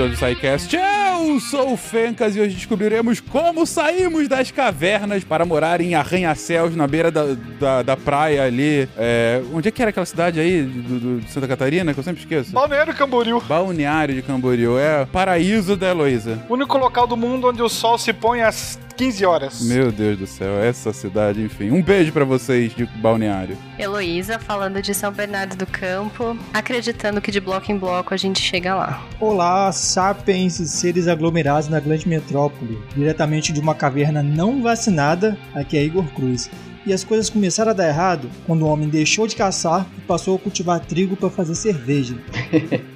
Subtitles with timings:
[0.00, 0.76] episódio do SciCast.
[0.76, 6.74] Eu sou o Fencas e hoje descobriremos como saímos das cavernas para morar em arranha-céus
[6.74, 7.24] na beira da,
[7.58, 8.88] da, da praia ali.
[8.96, 12.04] É, onde é que era aquela cidade aí do, do- de Santa Catarina, que eu
[12.04, 12.52] sempre esqueço?
[12.52, 13.40] Balneário Camboriú.
[13.40, 14.78] Balneário de Camboriú.
[14.78, 16.38] É paraíso da Heloísa.
[16.48, 19.62] Único local do mundo onde o sol se põe às 15 horas.
[19.62, 21.70] Meu Deus do céu, essa cidade, enfim.
[21.70, 23.56] Um beijo pra vocês de Balneário.
[23.78, 28.42] Heloísa falando de São Bernardo do Campo, acreditando que de bloco em bloco a gente
[28.42, 29.02] chega lá.
[29.18, 32.78] Olá, sapiens e seres aglomerados na grande metrópole.
[32.94, 36.50] Diretamente de uma caverna não vacinada, aqui é Igor Cruz.
[36.84, 40.36] E as coisas começaram a dar errado quando o homem deixou de caçar e passou
[40.36, 42.18] a cultivar trigo para fazer cerveja.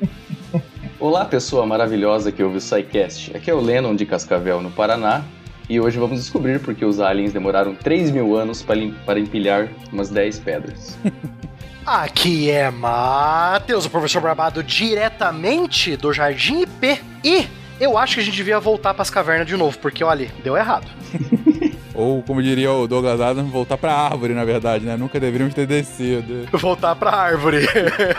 [1.01, 3.35] Olá, pessoa maravilhosa que ouve o SciCast.
[3.35, 5.25] Aqui é o Lennon de Cascavel, no Paraná.
[5.69, 10.11] E hoje vamos descobrir porque os aliens demoraram 3 mil anos para para empilhar umas
[10.11, 10.99] 10 pedras.
[11.87, 17.01] Aqui é Matheus, o professor Barbado, diretamente do Jardim IP.
[17.23, 17.47] E
[17.79, 20.87] eu acho que a gente devia voltar pras cavernas de novo, porque olha, deu errado.
[21.95, 24.97] Ou, como diria o Douglas Adams, voltar pra árvore, na verdade, né?
[24.97, 26.49] Nunca deveríamos ter descido.
[26.59, 27.67] Voltar pra árvore.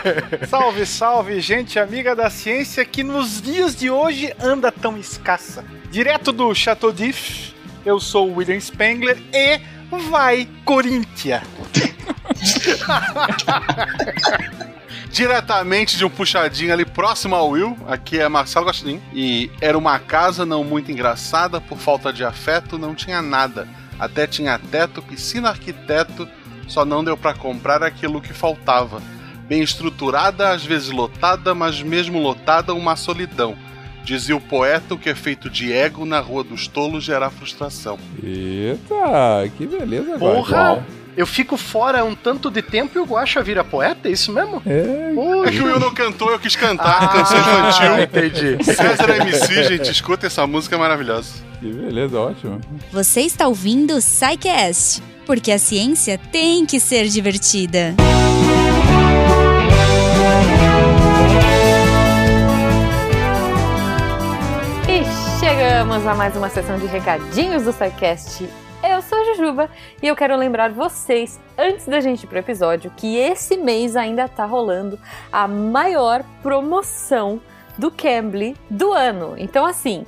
[0.48, 5.62] Salve, salve, gente amiga da ciência que nos dias de hoje anda tão escassa.
[5.90, 7.52] Direto do Chateau d'If,
[7.84, 9.60] eu sou o William Spengler e
[10.08, 11.42] vai Corinthians.
[15.10, 19.00] Diretamente de um puxadinho ali próximo ao Will, aqui é Marcelo Gostin.
[19.14, 23.66] E era uma casa não muito engraçada, por falta de afeto, não tinha nada.
[23.98, 26.28] Até tinha teto, piscina arquiteto,
[26.68, 29.00] só não deu pra comprar aquilo que faltava.
[29.48, 33.56] Bem estruturada, às vezes lotada, mas mesmo lotada, uma solidão.
[34.04, 37.98] Dizia o poeta o que é feito de ego na Rua dos Tolos gera frustração.
[38.22, 40.74] Eita, que beleza, Porra!
[40.74, 41.05] Guaxa.
[41.16, 44.62] Eu fico fora um tanto de tempo e o Guaxa vira poeta, é isso mesmo?
[44.66, 45.12] É,
[45.46, 47.86] É que o Will não cantou, eu quis cantar, canção infantil.
[47.94, 48.62] Ah, entendi.
[48.62, 51.32] César MC, gente, escuta essa música é maravilhosa.
[51.58, 52.60] que beleza, ótimo.
[52.92, 57.94] Você está ouvindo o SciCast, porque a ciência tem que ser divertida.
[64.88, 68.48] E chegamos a mais uma sessão de recadinhos do SciCast.
[68.82, 69.70] Eu sou a Jujuba
[70.02, 74.28] e eu quero lembrar vocês, antes da gente ir pro episódio, que esse mês ainda
[74.28, 74.98] tá rolando
[75.32, 77.40] a maior promoção
[77.78, 79.34] do Cambly do ano.
[79.38, 80.06] Então, assim,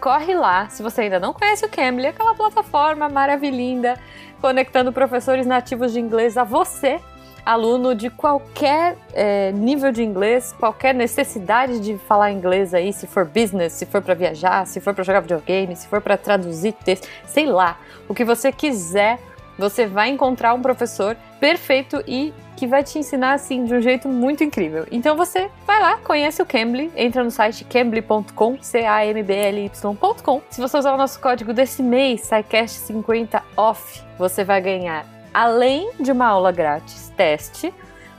[0.00, 3.98] corre lá, se você ainda não conhece o Cambly, aquela plataforma maravilhinda,
[4.40, 7.00] conectando professores nativos de inglês a você,
[7.46, 13.24] aluno de qualquer eh, nível de inglês, qualquer necessidade de falar inglês aí, se for
[13.24, 17.08] business, se for para viajar, se for para jogar videogame, se for para traduzir texto,
[17.24, 19.20] sei lá, o que você quiser,
[19.56, 24.08] você vai encontrar um professor perfeito e que vai te ensinar assim de um jeito
[24.08, 24.86] muito incrível.
[24.90, 29.34] Então você vai lá, conhece o Cambly, entra no site cambly.com, c a m b
[29.34, 30.42] l y.com.
[30.50, 36.10] Se você usar o nosso código desse mês, SciCast50 off, você vai ganhar além de
[36.10, 37.74] uma aula grátis, teste,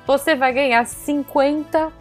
[0.06, 1.92] você vai ganhar 50%.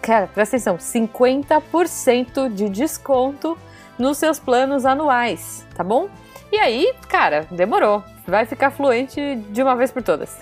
[0.00, 3.58] Cara, presta atenção, 50% de desconto
[3.98, 6.08] nos seus planos anuais, tá bom?
[6.50, 8.02] E aí, cara, demorou.
[8.26, 10.40] Vai ficar fluente de uma vez por todas.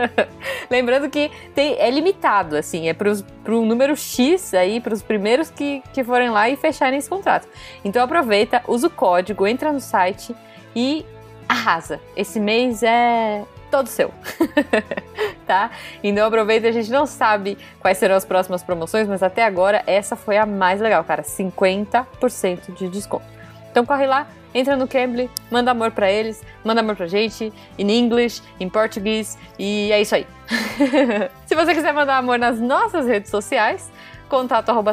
[0.70, 3.08] Lembrando que tem, é limitado, assim, é para
[3.48, 7.48] um número X aí, para os primeiros que, que forem lá e fecharem esse contrato.
[7.82, 10.36] Então aproveita, usa o código, entra no site
[10.76, 11.06] e
[11.48, 12.00] arrasa.
[12.16, 14.12] Esse mês é todo seu.
[15.46, 15.70] tá?
[16.02, 20.14] Então aproveita, a gente não sabe quais serão as próximas promoções, mas até agora essa
[20.14, 21.22] foi a mais legal, cara.
[21.22, 23.24] 50% de desconto.
[23.70, 27.98] Então corre lá, entra no Cambly, manda amor pra eles, manda amor pra gente, em
[27.98, 30.26] inglês, em português, e é isso aí.
[31.44, 33.90] Se você quiser mandar amor nas nossas redes sociais,
[34.28, 34.92] contato arroba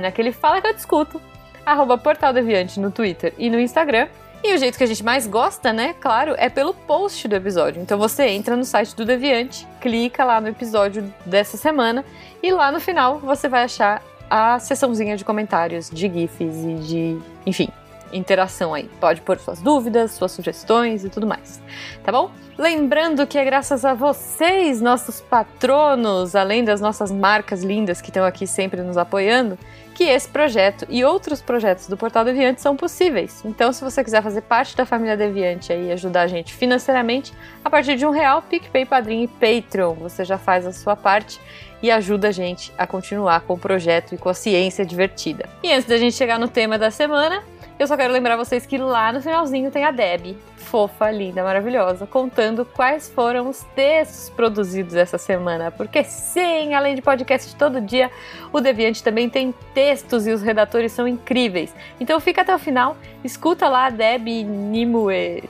[0.00, 1.20] naquele Fala Que Eu Discuto,
[1.66, 4.08] arroba Portal Deviante no Twitter e no Instagram.
[4.44, 7.80] E o jeito que a gente mais gosta, né, claro, é pelo post do episódio.
[7.80, 12.04] Então você entra no site do Deviante, clica lá no episódio dessa semana
[12.42, 17.18] e lá no final você vai achar a seçãozinha de comentários, de GIFs e de,
[17.46, 17.68] enfim,
[18.12, 18.90] interação aí.
[19.00, 21.62] Pode pôr suas dúvidas, suas sugestões e tudo mais.
[22.02, 22.30] Tá bom?
[22.58, 28.24] Lembrando que é graças a vocês, nossos patronos, além das nossas marcas lindas que estão
[28.24, 29.58] aqui sempre nos apoiando,
[29.94, 33.42] que esse projeto e outros projetos do Portal Deviante são possíveis.
[33.44, 37.32] Então, se você quiser fazer parte da família Deviante e ajudar a gente financeiramente,
[37.64, 41.40] a partir de um real, PicPay, Padrinho e Patreon, você já faz a sua parte
[41.82, 45.48] e ajuda a gente a continuar com o projeto e com a ciência divertida.
[45.62, 47.42] E antes da gente chegar no tema da semana,
[47.78, 52.06] eu só quero lembrar vocês que lá no finalzinho tem a Deb, fofa, linda, maravilhosa,
[52.06, 55.70] contando quais foram os textos produzidos essa semana.
[55.70, 58.10] Porque sim, além de podcast todo dia,
[58.52, 61.74] o Deviante também tem textos e os redatores são incríveis.
[62.00, 65.44] Então fica até o final, escuta lá a Deb Nimue,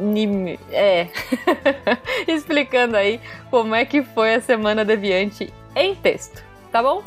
[0.00, 1.08] Nim, é,
[2.26, 3.20] explicando aí
[3.50, 7.02] como é que foi a semana Deviante em texto, tá bom?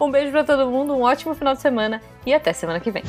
[0.00, 3.02] Um beijo para todo mundo, um ótimo final de semana e até semana que vem.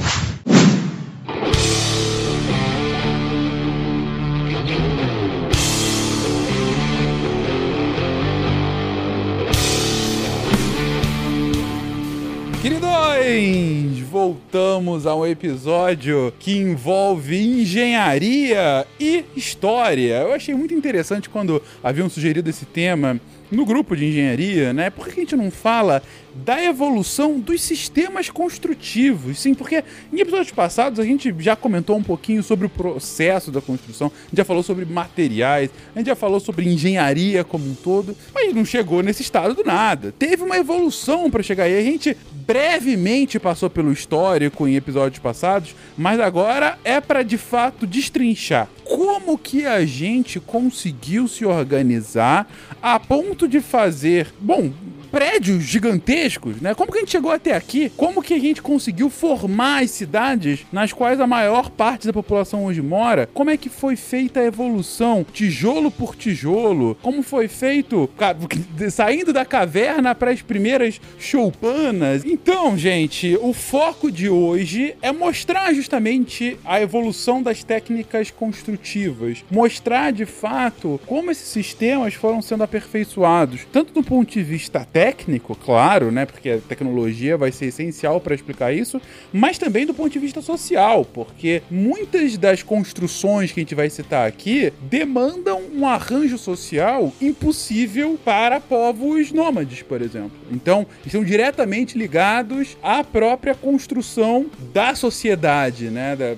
[12.65, 20.21] Queridões, voltamos a um episódio que envolve engenharia e história.
[20.23, 23.21] Eu achei muito interessante quando haviam sugerido esse tema
[23.51, 24.89] no grupo de engenharia, né?
[24.89, 26.01] Por que a gente não fala
[26.33, 29.39] da evolução dos sistemas construtivos?
[29.39, 33.61] Sim, porque em episódios passados a gente já comentou um pouquinho sobre o processo da
[33.61, 37.75] construção, a gente já falou sobre materiais, a gente já falou sobre engenharia como um
[37.75, 40.13] todo, mas não chegou nesse estado do nada.
[40.17, 41.77] Teve uma evolução para chegar aí.
[41.77, 47.87] A gente brevemente passou pelo histórico em episódios passados, mas agora é para de fato
[47.87, 52.47] destrinchar como que a gente conseguiu se organizar
[52.81, 54.71] a ponto de fazer, bom,
[55.15, 56.75] prédios gigantescos, né?
[56.75, 57.89] Como que a gente chegou até aqui?
[57.95, 62.65] Como que a gente conseguiu formar as cidades nas quais a maior parte da população
[62.65, 63.29] hoje mora?
[63.33, 66.97] Como é que foi feita a evolução, tijolo por tijolo?
[67.01, 68.09] Como foi feito
[68.91, 72.25] saindo da caverna para as primeiras choupanas?
[72.25, 80.11] Então, gente, o foco de hoje é mostrar justamente a evolução das técnicas construtivas, mostrar
[80.11, 85.55] de fato como esses sistemas foram sendo aperfeiçoados, tanto do ponto de vista técnico técnico,
[85.55, 86.25] claro, né?
[86.25, 88.99] Porque a tecnologia vai ser essencial para explicar isso,
[89.31, 93.87] mas também do ponto de vista social, porque muitas das construções que a gente vai
[93.87, 100.31] citar aqui demandam um arranjo social impossível para povos nômades, por exemplo.
[100.51, 106.15] Então, estão diretamente ligados à própria construção da sociedade, né?
[106.15, 106.35] Da,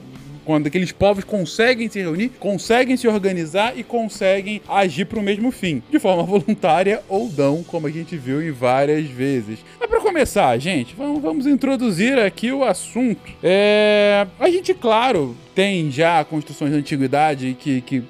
[0.47, 5.51] quando aqueles povos conseguem se reunir, conseguem se organizar e conseguem agir para o mesmo
[5.51, 9.59] fim, de forma voluntária ou não, como a gente viu em várias vezes.
[9.77, 13.29] Mas para começar, gente, vamos, vamos introduzir aqui o assunto.
[13.43, 18.01] É, a gente, claro, tem já construções da antiguidade que, que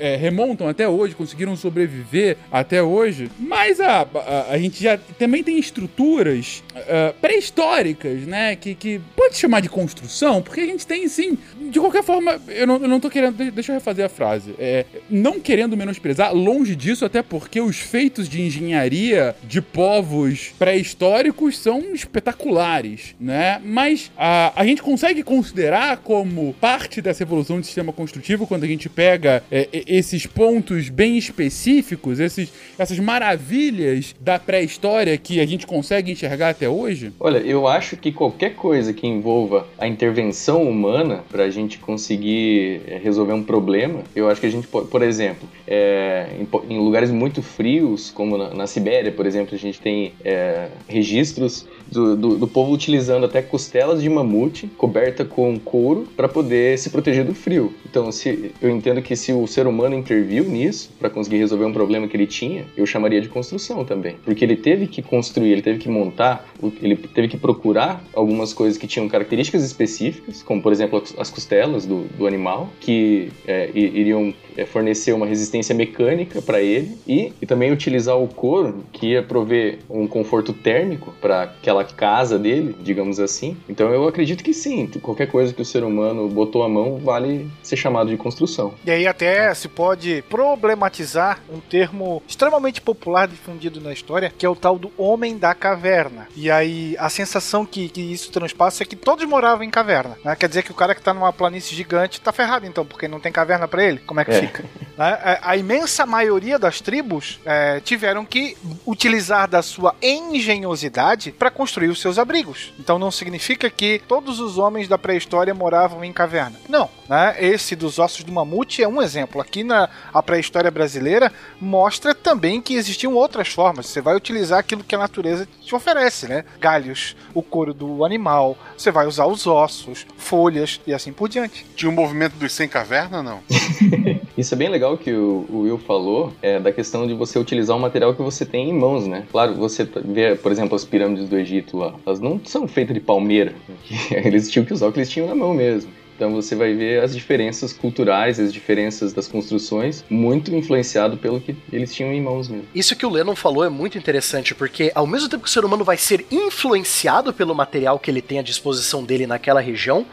[0.00, 5.44] é, remontam até hoje, conseguiram sobreviver até hoje, mas a, a, a gente já também
[5.44, 8.56] tem estruturas uh, pré-históricas, né?
[8.56, 9.00] Que, que
[9.32, 11.38] pode chamar de construção, porque a gente tem sim.
[11.70, 13.50] De qualquer forma, eu não, eu não tô querendo.
[13.50, 14.54] Deixa eu refazer a frase.
[14.58, 21.58] É, não querendo menosprezar, longe disso, até porque os feitos de engenharia de povos pré-históricos
[21.58, 23.60] são espetaculares, né?
[23.64, 28.68] Mas a, a gente consegue considerar como parte dessa evolução do sistema construtivo quando a
[28.68, 35.66] gente pega é, esses pontos bem específicos, esses, essas maravilhas da pré-história que a gente
[35.66, 37.12] consegue enxergar até hoje?
[37.18, 42.82] Olha, eu acho que qualquer coisa que envolva a intervenção humana para a gente conseguir
[42.88, 47.10] eh, resolver um problema, eu acho que a gente por exemplo, é, em, em, lugares
[47.10, 52.38] muito frios, como na, na, Sibéria, por exemplo, a gente tem é, registros do, do,
[52.38, 57.34] do, povo utilizando até costelas de mamute coberta com couro para poder se proteger do
[57.34, 57.72] frio.
[57.88, 61.72] Então, se eu entendo que se o ser humano interviu nisso para conseguir resolver um
[61.72, 65.62] problema que ele tinha, eu chamaria de construção também, porque ele teve que construir, ele
[65.62, 66.48] teve que montar,
[66.80, 71.84] ele teve que procurar algumas coisas que tinham características específicas, como por exemplo as costelas
[71.84, 77.46] do, do animal, que é, iriam é, fornecer uma resistência mecânica para ele e, e
[77.46, 83.18] também utilizar o couro que ia prover um conforto térmico para aquela casa dele, digamos
[83.18, 83.56] assim.
[83.68, 87.50] Então eu acredito que sim, qualquer coisa que o ser humano botou a mão vale
[87.62, 88.74] ser chamado de construção.
[88.84, 94.48] E aí até se pode problematizar um termo extremamente popular difundido na história, que é
[94.48, 96.28] o tal do homem da caverna.
[96.36, 100.16] E aí a sensação que, que isso transpassa é que todos moravam em caverna.
[100.24, 100.36] Né?
[100.36, 103.20] Quer dizer que o cara que tá numa planície gigante tá ferrado então, porque não
[103.20, 103.98] tem caverna para ele?
[103.98, 104.40] Como é que é.
[104.40, 104.64] fica?
[104.96, 105.18] Né?
[105.24, 111.90] É, a imensa maioria das tribos é, tiveram que utilizar da sua engenhosidade para construir
[111.90, 112.72] os seus abrigos.
[112.76, 116.56] Então não significa que todos os homens da pré-história moravam em caverna.
[116.68, 116.90] Não.
[117.08, 117.36] Né?
[117.38, 119.40] Esse dos ossos do mamute é um exemplo.
[119.40, 119.88] Aqui na
[120.26, 123.86] pré-história brasileira mostra também que existiam outras formas.
[123.86, 126.44] Você vai utilizar aquilo que a natureza te oferece, né?
[126.58, 131.64] Galhos, o couro do animal, você vai usar os ossos, folhas e assim por diante.
[131.76, 133.40] Tinha um movimento dos sem caverna, não?
[134.42, 137.80] Isso é bem legal que o, Will falou, é, da questão de você utilizar o
[137.80, 139.24] material que você tem em mãos, né?
[139.30, 142.98] Claro, você vê, por exemplo, as pirâmides do Egito lá, elas não são feitas de
[143.00, 143.54] palmeira.
[144.10, 145.92] Eles tinham que usar o que eles tinham na mão mesmo.
[146.16, 151.54] Então você vai ver as diferenças culturais, as diferenças das construções, muito influenciado pelo que
[151.72, 152.66] eles tinham em mãos mesmo.
[152.74, 155.64] Isso que o Lennon falou é muito interessante, porque ao mesmo tempo que o ser
[155.64, 160.04] humano vai ser influenciado pelo material que ele tem à disposição dele naquela região,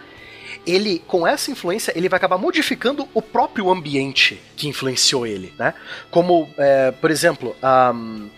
[0.70, 5.74] ele, com essa influência, ele vai acabar modificando o próprio ambiente que influenciou ele, né?
[6.12, 8.30] Como, é, por exemplo, um,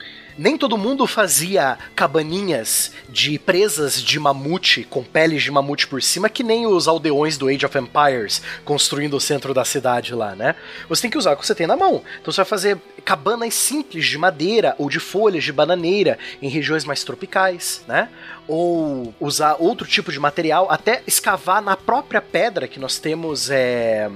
[0.42, 6.30] nem todo mundo fazia cabaninhas de presas de mamute com peles de mamute por cima,
[6.30, 10.56] que nem os aldeões do Age of Empires construindo o centro da cidade lá, né?
[10.90, 12.02] Você tem que usar o que você tem na mão.
[12.20, 16.86] Então você vai fazer cabanas simples de madeira ou de folhas de bananeira em regiões
[16.86, 18.10] mais tropicais, né?
[18.48, 24.10] Ou usar outro tipo de material, até escavar na própria pedra que nós temos é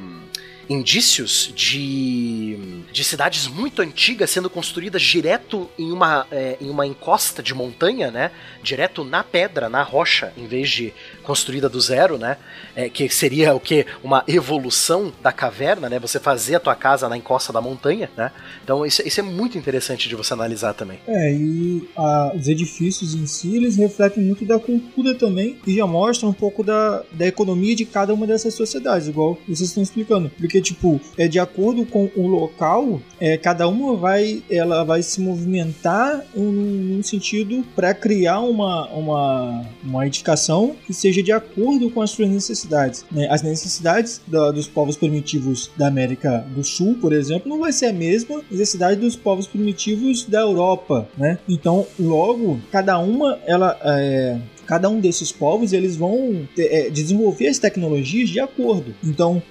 [0.69, 7.41] indícios de, de cidades muito antigas sendo construídas direto em uma, é, em uma encosta
[7.41, 8.31] de montanha, né?
[8.63, 10.93] Direto na pedra, na rocha, em vez de
[11.23, 12.37] construída do zero, né?
[12.75, 13.85] É, que seria o que?
[14.03, 15.99] Uma evolução da caverna, né?
[15.99, 18.31] Você fazer a tua casa na encosta da montanha, né?
[18.63, 20.99] Então isso, isso é muito interessante de você analisar também.
[21.07, 25.85] É, e a, os edifícios em si, eles refletem muito da cultura também e já
[25.85, 30.29] mostram um pouco da, da economia de cada uma dessas sociedades, igual vocês estão explicando.
[30.37, 35.21] Porque, tipo, é de acordo com o local, é, cada uma vai, ela vai se
[35.21, 42.11] movimentar num, sentido para criar uma, uma, uma edificação que seja de acordo com as
[42.11, 43.05] suas necessidades.
[43.11, 43.27] Né?
[43.29, 47.87] As necessidades da, dos povos primitivos da América do Sul, por exemplo, não vai ser
[47.87, 51.37] a mesma necessidade dos povos primitivos da Europa, né?
[51.47, 57.47] Então, logo, cada uma, ela é, cada um desses povos eles vão ter, é, desenvolver
[57.47, 58.93] as tecnologias de acordo.
[59.03, 59.41] Então,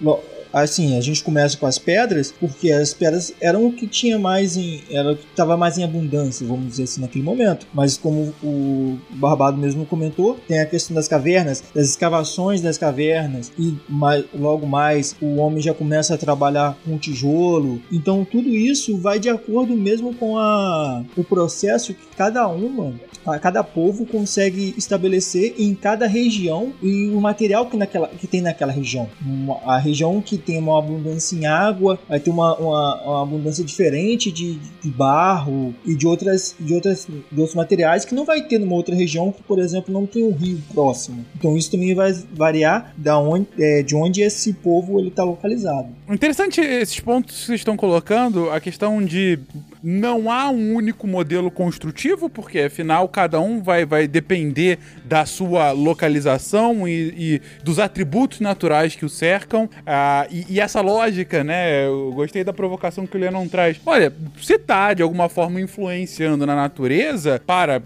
[0.62, 4.56] assim, a gente começa com as pedras, porque as pedras eram o que tinha mais
[4.56, 4.82] em.
[4.90, 7.66] era o que estava mais em abundância, vamos dizer assim, naquele momento.
[7.74, 13.52] Mas como o Barbado mesmo comentou, tem a questão das cavernas, das escavações das cavernas,
[13.58, 17.82] e mais, logo mais o homem já começa a trabalhar com tijolo.
[17.90, 22.94] Então tudo isso vai de acordo mesmo com a, o processo que cada uma
[23.40, 28.72] cada povo consegue estabelecer em cada região e o material que, naquela, que tem naquela
[28.72, 29.08] região.
[29.24, 33.64] Uma, a região que tem uma abundância em água, vai ter uma, uma, uma abundância
[33.64, 38.42] diferente de, de, barro e de, outras, de, outras, de outros materiais que não vai
[38.42, 41.24] ter numa outra região que, por exemplo, não tem um rio próximo.
[41.36, 45.88] Então isso também vai variar da onde, é, de onde esse povo está localizado.
[46.08, 49.38] Interessante esses pontos que vocês estão colocando, a questão de
[49.82, 55.70] não há um único modelo construtivo, porque afinal cada um vai, vai depender da sua
[55.70, 59.70] localização e, e dos atributos naturais que o cercam.
[59.86, 61.86] Ah, e, e, essa lógica, né?
[61.86, 63.80] Eu gostei da provocação que o Lennon traz.
[63.86, 67.80] Olha, se tá de alguma forma influenciando na natureza para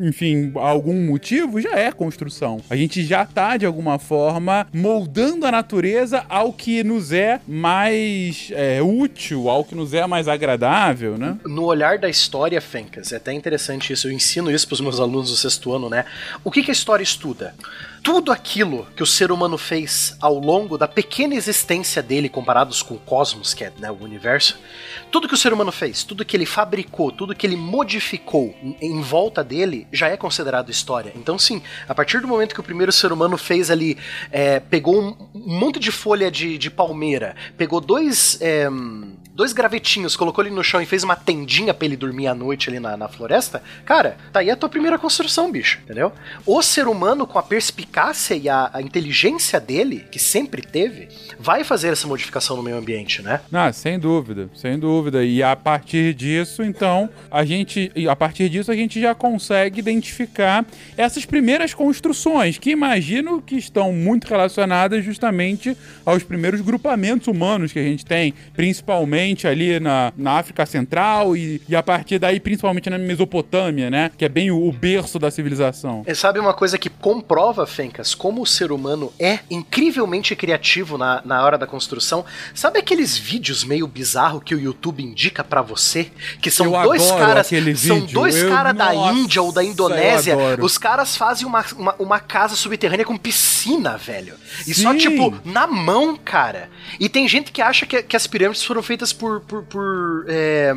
[0.00, 2.60] enfim, algum motivo, já é construção.
[2.70, 8.50] A gente já tá, de alguma forma, moldando a natureza ao que nos é mais
[8.52, 11.38] é, útil, ao que nos é mais agradável, né?
[11.44, 15.30] No olhar da história, Fencas, é até interessante isso, eu ensino isso pros meus alunos
[15.30, 16.04] do sexto ano, né?
[16.42, 17.54] O que, que a história estuda?
[18.02, 22.94] Tudo aquilo que o ser humano fez ao longo da pequena existência dele, comparados com
[22.94, 24.58] o cosmos, que é né, o universo,
[25.10, 29.00] tudo que o ser humano fez, tudo que ele fabricou, tudo que ele modificou em
[29.00, 31.12] volta dele, já é considerado história.
[31.14, 33.98] Então, sim, a partir do momento que o primeiro ser humano fez ali,
[34.30, 38.38] é, pegou um, um, monte de folha de, de palmeira, pegou dois.
[38.40, 38.68] É,
[39.40, 42.68] dois gravetinhos, colocou ele no chão e fez uma tendinha para ele dormir à noite
[42.68, 46.12] ali na, na floresta, cara, tá aí a tua primeira construção, bicho, entendeu?
[46.44, 51.64] O ser humano, com a perspicácia e a, a inteligência dele, que sempre teve, vai
[51.64, 53.40] fazer essa modificação no meio ambiente, né?
[53.50, 55.24] Ah, sem dúvida, sem dúvida.
[55.24, 60.66] E a partir disso, então, a gente, a partir disso, a gente já consegue identificar
[60.98, 67.78] essas primeiras construções, que imagino que estão muito relacionadas justamente aos primeiros grupamentos humanos que
[67.78, 72.40] a gente tem, principalmente principalmente ali na, na África Central e, e a partir daí,
[72.40, 74.10] principalmente na Mesopotâmia, né?
[74.16, 76.02] Que é bem o, o berço da civilização.
[76.06, 81.22] E sabe uma coisa que comprova, Fencas, como o ser humano é incrivelmente criativo na,
[81.24, 82.24] na hora da construção?
[82.54, 86.10] Sabe aqueles vídeos meio bizarro que o YouTube indica para você?
[86.40, 87.50] Que são eu dois caras.
[87.76, 90.36] São dois caras da Índia ou da Indonésia.
[90.60, 94.34] Os caras fazem uma, uma, uma, casa subterrânea com piscina, velho.
[94.66, 94.82] E Sim.
[94.82, 96.68] só, tipo, na mão, cara.
[96.98, 99.40] E tem gente que acha que, que as pirâmides foram feitas por.
[99.40, 100.72] por, por, é,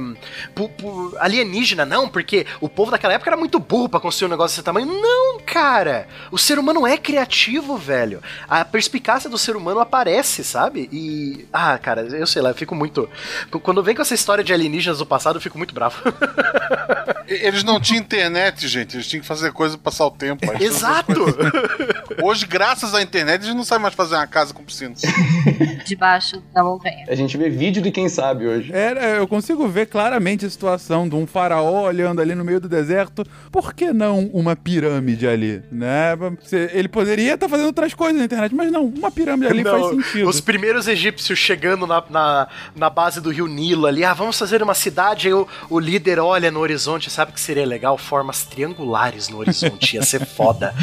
[0.54, 4.32] por, por alienígena, não, porque o povo daquela época era muito burro pra construir um
[4.32, 4.88] negócio desse tamanho.
[4.88, 6.08] Não, cara!
[6.32, 8.22] O ser humano é criativo, velho.
[8.48, 10.90] A perspicácia do ser humano aparece, sabe?
[10.92, 11.48] E.
[11.52, 13.10] Ah, cara, eu sei lá, eu fico muito.
[13.62, 16.02] Quando vem com essa história de alienígenas do passado, eu fico muito bravo.
[17.28, 18.98] Eles não tinham internet, gente.
[18.98, 20.44] Eles tinham que fazer coisa pra passar o tempo.
[20.62, 21.26] Exato!
[22.22, 24.94] Hoje, graças à internet, a gente não sabe mais fazer uma casa com piscina.
[25.86, 27.06] Debaixo da montanha.
[27.08, 28.72] A gente vê vídeo de quem sabe hoje.
[28.74, 32.70] Era, eu consigo ver claramente a situação de um faraó olhando ali no meio do
[32.70, 33.26] deserto.
[33.52, 36.14] Por que não uma pirâmide ali, né?
[36.74, 40.04] Ele poderia estar fazendo outras coisas na internet, mas não, uma pirâmide ali Não, faz
[40.04, 40.30] sentido.
[40.30, 44.62] Os primeiros egípcios chegando na, na, na base do rio Nilo ali, ah, vamos fazer
[44.64, 47.98] uma cidade, aí o, o líder olha no horizonte, sabe que seria legal?
[47.98, 50.74] Formas triangulares no horizonte, ia ser foda.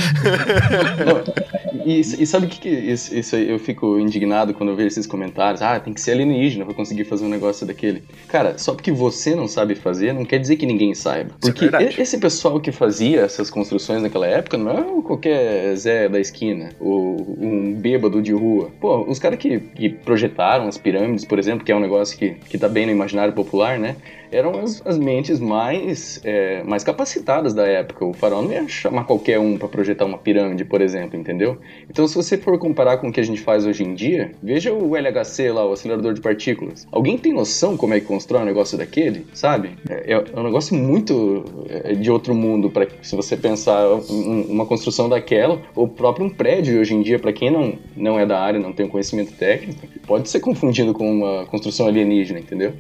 [1.05, 1.23] Não,
[1.87, 4.89] e, e sabe o que, que isso, isso aí eu fico indignado quando eu vejo
[4.89, 5.63] esses comentários?
[5.63, 8.03] Ah, tem que ser alienígena pra conseguir fazer um negócio daquele.
[8.29, 11.31] Cara, só porque você não sabe fazer, não quer dizer que ninguém saiba.
[11.43, 16.09] É Porque e- esse pessoal que fazia essas construções naquela época não é qualquer Zé
[16.09, 18.71] da esquina, ou um bêbado de rua.
[18.81, 22.31] Pô, os caras que, que projetaram as pirâmides, por exemplo, que é um negócio que,
[22.49, 23.97] que tá bem no imaginário popular, né?
[24.33, 28.05] Eram as, as mentes mais, é, mais capacitadas da época.
[28.05, 31.59] O faraó não ia chamar qualquer um pra projetar uma pirâmide, por exemplo, entendeu?
[31.91, 34.73] Então, se você for comparar com o que a gente faz hoje em dia, veja
[34.73, 36.87] o LHC lá, o acelerador de partículas.
[36.93, 39.71] Alguém tem noção como é que constrói um negócio daquele, sabe?
[39.89, 44.67] É, é um negócio muito é, de outro mundo, para se você pensar um- uma
[44.67, 48.39] construção daquela, ou próprio um prédio hoje em dia, para quem não, não é da
[48.41, 52.73] área, não tem um conhecimento técnico, pode ser confundido com uma construção alienígena, entendeu?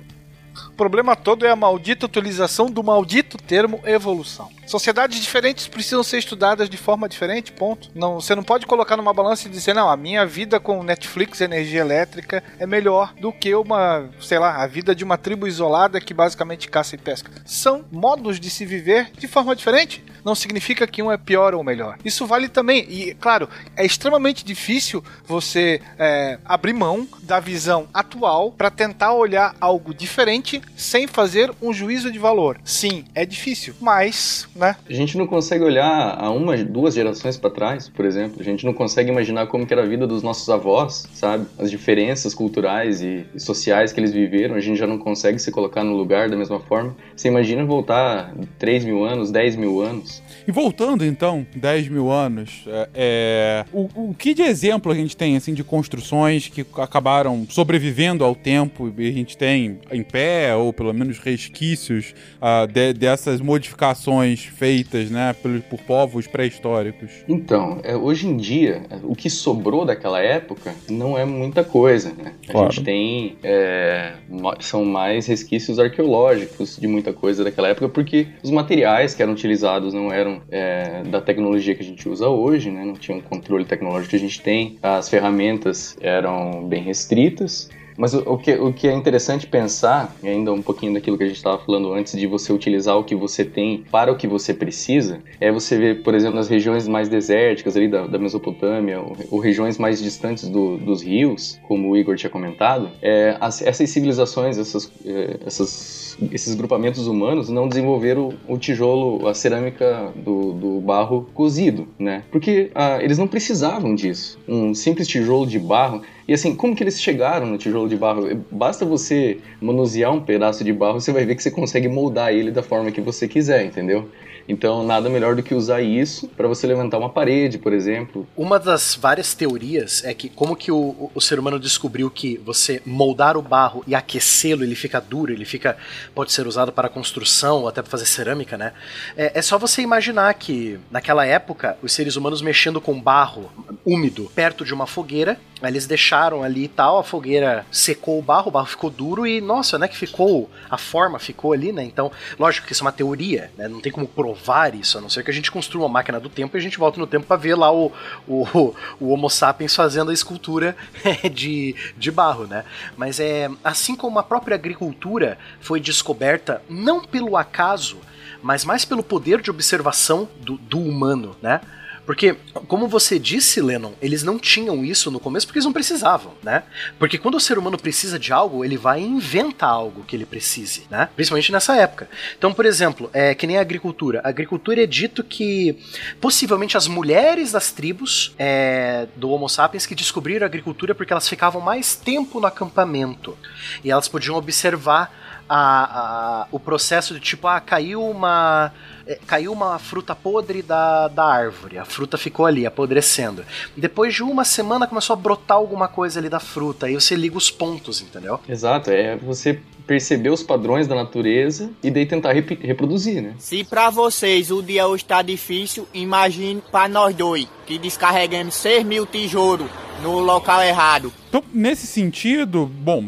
[0.68, 4.48] O problema todo é a maldita utilização do maldito termo evolução.
[4.66, 7.90] Sociedades diferentes precisam ser estudadas de forma diferente, ponto.
[7.94, 11.40] Não, você não pode colocar numa balança e dizer, não, a minha vida com Netflix
[11.40, 16.00] energia elétrica é melhor do que uma, sei lá, a vida de uma tribo isolada
[16.00, 17.32] que basicamente caça e pesca.
[17.44, 20.04] São modos de se viver de forma diferente.
[20.24, 21.98] Não significa que um é pior ou melhor.
[22.04, 22.86] Isso vale também.
[22.88, 29.54] E, claro, é extremamente difícil você é, abrir mão da visão atual para tentar olhar
[29.60, 32.58] algo diferente sem fazer um juízo de valor.
[32.64, 34.76] Sim, é difícil, mas, né?
[34.88, 38.40] A gente não consegue olhar a uma, duas gerações para trás, por exemplo.
[38.40, 41.46] A gente não consegue imaginar como era a vida dos nossos avós, sabe?
[41.58, 44.54] As diferenças culturais e, e sociais que eles viveram.
[44.54, 46.96] A gente já não consegue se colocar no lugar da mesma forma.
[47.14, 50.09] Você imagina voltar 3 mil anos, 10 mil anos.
[50.48, 55.16] E voltando então, 10 mil anos, é, é, o, o que de exemplo a gente
[55.16, 60.54] tem assim de construções que acabaram sobrevivendo ao tempo e a gente tem em pé
[60.56, 67.10] ou pelo menos resquícios ah, de- dessas modificações feitas, né, por, por povos pré-históricos?
[67.28, 72.32] Então, é, hoje em dia, o que sobrou daquela época não é muita coisa, né?
[72.48, 72.72] A Claro.
[72.72, 73.36] gente tem.
[73.42, 74.14] é,
[74.60, 79.92] são mais resquícios arqueológicos de muita coisa daquela época, porque os materiais que eram utilizados
[80.00, 82.84] não eram é, da tecnologia que a gente usa hoje, né?
[82.84, 87.68] Não tinham o controle tecnológico que a gente tem, as ferramentas eram bem restritas.
[87.98, 91.26] Mas o, o que, o que é interessante pensar, ainda um pouquinho daquilo que a
[91.26, 94.54] gente estava falando antes, de você utilizar o que você tem para o que você
[94.54, 99.14] precisa, é você ver, por exemplo, nas regiões mais desérticas ali da, da Mesopotâmia, ou,
[99.32, 103.90] ou regiões mais distantes do- dos rios, como o Igor tinha comentado, é, as- essas
[103.90, 110.80] civilizações, essas, é, essas- esses grupamentos humanos não desenvolveram o tijolo, a cerâmica do, do
[110.80, 112.24] barro cozido, né?
[112.30, 114.38] Porque ah, eles não precisavam disso.
[114.48, 118.28] Um simples tijolo de barro e assim, como que eles chegaram no tijolo de barro?
[118.52, 122.52] Basta você manusear um pedaço de barro, você vai ver que você consegue moldar ele
[122.52, 124.08] da forma que você quiser, entendeu?
[124.50, 128.26] Então, nada melhor do que usar isso para você levantar uma parede, por exemplo.
[128.36, 132.82] Uma das várias teorias é que como que o, o- ser humano descobriu que você
[132.84, 135.76] moldar o barro e aquecê-lo, ele fica duro, ele fica
[136.14, 138.72] pode ser usado para construção ou até para fazer cerâmica, né?
[139.16, 143.50] É, é só você imaginar que naquela época os seres humanos mexendo com barro
[143.86, 148.48] úmido perto de uma fogueira, eles deixaram ali e tal, a fogueira secou o barro,
[148.48, 151.84] o barro ficou duro e nossa, né, que ficou a forma ficou ali, né?
[151.84, 153.68] Então, lógico que isso é uma teoria, né?
[153.68, 154.39] Não tem como provar
[154.74, 156.78] isso, a não ser que a gente construa uma máquina do tempo e a gente
[156.78, 157.92] volta no tempo para ver lá o,
[158.26, 160.76] o, o Homo sapiens fazendo a escultura
[161.32, 162.64] de, de barro, né?
[162.96, 167.98] Mas é assim como a própria agricultura foi descoberta não pelo acaso,
[168.42, 171.60] mas mais pelo poder de observação do, do humano, né?
[172.06, 172.36] Porque,
[172.66, 176.64] como você disse, Lennon, eles não tinham isso no começo porque eles não precisavam, né?
[176.98, 180.86] Porque quando o ser humano precisa de algo, ele vai inventar algo que ele precise,
[180.90, 181.08] né?
[181.14, 182.08] Principalmente nessa época.
[182.36, 184.20] Então, por exemplo, é que nem a agricultura.
[184.24, 185.78] A agricultura é dito que
[186.20, 191.28] possivelmente as mulheres das tribos é, do Homo sapiens que descobriram a agricultura porque elas
[191.28, 193.36] ficavam mais tempo no acampamento
[193.84, 198.72] e elas podiam observar a, a, o processo de tipo, ah, caiu uma.
[199.10, 203.44] É, Caiu uma fruta podre da, da árvore, a fruta ficou ali, apodrecendo.
[203.76, 207.36] Depois de uma semana começou a brotar alguma coisa ali da fruta, aí você liga
[207.36, 208.38] os pontos, entendeu?
[208.48, 213.34] Exato, é você perceber os padrões da natureza e daí tentar rep- reproduzir, né?
[213.40, 218.84] Se pra vocês o dia hoje tá difícil, imagine pra nós dois, que descarregamos 6
[218.84, 219.68] mil tijolos
[220.00, 221.12] no local errado.
[221.28, 223.04] Então, nesse sentido, bom,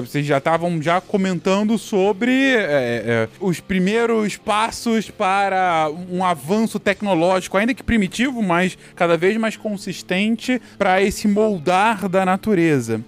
[0.00, 7.56] vocês já estavam já comentando sobre é, é, os primeiros passos para um avanço tecnológico,
[7.56, 13.00] ainda que primitivo, mas cada vez mais consistente para esse moldar da natureza.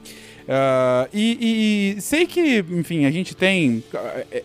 [0.48, 4.42] Ah, e, e sei que, enfim, a gente tem é, é,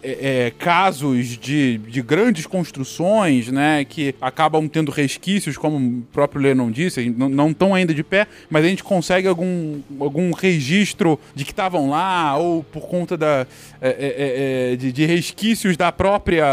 [0.47, 6.71] é, casos de, de grandes construções, né, que acabam tendo resquícios, como o próprio Lennon
[6.71, 11.51] disse, não- estão ainda de pé, mas a gente consegue algum, algum registro de que
[11.51, 13.45] estavam lá, ou por conta da,
[13.79, 16.45] é, é, é, de, de resquícios da própria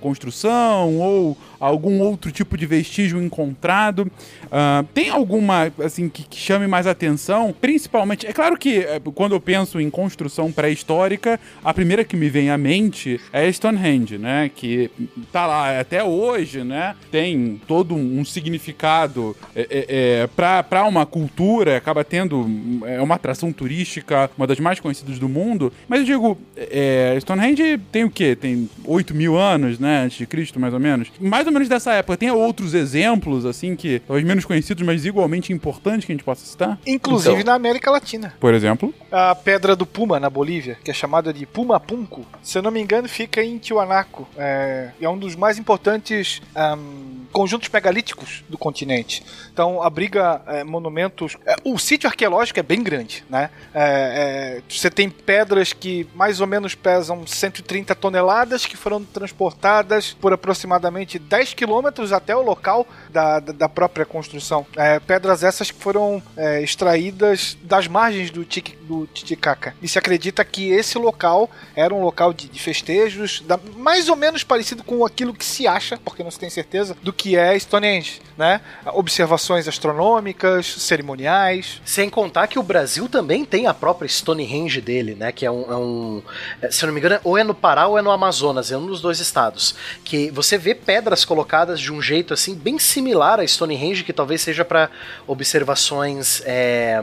[0.00, 4.10] construção, ou algum outro tipo de vestígio encontrado.
[4.50, 7.54] Ah, tem alguma, assim, que, que chame mais atenção?
[7.60, 12.28] Principalmente, é claro que é, quando eu penso em construção pré-histórica, a primeira que me
[12.28, 14.50] vem à mente é Stonehenge, né?
[14.54, 14.90] Que
[15.30, 16.96] tá lá até hoje, né?
[17.10, 20.26] Tem todo um significado é, é,
[20.66, 22.48] para uma cultura, acaba tendo
[22.86, 25.72] é uma atração turística, uma das mais conhecidas do mundo.
[25.88, 28.34] Mas eu digo, é, Stonehenge tem o quê?
[28.34, 30.04] Tem 8 mil anos, né?
[30.04, 31.10] Antes de Cristo, mais ou menos.
[31.20, 32.16] Mais ou menos dessa época.
[32.16, 36.44] Tem outros exemplos, assim, que talvez menos conhecidos, mas igualmente importantes que a gente possa
[36.44, 36.78] citar?
[36.86, 37.46] Inclusive Então.
[37.46, 38.34] na América Latina.
[38.40, 38.94] Por exemplo?
[39.10, 42.70] A Pedra do Puma, na Bolívia, que é chamada de Puma Punco, se eu não
[42.70, 44.26] me engano, fica em Tiwanaku.
[44.36, 49.22] É, é um dos mais importantes ahm, conjuntos megalíticos do continente.
[49.52, 51.36] Então, abriga é, monumentos.
[51.46, 53.50] é, o sítio arqueológico é bem grande, né?
[53.74, 60.12] É, é, você tem pedras que mais ou menos pesam 130 toneladas, que foram transportadas
[60.20, 64.66] por aproximadamente 10 quilômetros até o local da, da, da própria construção.
[64.76, 69.74] É, pedras essas que foram é, extraídas das margens do, Tic, do Titicaca.
[69.80, 74.16] E se acredita que esse local era um local de, de festejos, da- mais ou
[74.16, 77.54] menos parecido com aquilo que se acha, porque não se tem certeza, do que é
[77.58, 78.62] Stonehenge, né?
[78.94, 81.82] Observações astronômicas, cerimoniais.
[81.84, 85.30] Sem contar que o Brasil também tem a própria Stonehenge dele, né?
[85.30, 86.22] Que é um, é um-
[86.62, 88.86] é, Se não me engano, ou é no Pará ou é no Amazonas, é um
[88.86, 89.74] dos dois estados.
[90.02, 94.40] Que você vê pedras colocadas de um jeito assim, bem similar a Stonehenge, que talvez
[94.40, 94.88] seja para
[95.26, 96.42] observações.
[96.46, 97.02] é,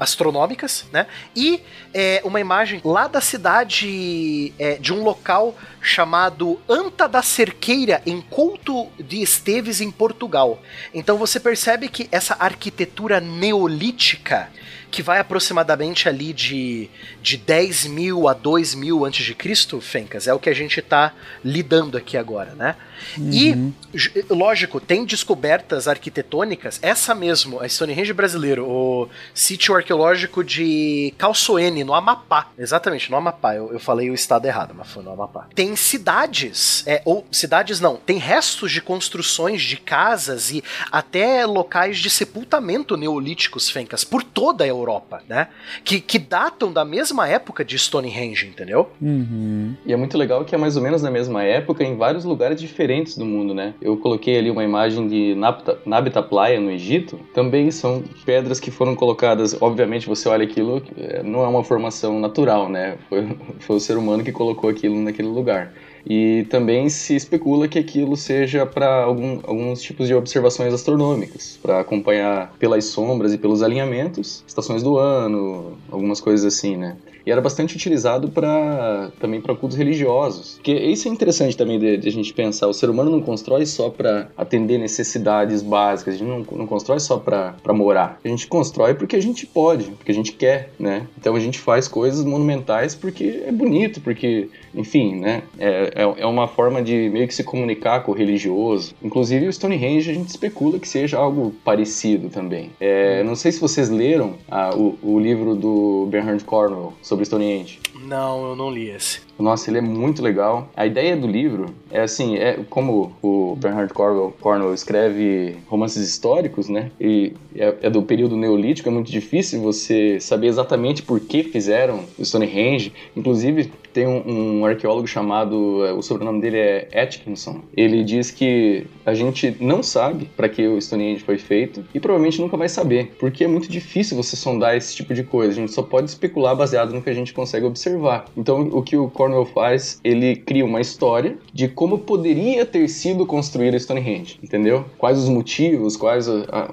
[0.00, 1.06] astronômicas, né?
[1.36, 8.00] E é, uma imagem lá da cidade é, de um local chamado Anta da Cerqueira,
[8.06, 10.62] em Couto de Esteves, em Portugal.
[10.94, 14.50] Então você percebe que essa arquitetura neolítica,
[14.90, 16.88] que vai aproximadamente ali de,
[17.20, 20.80] de 10 mil a 2 mil antes de Cristo, Fencas, é o que a gente
[20.80, 21.12] está
[21.44, 22.74] lidando aqui agora, né?
[23.18, 31.14] E, j- lógico, tem descobertas arquitetônicas, essa mesmo, a Stonehenge brasileiro, o sítio arqueológico de
[31.18, 32.48] Calçoene, no Amapá.
[32.58, 33.54] Exatamente, no Amapá.
[33.54, 35.46] Eu, eu falei o estado errado, mas foi no Amapá.
[35.54, 41.98] Tem cidades, é, ou cidades não, tem restos de construções de casas e até locais
[41.98, 45.48] de sepultamento neolíticos, Fencas, por toda a Europa, né?
[45.84, 48.90] Que, que datam da mesma época de Stonehenge, entendeu?
[49.00, 49.74] Uhum.
[49.86, 52.60] E é muito legal que é mais ou menos na mesma época em vários lugares
[52.60, 53.74] diferentes do mundo, né?
[53.80, 57.18] Eu coloquei ali uma imagem de Nabta, Nabta Playa no Egito.
[57.32, 59.56] Também são pedras que foram colocadas.
[59.60, 62.98] Obviamente, você olha aquilo, é, não é uma formação natural, né?
[63.08, 63.28] Foi,
[63.60, 65.72] foi o ser humano que colocou aquilo naquele lugar.
[66.04, 71.80] E também se especula que aquilo seja para algum, alguns tipos de observações astronômicas, para
[71.80, 76.96] acompanhar pelas sombras e pelos alinhamentos, estações do ano, algumas coisas assim, né?
[77.30, 80.54] Era bastante utilizado para também para cultos religiosos.
[80.54, 82.66] Porque isso é interessante também de, de a gente pensar.
[82.66, 86.14] O ser humano não constrói só para atender necessidades básicas.
[86.14, 88.18] A gente não, não constrói só para morar.
[88.24, 91.06] A gente constrói porque a gente pode, porque a gente quer, né?
[91.18, 95.42] Então a gente faz coisas monumentais porque é bonito, porque, enfim, né?
[95.58, 98.94] É, é, é uma forma de meio que se comunicar com o religioso.
[99.02, 102.70] Inclusive o Stonehenge a gente especula que seja algo parecido também.
[102.80, 107.24] É, não sei se vocês leram ah, o, o livro do Bernard Cornwell sobre sobre
[107.24, 107.78] Stonehenge?
[108.04, 109.20] Não, eu não li esse.
[109.38, 110.68] Nossa, ele é muito legal.
[110.76, 116.68] A ideia do livro é assim, é como o Bernard Cornwell, Cornwell escreve romances históricos,
[116.68, 116.90] né?
[117.00, 122.04] E é, é, do período neolítico, é muito difícil você saber exatamente por que fizeram
[122.18, 122.92] o Stonehenge.
[123.16, 127.60] Inclusive, tem um, um, arqueólogo chamado, é, o sobrenome dele é Atkinson.
[127.76, 132.40] Ele diz que a gente não sabe para que o Stonehenge foi feito e provavelmente
[132.40, 135.52] nunca vai saber, porque é muito difícil você sondar esse tipo de coisa.
[135.52, 138.26] A gente só pode especular baseado no que a gente consegue observar.
[138.36, 143.26] Então, o que o Cornwell faz, ele cria uma história de como poderia ter sido
[143.26, 144.84] construído Stonehenge, entendeu?
[144.98, 146.70] Quais os motivos, quais a, a,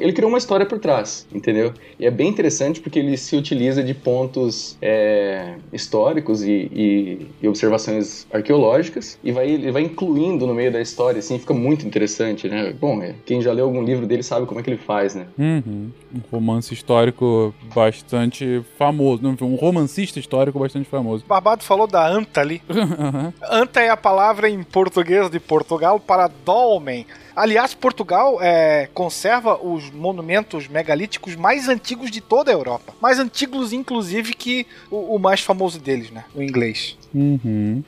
[0.00, 1.72] ele criou uma história por trás, entendeu?
[1.98, 7.48] E é bem interessante porque ele se utiliza de pontos é, históricos e, e, e,
[7.48, 12.48] observações arqueológicas e vai, ele vai incluindo no meio da história, assim, fica muito interessante,
[12.48, 12.72] né?
[12.72, 15.26] Bom, é, quem já leu algum livro dele sabe como é que ele faz, né?
[15.38, 15.90] Uhum.
[16.14, 21.24] Um romance histórico bastante famoso, um romancista histórico bastante famoso.
[21.24, 22.62] O Barbado falou da anta ali.
[23.50, 27.06] anta é a palavra em português de Portugal para dolmen.
[27.38, 32.92] Aliás, Portugal é, conserva os monumentos megalíticos mais antigos de toda a Europa.
[33.00, 36.24] Mais antigos, inclusive, que o, o mais famoso deles, né?
[36.34, 36.96] O inglês.
[37.14, 37.82] Uhum.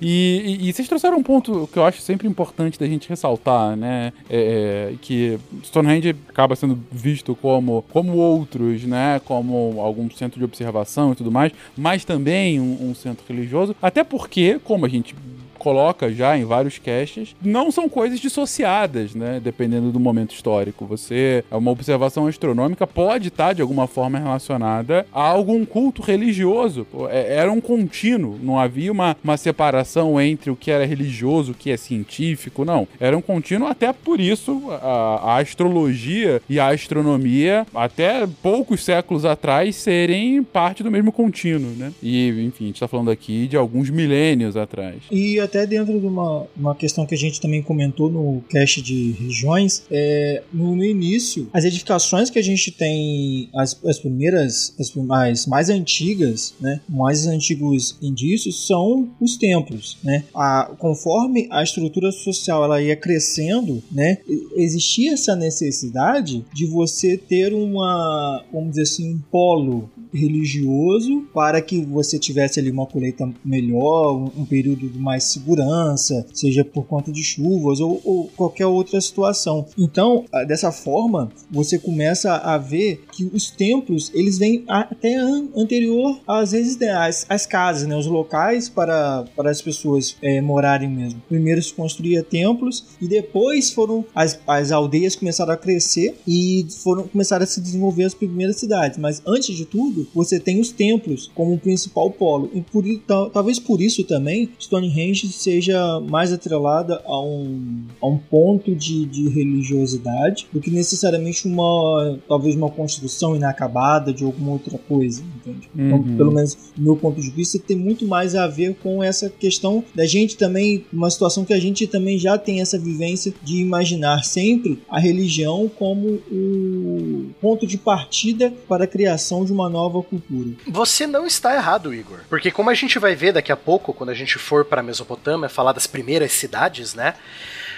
[0.00, 3.76] E, e, e, vocês trouxeram um ponto que eu acho sempre importante da gente ressaltar,
[3.76, 4.12] né?
[4.28, 9.20] É, é, que Stonehenge acaba sendo visto como, como outros, né?
[9.24, 13.74] Como algum centro de observação e tudo mais, mas também um, um centro religioso.
[13.80, 15.14] Até porque, como a gente
[15.58, 19.40] coloca já em vários caches, não são coisas dissociadas, né?
[19.42, 20.86] Dependendo do momento histórico.
[20.86, 26.86] Você, uma observação astronômica pode estar de alguma forma relacionada a algum culto religioso.
[27.10, 31.54] É, era um contínuo, não havia uma, uma separação entre o que era religioso, o
[31.54, 32.86] que é científico, não.
[33.00, 39.24] Era um contínuo, até por isso a, a astrologia e a astronomia, até poucos séculos
[39.24, 41.92] atrás, serem parte do mesmo contínuo, né?
[42.02, 44.96] E, enfim, a gente está falando aqui de alguns milênios atrás.
[45.10, 49.12] E até dentro de uma, uma questão que a gente também comentou no cast de
[49.12, 54.94] regiões, é, no, no início, as edificações que a gente tem, as, as primeiras, as
[54.94, 60.24] mais, mais antigas, né, mais antigos indícios são os templos, né?
[60.34, 64.18] A, conforme a estrutura social ela ia crescendo, né,
[64.56, 71.80] existia essa necessidade de você ter uma, vamos dizer assim, um polo religioso para que
[71.84, 77.22] você tivesse ali uma colheita melhor, um, um período mais segurança, seja por conta de
[77.22, 79.66] chuvas ou, ou qualquer outra situação.
[79.78, 85.48] Então, ah, dessa forma, você começa a ver que os templos eles vêm até an
[85.56, 90.88] anterior às vezes às, às casas, né, os locais para, para as pessoas é, morarem
[90.88, 91.22] mesmo.
[91.28, 97.06] Primeiro se construía templos e depois foram as, as aldeias começaram a crescer e foram
[97.08, 98.98] começaram a se desenvolver as primeiras cidades.
[98.98, 102.50] Mas antes de tudo, você tem os templos como o principal polo.
[102.54, 102.84] E por,
[103.32, 109.28] talvez por isso também Stonehenge seja mais atrelada a um, a um ponto de, de
[109.28, 115.68] religiosidade do que necessariamente uma talvez uma construção inacabada de alguma outra coisa, entende?
[115.74, 116.04] Então, uhum.
[116.04, 119.28] Então, pelo menos do meu ponto de vista, tem muito mais a ver com essa
[119.28, 123.60] questão da gente também, uma situação que a gente também já tem essa vivência de
[123.60, 130.02] imaginar sempre a religião como o ponto de partida para a criação de uma nova
[130.02, 130.50] cultura.
[130.66, 134.10] Você não está errado, Igor, porque como a gente vai ver daqui a pouco, quando
[134.10, 135.17] a gente for para a Mesopotâmia
[135.48, 137.14] falar das primeiras cidades, né?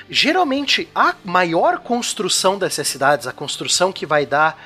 [0.08, 4.58] Geralmente a maior construção dessas cidades, a construção que vai dar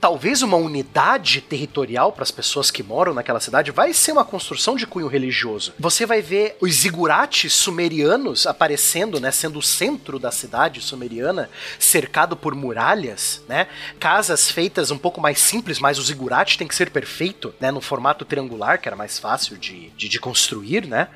[0.00, 4.76] talvez uma unidade territorial para as pessoas que moram naquela cidade, vai ser uma construção
[4.76, 5.72] de cunho religioso.
[5.78, 12.36] Você vai ver os zigurates sumerianos aparecendo, né, sendo o centro da cidade sumeriana, cercado
[12.36, 13.66] por muralhas, né?
[13.98, 17.80] Casas feitas um pouco mais simples, mas o zigurate tem que ser perfeito, né, no
[17.80, 21.08] formato triangular, que era mais fácil de, de, de construir, né?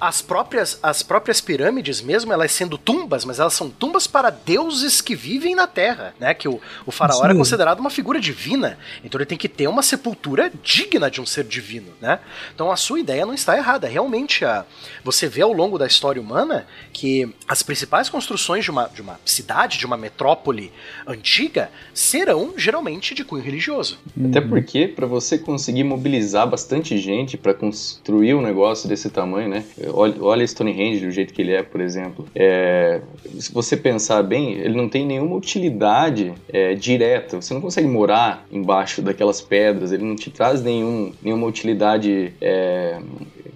[0.00, 5.00] As próprias as próprias pirâmides mesmo, elas sendo tumbas, mas elas são tumbas para deuses
[5.00, 6.34] que vivem na terra, né?
[6.34, 7.24] Que o, o faraó Sim.
[7.24, 11.26] era considerado uma figura divina, então ele tem que ter uma sepultura digna de um
[11.26, 12.20] ser divino, né?
[12.54, 13.88] Então a sua ideia não está errada.
[13.88, 14.64] Realmente, a,
[15.04, 19.20] você vê ao longo da história humana que as principais construções de uma, de uma
[19.24, 20.72] cidade, de uma metrópole
[21.06, 23.98] antiga, serão geralmente de cunho religioso.
[24.28, 29.64] Até porque, para você conseguir mobilizar bastante gente para construir um negócio desse tamanho, né?
[29.92, 32.28] Olha, olha Stonehenge do jeito que ele é, por exemplo.
[32.34, 33.00] É,
[33.38, 37.40] se você pensar bem, ele não tem nenhuma utilidade é, direta.
[37.40, 38.05] Você não consegue morar
[38.50, 43.00] embaixo daquelas pedras, ele não te traz nenhum, nenhuma utilidade é,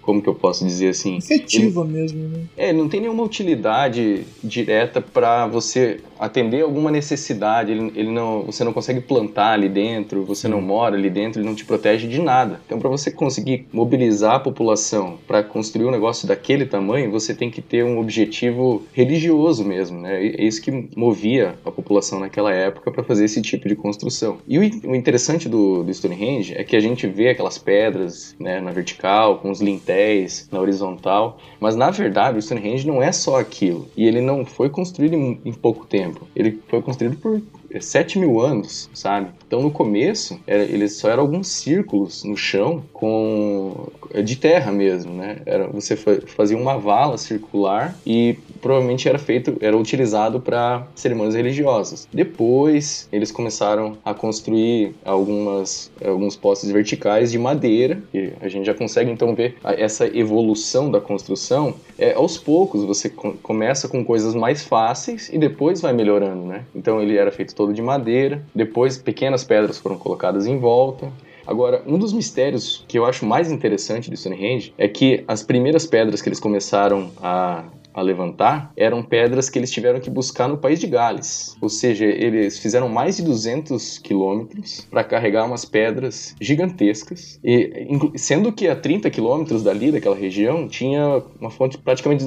[0.00, 1.18] como que eu posso dizer assim?
[1.18, 2.44] Efetiva ele, mesmo, né?
[2.56, 8.62] É, não tem nenhuma utilidade direta para você atender alguma necessidade, ele, ele não, você
[8.62, 12.20] não consegue plantar ali dentro, você não mora ali dentro, ele não te protege de
[12.20, 12.60] nada.
[12.66, 17.50] Então, para você conseguir mobilizar a população para construir um negócio daquele tamanho, você tem
[17.50, 20.22] que ter um objetivo religioso mesmo, né?
[20.22, 24.38] É isso que movia a população naquela época para fazer esse tipo de construção.
[24.46, 28.60] E o, o interessante do, do Stonehenge é que a gente vê aquelas pedras né,
[28.60, 33.38] na vertical, com os lintéis na horizontal, mas na verdade o Stonehenge não é só
[33.38, 33.88] aquilo.
[33.96, 36.09] E ele não foi construído em, em pouco tempo.
[36.34, 37.40] Ele foi construído por
[37.80, 39.30] 7 mil anos, sabe?
[39.50, 43.88] Então no começo, era, eles só eram alguns círculos no chão com
[44.22, 45.38] de terra mesmo, né?
[45.44, 52.06] Era, você fazia uma vala circular e provavelmente era feito, era utilizado para cerimônias religiosas.
[52.12, 58.74] Depois eles começaram a construir algumas alguns postes verticais de madeira e a gente já
[58.74, 61.74] consegue então ver essa evolução da construção.
[61.98, 66.64] É, aos poucos você começa com coisas mais fáceis e depois vai melhorando, né?
[66.72, 71.12] Então ele era feito todo de madeira, depois pequenas pedras foram colocadas em volta.
[71.46, 75.86] Agora, um dos mistérios que eu acho mais interessante do Stonehenge é que as primeiras
[75.86, 80.56] pedras que eles começaram a a levantar eram pedras que eles tiveram que buscar no
[80.56, 81.56] país de Gales.
[81.60, 87.38] Ou seja, eles fizeram mais de 200 quilômetros para carregar umas pedras gigantescas.
[87.44, 92.24] E sendo que a 30 quilômetros dali, daquela região, tinha uma fonte praticamente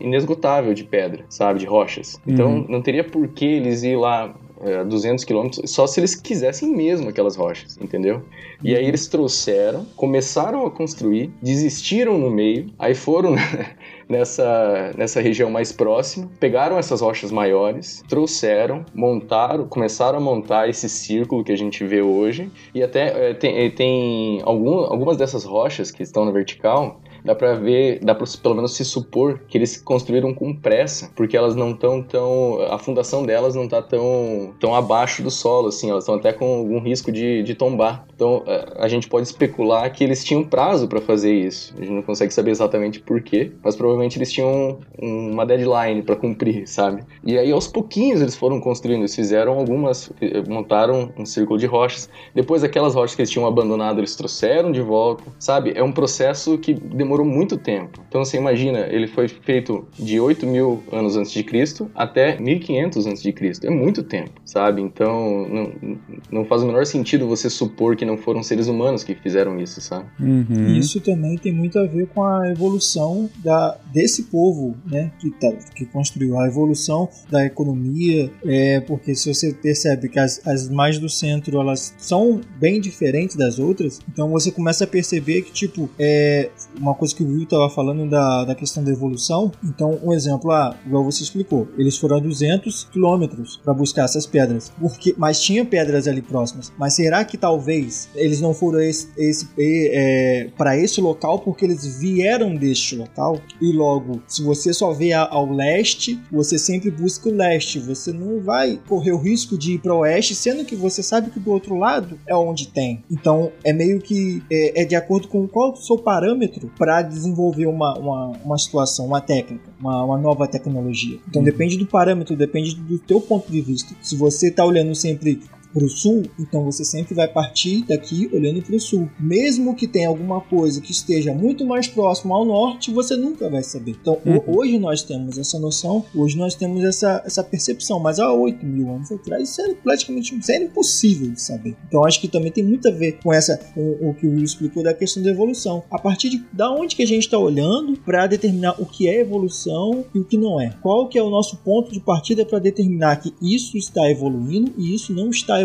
[0.00, 2.20] inesgotável de pedra, sabe, de rochas.
[2.26, 2.66] Então uhum.
[2.68, 7.08] não teria por que eles ir lá é, 200 quilômetros, só se eles quisessem mesmo
[7.08, 8.22] aquelas rochas, entendeu?
[8.62, 8.88] E aí uhum.
[8.88, 13.34] eles trouxeram, começaram a construir, desistiram no meio, aí foram
[14.08, 20.88] nessa, nessa região mais próxima, pegaram essas rochas maiores, trouxeram, montaram, começaram a montar esse
[20.88, 25.90] círculo que a gente vê hoje, e até é, tem, tem algum, algumas dessas rochas
[25.90, 29.80] que estão na vertical, dá para ver, dá para pelo menos se supor que eles
[29.80, 34.74] construíram com pressa, porque elas não estão tão, a fundação delas não tá tão, tão
[34.74, 38.06] abaixo do solo, assim, elas estão até com algum risco de, de tombar.
[38.14, 41.74] Então é, a gente pode especular que eles tinham prazo para fazer isso.
[41.76, 46.16] A gente não consegue saber exatamente por quê, mas provavelmente eles tinham uma deadline para
[46.16, 47.02] cumprir, sabe?
[47.24, 50.12] E aí aos pouquinhos eles foram construindo, eles fizeram algumas,
[50.48, 52.08] montaram um círculo de rochas.
[52.34, 55.72] Depois aquelas rochas que eles tinham abandonado, eles trouxeram de volta, sabe?
[55.74, 58.00] É um processo que demorou demorou muito tempo.
[58.08, 63.06] Então você imagina, ele foi feito de 8 mil anos antes de Cristo até 1500
[63.06, 63.66] antes de Cristo.
[63.66, 64.82] É muito tempo, sabe?
[64.82, 65.98] Então não,
[66.30, 69.80] não faz o menor sentido você supor que não foram seres humanos que fizeram isso,
[69.80, 70.06] sabe?
[70.20, 70.76] Uhum.
[70.76, 75.12] Isso também tem muito a ver com a evolução da, desse povo, né?
[75.18, 80.44] Que, tá, que construiu a evolução da economia, é, porque se você percebe que as,
[80.46, 85.42] as mais do centro elas são bem diferentes das outras, então você começa a perceber
[85.42, 88.90] que tipo é uma coisa coisa que o Will estava falando da, da questão da
[88.90, 89.52] evolução.
[89.62, 94.26] Então, um exemplo, ah, igual você explicou, eles foram a 200 quilômetros para buscar essas
[94.26, 96.72] pedras, porque, mas tinha pedras ali próximas.
[96.78, 101.84] Mas será que talvez eles não foram esse, esse é, para esse local porque eles
[101.98, 103.38] vieram deste local?
[103.60, 107.78] E logo, se você só vê ao leste, você sempre busca o leste.
[107.80, 111.30] Você não vai correr o risco de ir para o oeste, sendo que você sabe
[111.30, 113.04] que do outro lado é onde tem.
[113.10, 117.02] Então, é meio que é, é de acordo com qual o seu parâmetro para para
[117.02, 121.18] desenvolver uma, uma, uma situação, uma técnica, uma, uma nova tecnologia.
[121.28, 121.44] Então uhum.
[121.44, 123.94] depende do parâmetro, depende do teu ponto de vista.
[124.00, 125.40] Se você está olhando sempre
[125.74, 129.10] para o sul, então você sempre vai partir daqui olhando para o sul.
[129.18, 133.64] Mesmo que tenha alguma coisa que esteja muito mais próximo ao norte, você nunca vai
[133.64, 133.96] saber.
[134.00, 134.40] Então uhum.
[134.46, 138.88] hoje nós temos essa noção, hoje nós temos essa, essa percepção, mas há 8 mil
[138.88, 141.76] anos atrás isso era praticamente isso era impossível de saber.
[141.88, 144.44] Então acho que também tem muito a ver com essa com o que o Will
[144.44, 145.82] explicou da questão da evolução.
[145.90, 149.20] A partir de da onde que a gente está olhando para determinar o que é
[149.20, 150.72] evolução e o que não é.
[150.80, 154.94] Qual que é o nosso ponto de partida para determinar que isso está evoluindo e
[154.94, 155.63] isso não está evoluindo,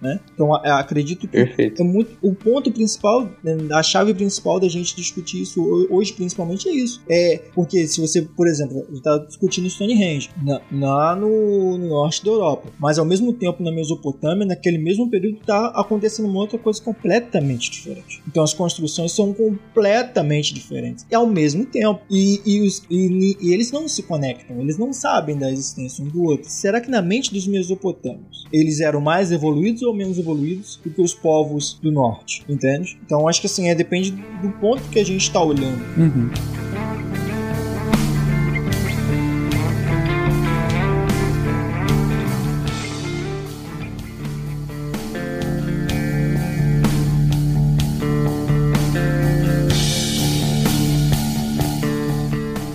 [0.00, 0.20] né?
[0.32, 1.82] Então acredito que Perfeito.
[1.82, 6.68] é muito o ponto principal, né, a chave principal da gente discutir isso hoje principalmente
[6.68, 7.02] é isso.
[7.08, 12.30] É porque se você, por exemplo, está discutindo Stonehenge na, lá no, no, norte da
[12.30, 16.82] Europa, mas ao mesmo tempo na Mesopotâmia, naquele mesmo período está acontecendo uma outra coisa
[16.82, 18.22] completamente diferente.
[18.26, 23.52] Então as construções são completamente diferentes e ao mesmo tempo e, e, os, e, e
[23.52, 26.48] eles não se conectam, eles não sabem da existência um do outro.
[26.48, 31.02] Será que na mente dos mesopotâmios eles eram mais evoluídos ou menos evoluídos do que
[31.02, 32.98] os povos do norte, entende?
[33.04, 35.82] Então acho que assim, é, depende do ponto que a gente está olhando.
[35.98, 36.30] Uhum.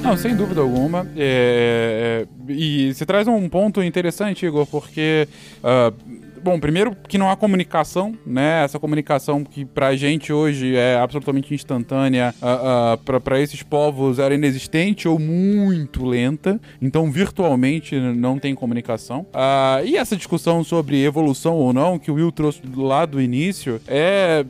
[0.09, 1.07] Não, sem dúvida alguma.
[1.15, 5.27] É, é e você traz um ponto interessante, Igor, porque.
[5.59, 8.63] Uh, Bom, primeiro que não há comunicação, né?
[8.63, 14.19] Essa comunicação que pra gente hoje é absolutamente instantânea, uh, uh, pra, pra esses povos
[14.19, 16.59] era inexistente ou muito lenta.
[16.81, 19.21] Então, virtualmente, não tem comunicação.
[19.33, 23.81] Uh, e essa discussão sobre evolução ou não, que o Will trouxe lá do início,
[23.87, 24.45] é,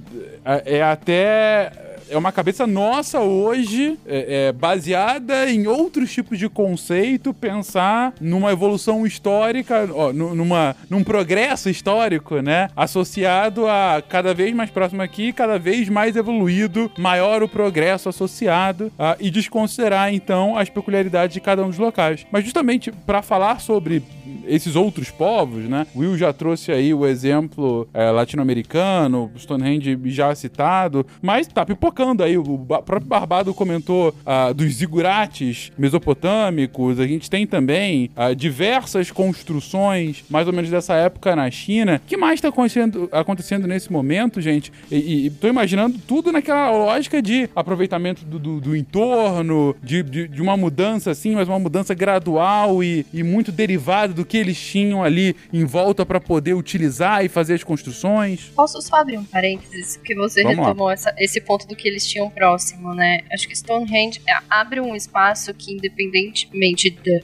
[0.66, 1.72] é até
[2.10, 8.52] é uma cabeça nossa hoje, é, é, baseada em outros tipos de conceito, pensar numa
[8.52, 12.70] evolução histórica, ó, numa, num progresso histórico, né?
[12.76, 18.92] Associado a cada vez mais próximo aqui, cada vez mais evoluído, maior o progresso associado,
[18.98, 22.26] a, e desconsiderar então as peculiaridades de cada um dos locais.
[22.32, 24.04] Mas justamente para falar sobre
[24.46, 25.86] esses outros povos, né?
[25.96, 32.38] Will já trouxe aí o exemplo é, latino-americano, Stonehenge já citado, mas tá pipocando aí.
[32.38, 37.00] O próprio Barbado comentou ah, dos zigurates mesopotâmicos.
[37.00, 42.02] A gente tem também ah, diversas construções, mais ou menos dessa época na China.
[42.04, 44.72] O que mais está acontecendo, acontecendo nesse momento, gente?
[44.92, 50.28] E, e tô imaginando tudo naquela lógica de aproveitamento do, do, do entorno, de, de,
[50.28, 54.60] de, uma mudança assim, mas uma mudança gradual e, e muito derivada do que eles
[54.60, 58.52] tinham ali em volta para poder utilizar e fazer as construções.
[58.54, 59.96] Posso só abrir um parênteses?
[59.96, 63.22] Que você Vamos retomou essa, esse ponto do que eles tinham próximo, né?
[63.32, 67.24] Acho que Stonehenge é, abre um espaço que, independentemente de,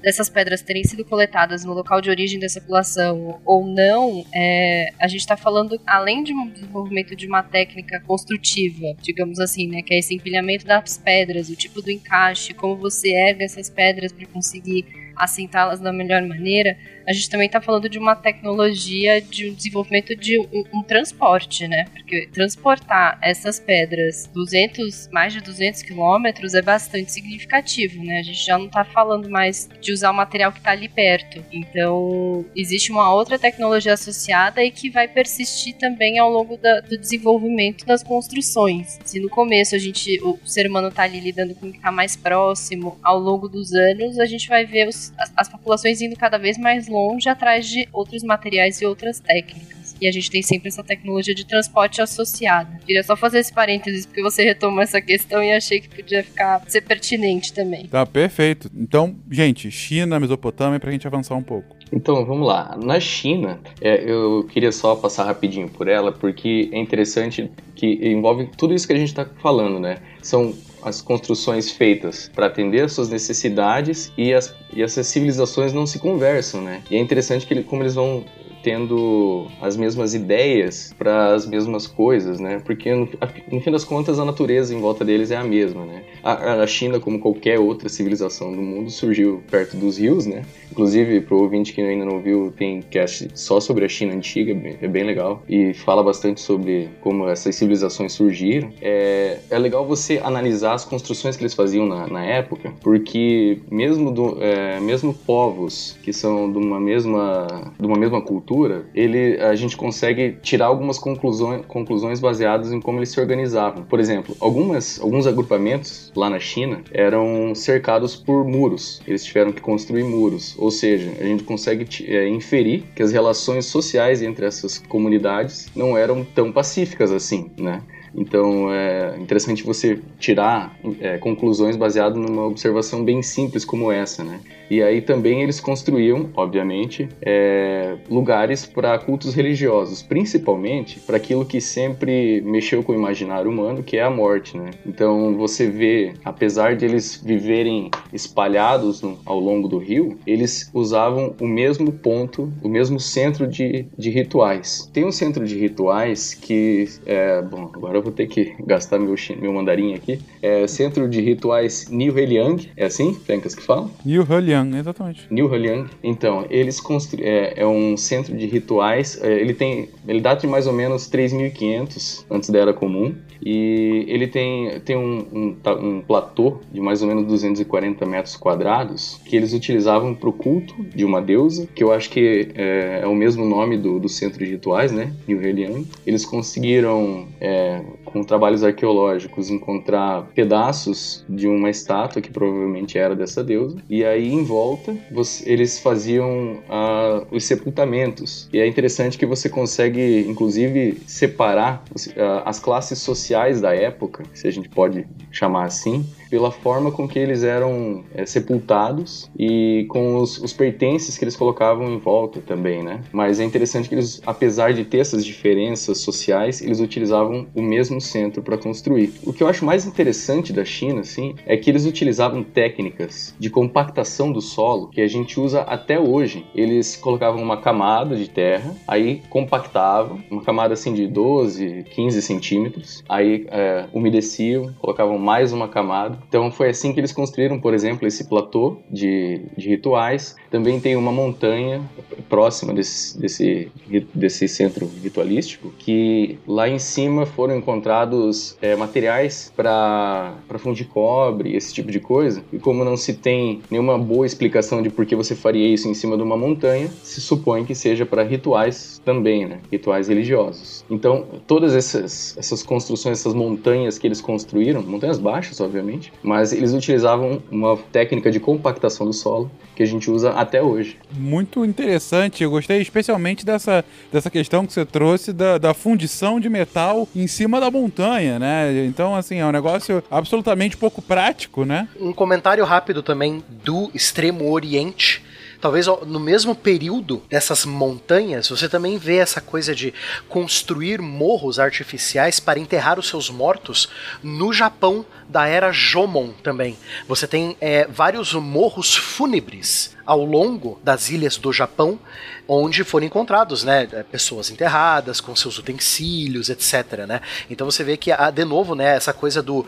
[0.00, 5.08] dessas pedras terem sido coletadas no local de origem dessa população ou não, é, a
[5.08, 9.82] gente está falando, além de um desenvolvimento de uma técnica construtiva, digamos assim, né?
[9.82, 14.12] Que é esse empilhamento das pedras, o tipo do encaixe, como você erga essas pedras
[14.12, 19.48] para conseguir assentá-las da melhor maneira, a gente também está falando de uma tecnologia de
[19.48, 21.84] um desenvolvimento de um, um, transporte, né?
[21.92, 28.18] Porque transportar essas pedras 200, mais de 200 quilômetros é bastante significativo, né?
[28.18, 31.44] A gente já não está falando mais de usar o material que está ali perto.
[31.52, 36.98] Então, existe uma outra tecnologia associada e que vai persistir também ao longo da, do
[36.98, 38.98] desenvolvimento das construções.
[39.04, 41.92] Se no começo a gente, o ser humano está ali lidando com o que está
[41.92, 46.16] mais próximo, ao longo dos anos a gente vai ver os as, as populações indo
[46.16, 46.95] cada vez mais longe
[47.28, 49.94] atrás de outros materiais e outras técnicas.
[50.00, 52.78] E a gente tem sempre essa tecnologia de transporte associada.
[52.84, 56.62] Queria só fazer esse parênteses porque você retomou essa questão e achei que podia ficar
[56.68, 57.86] ser pertinente também.
[57.86, 58.70] Tá perfeito.
[58.74, 61.74] Então, gente, China, Mesopotâmia, pra gente avançar um pouco.
[61.92, 62.76] Então, vamos lá.
[62.82, 68.50] Na China, é, eu queria só passar rapidinho por ela, porque é interessante que envolve
[68.56, 69.98] tudo isso que a gente está falando, né?
[70.20, 70.52] São
[70.86, 75.98] as construções feitas para atender às suas necessidades e, as, e essas civilizações não se
[75.98, 76.80] conversam, né?
[76.88, 78.24] E é interessante que ele, como eles vão
[78.66, 82.60] tendo as mesmas ideias para as mesmas coisas, né?
[82.64, 86.02] Porque no, fim das contas a natureza em volta deles é a mesma, né?
[86.20, 90.42] A, a, China, como qualquer outra civilização do mundo, surgiu perto dos rios, né?
[90.68, 94.50] Inclusive, pro ouvinte que ainda não viu, tem cast só sobre a China antiga,
[94.82, 98.72] é bem legal e fala bastante sobre como essas civilizações surgiram.
[98.82, 104.10] É, é legal você analisar as construções que eles faziam na, na época, porque mesmo
[104.10, 107.46] do, é, mesmo povos que são de uma mesma
[107.78, 108.55] de uma mesma cultura
[108.94, 113.84] ele, a gente consegue tirar algumas conclusões, conclusões baseadas em como eles se organizavam.
[113.84, 119.02] Por exemplo, algumas, alguns agrupamentos lá na China eram cercados por muros.
[119.06, 120.54] Eles tiveram que construir muros.
[120.58, 125.96] Ou seja, a gente consegue é, inferir que as relações sociais entre essas comunidades não
[125.96, 127.82] eram tão pacíficas assim, né?
[128.16, 134.40] Então é interessante você tirar é, conclusões baseadas numa observação bem simples como essa, né?
[134.70, 141.60] E aí também eles construíam, obviamente, é, lugares para cultos religiosos, principalmente para aquilo que
[141.60, 144.70] sempre mexeu com o imaginário humano, que é a morte, né?
[144.84, 151.34] Então você vê, apesar de eles viverem espalhados no, ao longo do rio, eles usavam
[151.40, 154.90] o mesmo ponto, o mesmo centro de, de rituais.
[154.92, 159.14] Tem um centro de rituais que, é, bom, agora eu vou ter que gastar meu,
[159.40, 163.90] meu mandarim aqui, é Centro de Rituais New Heliang, é assim, Fencas, que fala?
[164.04, 165.26] New Heliang exatamente.
[165.30, 165.88] New Heliang.
[166.02, 167.20] Então, eles constru...
[167.22, 169.20] é, é um centro de rituais.
[169.22, 173.14] É, ele tem, ele data de mais ou menos 3.500 antes da Era Comum.
[173.44, 179.20] E ele tem, tem um, um, um, platô de mais ou menos 240 metros quadrados
[179.24, 183.06] que eles utilizavam para o culto de uma deusa, que eu acho que é, é
[183.06, 185.12] o mesmo nome do, do, centro de rituais, né?
[185.28, 185.86] New Heliang.
[186.06, 187.82] Eles conseguiram, é,
[188.16, 193.76] com trabalhos arqueológicos, encontrar pedaços de uma estátua que provavelmente era dessa deusa.
[193.90, 198.48] E aí, em volta, você, eles faziam uh, os sepultamentos.
[198.54, 204.48] E é interessante que você consegue, inclusive, separar uh, as classes sociais da época, se
[204.48, 210.16] a gente pode chamar assim, pela forma com que eles eram é, sepultados e com
[210.16, 213.00] os, os, pertences que eles colocavam em volta também, né?
[213.12, 218.00] Mas é interessante que eles, apesar de ter essas diferenças sociais, eles utilizavam o mesmo
[218.00, 219.12] centro para construir.
[219.24, 223.50] O que eu acho mais interessante da China, assim, é que eles utilizavam técnicas de
[223.50, 226.46] compactação do solo que a gente usa até hoje.
[226.54, 233.04] Eles colocavam uma camada de terra, aí compactavam, uma camada assim de 12, 15 centímetros,
[233.08, 236.15] aí é, umedeciam, colocavam mais uma camada.
[236.28, 240.36] Então foi assim que eles construíram, por exemplo, esse platô de, de rituais.
[240.50, 241.82] Também tem uma montanha
[242.28, 243.70] próxima desse, desse,
[244.14, 251.72] desse centro ritualístico, que lá em cima foram encontrados é, materiais para fundir cobre, esse
[251.72, 252.42] tipo de coisa.
[252.52, 255.94] E como não se tem nenhuma boa explicação de por que você faria isso em
[255.94, 259.60] cima de uma montanha, se supõe que seja para rituais também, né?
[259.70, 260.84] Rituais religiosos.
[260.90, 266.72] Então, todas essas, essas construções, essas montanhas que eles construíram, montanhas baixas, obviamente, mas eles
[266.72, 270.96] utilizavam uma técnica de compactação do solo que a gente usa até hoje.
[271.12, 276.48] Muito interessante, eu gostei especialmente dessa, dessa questão que você trouxe da, da fundição de
[276.48, 278.86] metal em cima da montanha, né?
[278.86, 281.88] Então, assim, é um negócio absolutamente pouco prático, né?
[282.00, 285.22] Um comentário rápido também do Extremo Oriente
[285.60, 289.92] talvez no mesmo período dessas montanhas, você também vê essa coisa de
[290.28, 293.88] construir morros artificiais para enterrar os seus mortos
[294.22, 296.76] no Japão da era Jomon também.
[297.08, 301.98] Você tem é, vários morros fúnebres ao longo das ilhas do Japão,
[302.46, 307.20] onde foram encontrados, né, pessoas enterradas com seus utensílios, etc, né?
[307.50, 309.66] Então você vê que de novo, né, essa coisa do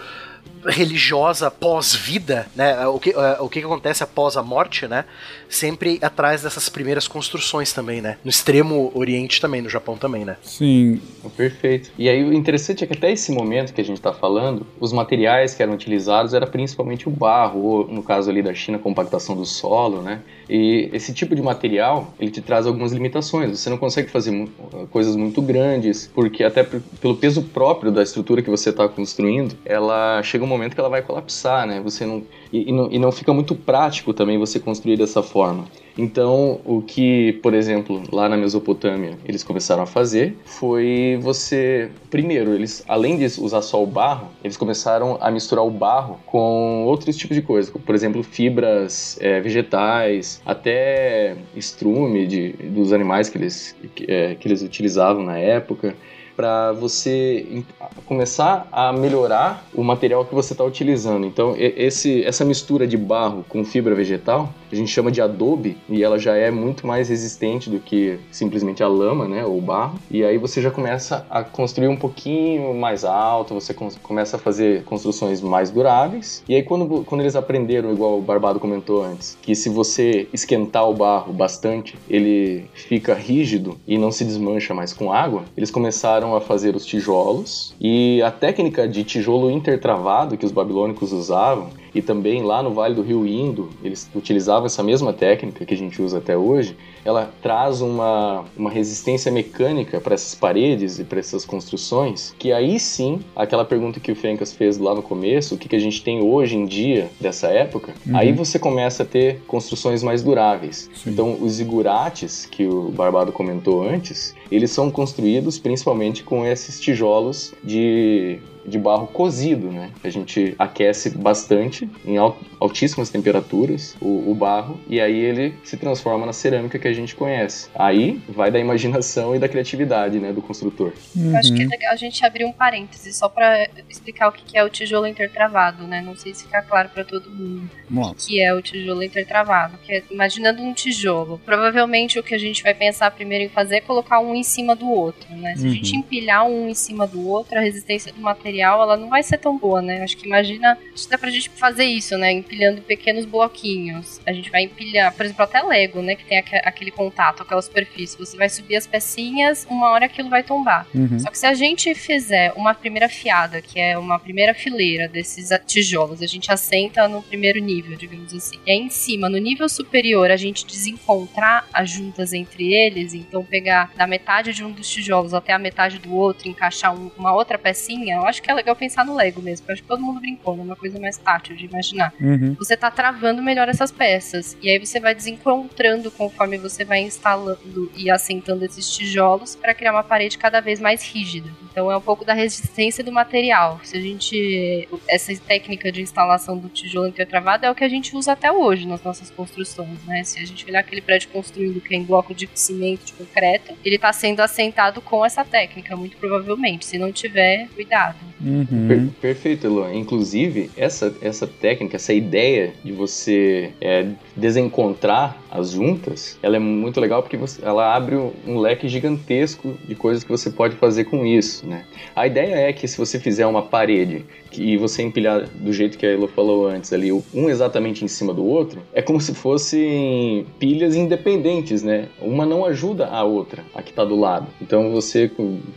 [0.65, 2.87] religiosa pós-vida, né?
[2.87, 5.05] O que, uh, o que acontece após a morte, né?
[5.49, 8.19] Sempre atrás dessas primeiras construções também, né?
[8.25, 10.37] No extremo oriente também, no Japão também, né?
[10.43, 11.01] Sim.
[11.37, 11.91] Perfeito.
[11.99, 14.93] E aí o interessante é que até esse momento que a gente está falando, os
[14.93, 19.37] materiais que eram utilizados era principalmente o barro, ou no caso ali da China, compactação
[19.37, 20.21] do solo, né?
[20.49, 23.59] E esse tipo de material, ele te traz algumas limitações.
[23.59, 24.49] Você não consegue fazer
[24.91, 30.23] coisas muito grandes, porque até pelo peso próprio da estrutura que você está construindo, ela
[30.23, 31.81] chega um momento que ela vai colapsar, né?
[31.81, 32.23] Você não
[32.53, 35.67] e, e, não, e não fica muito prático também você construir dessa forma.
[35.97, 41.91] Então, o que, por exemplo, lá na Mesopotâmia eles começaram a fazer foi você.
[42.09, 46.85] Primeiro, eles, além de usar só o barro, eles começaram a misturar o barro com
[46.85, 53.37] outros tipos de coisas, por exemplo, fibras é, vegetais, até estrume de, dos animais que
[53.37, 55.97] eles, que, é, que eles utilizavam na época
[56.39, 57.65] para você
[58.07, 61.27] começar a melhorar o material que você está utilizando.
[61.27, 66.05] Então, esse, essa mistura de barro com fibra vegetal, a gente chama de adobe, e
[66.05, 69.99] ela já é muito mais resistente do que simplesmente a lama, né, ou barro.
[70.09, 74.85] E aí você já começa a construir um pouquinho mais alto, você começa a fazer
[74.85, 76.45] construções mais duráveis.
[76.49, 80.89] E aí quando, quando eles aprenderam, igual o Barbado comentou antes, que se você esquentar
[80.89, 86.28] o barro bastante, ele fica rígido e não se desmancha mais com água, eles começaram
[86.29, 87.75] começaram a fazer os tijolos.
[87.81, 92.95] E a técnica de tijolo intertravado que os babilônicos usavam e também lá no Vale
[92.95, 97.33] do Rio Indo, eles utilizavam essa mesma técnica que a gente usa até hoje, ela
[97.43, 103.21] traz uma, uma resistência mecânica para essas paredes e para essas construções, que aí sim,
[103.35, 106.23] aquela pergunta que o Fencas fez lá no começo, o que, que a gente tem
[106.23, 108.17] hoje em dia dessa época, uhum.
[108.17, 110.91] aí você começa a ter construções mais duráveis.
[110.95, 111.11] Sim.
[111.11, 117.55] Então, os zigurates, que o Barbado comentou antes, eles são construídos principalmente com esses tijolos
[117.63, 118.39] de
[118.69, 119.91] de barro cozido, né?
[120.03, 122.17] A gente aquece bastante em
[122.61, 127.15] altíssimas temperaturas o, o, barro e aí ele se transforma na cerâmica que a gente
[127.15, 127.69] conhece.
[127.75, 130.93] Aí vai da imaginação e da criatividade, né, do construtor.
[131.17, 131.33] Uhum.
[131.33, 134.57] Eu acho que é legal a gente abrir um parêntese só para explicar o que
[134.57, 136.01] é o tijolo intertravado, né?
[136.01, 139.79] Não sei se fica claro para todo mundo o que é o tijolo intertravado.
[139.79, 143.77] Que é, imaginando um tijolo, provavelmente o que a gente vai pensar primeiro em fazer
[143.77, 145.55] é colocar um em cima do outro, né?
[145.57, 145.71] Se uhum.
[145.71, 145.99] a gente uhum.
[146.01, 149.39] empilhar um em cima do outro, a resistência do material material, ela não vai ser
[149.39, 150.03] tão boa, né?
[150.03, 152.33] Acho que imagina, acho que dá pra gente fazer isso, né?
[152.33, 154.21] Empilhando pequenos bloquinhos.
[154.27, 156.17] A gente vai empilhar, por exemplo, até Lego, né?
[156.17, 158.19] Que tem aquele contato, aquela superfície.
[158.19, 160.87] Você vai subir as pecinhas, uma hora aquilo vai tombar.
[160.95, 161.19] Uhum.
[161.19, 165.51] Só que se a gente fizer uma primeira fiada, que é uma primeira fileira desses
[165.67, 168.59] tijolos, a gente assenta no primeiro nível, digamos assim.
[168.67, 173.45] E aí em cima, no nível superior, a gente desencontrar as juntas entre eles, então
[173.45, 177.33] pegar da metade de um dos tijolos até a metade do outro, encaixar um, uma
[177.33, 179.89] outra pecinha, eu acho acho que é legal pensar no Lego mesmo, eu acho que
[179.89, 180.63] todo mundo brincou, né?
[180.63, 182.15] Uma coisa mais tátil de imaginar.
[182.21, 182.55] Uhum.
[182.55, 184.57] Você tá travando melhor essas peças.
[184.63, 189.93] E aí você vai desencontrando conforme você vai instalando e assentando esses tijolos para criar
[189.93, 191.51] uma parede cada vez mais rígida.
[191.71, 193.81] Então é um pouco da resistência do material.
[193.83, 194.89] Se a gente.
[195.09, 198.87] Essa técnica de instalação do tijolo intertravado é o que a gente usa até hoje
[198.87, 200.23] nas nossas construções, né?
[200.25, 203.75] Se a gente olhar aquele prédio construído que é em bloco de cimento, de concreto,
[203.85, 206.87] ele está sendo assentado com essa técnica, muito provavelmente.
[206.87, 208.28] Se não tiver, cuidado.
[208.41, 208.89] Uhum.
[208.89, 209.97] Per perfeito, Eloy.
[209.97, 214.07] Inclusive, essa, essa técnica, essa ideia de você é,
[214.37, 218.17] desencontrar as juntas, ela é muito legal porque você, ela abre
[218.47, 221.85] um leque gigantesco de coisas que você pode fazer com isso, né?
[222.15, 226.07] A ideia é que se você fizer uma parede e você empilhar do jeito que
[226.07, 230.47] a Elo falou antes ali, um exatamente em cima do outro, é como se fossem
[230.59, 232.09] pilhas independentes, né?
[232.21, 234.49] Uma não ajuda a outra, a que está do lado.
[234.61, 235.31] Então você,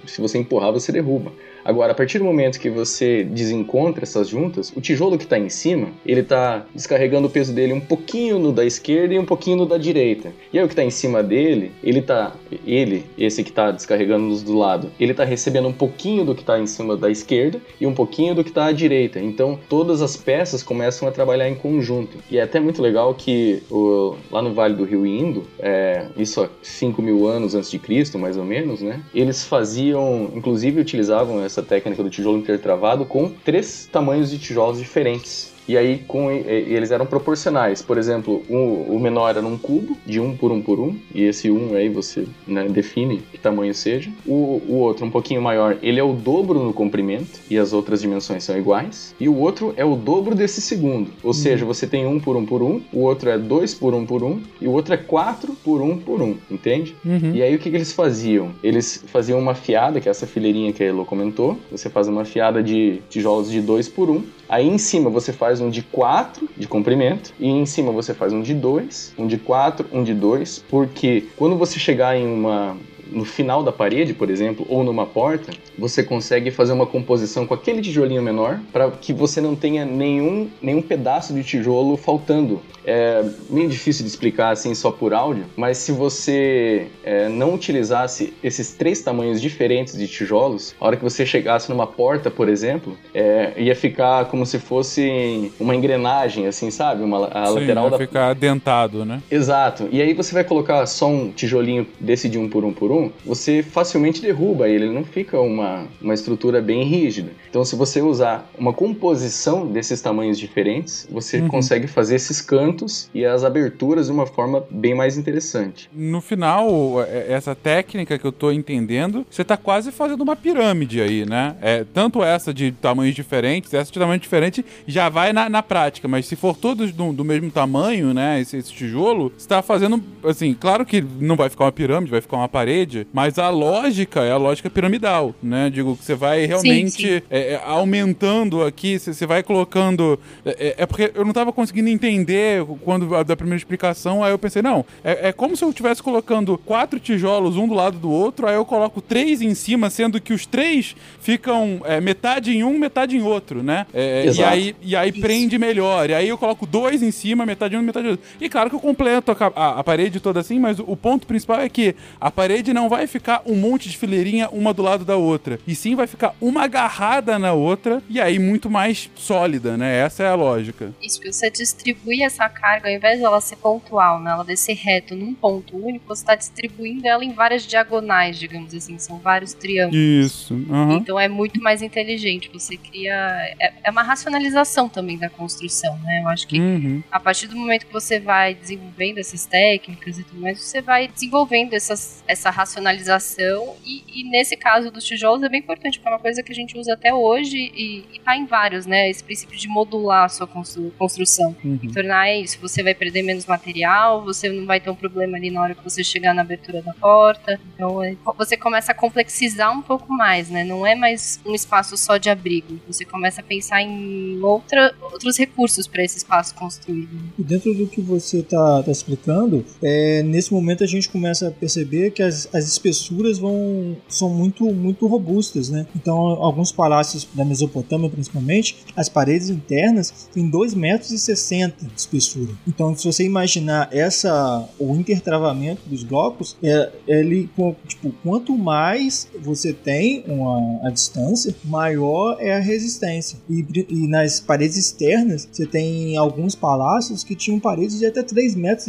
[0.06, 1.32] se você empurrar, você derruba.
[1.64, 5.50] Agora, a partir do momento que você desencontra essas juntas, o tijolo que está em
[5.50, 9.58] cima, ele está descarregando o peso dele um pouquinho no da esquerda e um pouquinho
[9.58, 10.32] no da direita.
[10.52, 12.34] E aí o que está em cima dele, ele tá,
[12.66, 16.42] ele, esse que está descarregando nos do lado, ele está recebendo um pouquinho do que
[16.42, 19.20] está em cima da esquerda e um pouquinho do que está à direita.
[19.20, 22.18] Então, todas as peças começam a trabalhar em conjunto.
[22.30, 26.42] E é até muito legal que o, lá no Vale do Rio Indo, é, isso
[26.42, 29.02] há 5 mil anos antes de Cristo, mais ou menos, né?
[29.14, 35.52] Eles faziam, inclusive utilizavam essa técnica do tijolo intertravado com três tamanhos de tijolos diferentes.
[35.72, 37.82] E aí com, eles eram proporcionais.
[37.82, 41.24] Por exemplo, um, o menor era num cubo, de um por um por um, e
[41.24, 44.12] esse um aí você né, define que tamanho seja.
[44.28, 48.02] O, o outro, um pouquinho maior, ele é o dobro no comprimento, e as outras
[48.02, 49.16] dimensões são iguais.
[49.18, 51.10] E o outro é o dobro desse segundo.
[51.24, 51.34] Ou uhum.
[51.34, 54.24] seja, você tem um por um por um, o outro é dois por um por
[54.24, 56.98] um, e o outro é quatro por um por um, entende?
[57.06, 57.34] Uhum.
[57.34, 58.52] E aí o que, que eles faziam?
[58.62, 61.58] Eles faziam uma fiada, que é essa fileirinha que a Elo comentou.
[61.72, 64.22] Você faz uma fiada de tijolos de dois por um.
[64.52, 68.34] Aí em cima você faz um de 4 de comprimento e em cima você faz
[68.34, 72.76] um de 2, um de 4, um de 2, porque quando você chegar em uma
[73.12, 77.54] no final da parede, por exemplo, ou numa porta, você consegue fazer uma composição com
[77.54, 82.62] aquele tijolinho menor para que você não tenha nenhum, nenhum pedaço de tijolo faltando.
[82.84, 88.34] É meio difícil de explicar assim só por áudio, mas se você é, não utilizasse
[88.44, 92.98] esses três tamanhos diferentes de tijolos, a hora que você chegasse numa porta, por exemplo,
[93.14, 97.04] é, ia ficar como se fosse uma engrenagem, assim, sabe?
[97.04, 97.98] Uma, a Sim, lateral vai da.
[98.00, 99.22] ficar dentado, né?
[99.30, 99.88] Exato.
[99.92, 103.01] E aí você vai colocar só um tijolinho desse de um por um por um,
[103.26, 107.32] você facilmente derruba ele, ele não fica uma, uma estrutura bem rígida.
[107.50, 111.48] Então, se você usar uma composição desses tamanhos diferentes, você Uhum.
[111.48, 115.90] consegue fazer esses cantos e as aberturas de uma forma bem mais interessante.
[115.94, 121.02] No final, é- essa técnica que eu tô entendendo, você tá quase fazendo uma pirâmide
[121.02, 121.56] aí, né?
[121.62, 126.08] É, tanto essa de tamanhos diferentes, essa de tamanho diferente já vai na, na prática,
[126.08, 128.40] mas se for todos do, do mesmo tamanho, né?
[128.42, 132.22] Esse, esse tijolo, você tá fazendo, assim, claro que não vai ficar uma pirâmide, vai
[132.22, 135.70] ficar uma parede, mas a lógica é a lógica piramidal, né?
[135.70, 137.22] Digo que você vai realmente sim.
[137.30, 140.20] é, é, aumentando aqui, você, vai colocando.
[140.46, 144.32] É, é- é porque eu não tava conseguindo entender quando a- da primeira explicação, aí
[144.32, 147.98] eu pensei, não, é, é como se eu estivesse colocando quatro tijolos um do lado
[147.98, 152.52] do outro, aí eu coloco três em cima, sendo que os três ficam é, metade
[152.56, 153.86] em um, metade em outro, né?
[153.94, 156.10] É, e aí, e aí prende melhor.
[156.10, 158.26] E aí eu coloco dois em cima, metade em um, metade em outro.
[158.40, 161.28] E claro que eu completo a, a- a parede toda assim, mas o, o ponto
[161.28, 165.04] principal é que a parede não vai ficar um monte de fileirinha uma do lado
[165.06, 165.60] da outra.
[165.68, 169.98] E sim vai ficar uma agarrada na outra e aí muito mais sólida, né?
[170.00, 170.94] Essa é a lógica.
[171.02, 175.34] Isso, você distribui essa carga, ao invés dela ser pontual, né, ela descer reto num
[175.34, 179.96] ponto único, você está distribuindo ela em várias diagonais, digamos assim, são vários triângulos.
[180.02, 180.54] Isso.
[180.70, 180.94] aham.
[180.98, 182.50] Então é muito mais inteligente.
[182.54, 183.14] Você cria.
[183.60, 186.22] É, é uma racionalização também da construção, né?
[186.24, 187.02] Eu acho que Uhum.
[187.12, 191.08] a partir do momento que você vai desenvolvendo essas técnicas e tudo mais, você vai
[191.08, 193.76] desenvolvendo essas, essa racionalização.
[193.86, 196.56] E, e nesse caso dos tijolos é bem importante, porque é uma coisa que a
[196.56, 199.10] gente usa até hoje e, e tá em vários, né?
[199.10, 201.56] Esse princípio de modular a sua constru- construção.
[201.64, 201.80] Uhum.
[201.84, 202.58] E tornar isso.
[202.62, 205.84] Você vai perder menos material, você não vai ter um problema ali na hora que
[205.84, 207.60] você chegar na abertura da porta.
[207.74, 210.64] Então é- você começa a complexizar um pouco mais, né?
[210.64, 212.80] Não é mais um espaço só de abrigo.
[212.88, 217.10] Você começa a pensar em outra, outros recursos para esse espaço construído.
[217.38, 222.12] E dentro do que você está explicando, é, nesse momento a gente começa a perceber
[222.12, 225.86] que as, as espessuras vão são muito muito robustas, né?
[225.96, 232.52] Então, alguns palácios da Mesopotâmia, principalmente, as paredes internas têm 2,60 metros e de espessura.
[232.68, 237.50] Então, se você imaginar essa o intertravamento dos blocos, é, ele
[237.88, 243.40] tipo, quanto mais você tem uma a distância, maior é a resistência.
[243.50, 248.56] E, e nas paredes externas, você tem alguns palácios que tinham paredes de até 3,20
[248.58, 248.88] metros.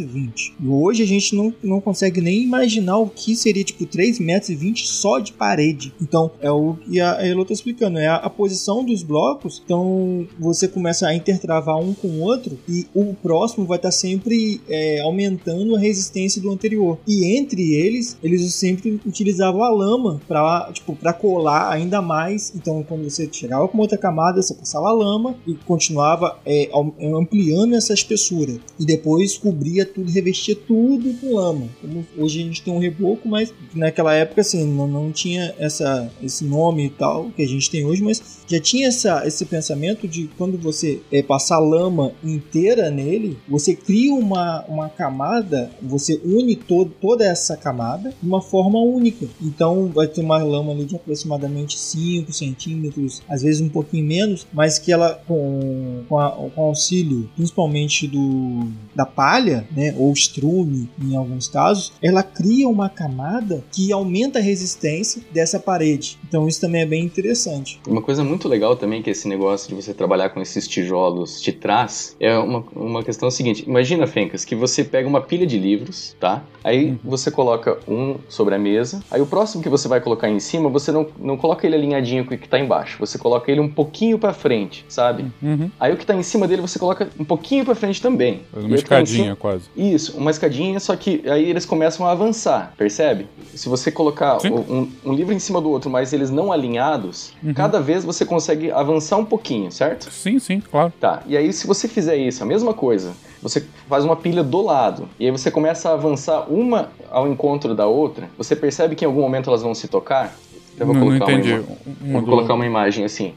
[0.59, 4.89] E hoje a gente não, não consegue nem imaginar o que seria tipo 3,20 metros
[4.89, 5.93] só de parede.
[6.01, 9.61] Então, é o que a Elo está explicando, é a, a, posição dos blocos.
[9.65, 13.91] Então, você começa a intertravar um com o outro e o próximo vai estar tá
[13.91, 16.97] sempre é, aumentando a resistência do anterior.
[17.07, 22.53] E entre eles, eles sempre utilizavam a lama para tipo, colar ainda mais.
[22.55, 26.69] Então, quando você chegava com outra camada, você passava a lama e continuava é,
[27.13, 28.53] ampliando essa espessura.
[28.79, 31.67] E depois cobria tudo, revestia tudo com lama.
[31.81, 33.42] Como hoje a gente tem um reboco, mas
[33.73, 37.85] naquela época assim, não, não tinha essa, esse nome e tal que a gente tem
[37.85, 43.37] hoje, mas já tinha essa, esse pensamento de quando você é, passar lama inteira nele,
[43.47, 49.25] você cria uma, uma camada, você une todo, toda essa camada de uma forma única.
[49.41, 54.45] Então vai ter uma lama ali de aproximadamente 5 centímetros, às vezes um pouquinho menos,
[54.53, 60.89] mas que ela com, com, a, com auxílio principalmente do da palha, né, ou estrume
[61.01, 63.32] em alguns casos, ela cria uma camada
[63.71, 66.17] que aumenta a resistência dessa parede.
[66.27, 67.79] Então isso também é bem interessante.
[67.87, 71.51] Uma coisa muito legal também que esse negócio de você trabalhar com esses tijolos te
[71.51, 73.63] traz é uma, uma questão seguinte.
[73.67, 76.43] Imagina, Fencas, que você pega uma pilha de livros, tá?
[76.63, 76.99] Aí uhum.
[77.03, 80.69] você coloca um sobre a mesa, aí o próximo que você vai colocar em cima,
[80.69, 83.69] você não, não coloca ele alinhadinho com o que tá embaixo, você coloca ele um
[83.69, 85.25] pouquinho para frente, sabe?
[85.41, 85.69] Uhum.
[85.79, 88.41] Aí o que tá em cima dele você coloca um pouquinho para frente também.
[88.53, 89.35] Uma escadinha cima...
[89.35, 89.65] quase.
[89.75, 93.22] Isso, uma escadinha, só que aí eles começam a avançar, percebe?
[93.53, 97.53] Se você colocar um, um, livro em cima do outro, mas eles não alinhados, uhum.
[97.53, 100.11] cada vez você consegue avançar um pouquinho, certo?
[100.11, 100.91] Sim, sim, claro.
[100.99, 104.61] Tá, e aí se você fizer isso, a mesma coisa, você faz uma pilha do
[104.61, 109.05] lado, e aí você começa a avançar uma ao encontro da outra, você percebe que
[109.05, 110.35] em algum momento elas vão se tocar?
[110.79, 111.63] Eu vou, não, colocar, não uma,
[112.01, 113.33] uma, vou colocar uma imagem assim.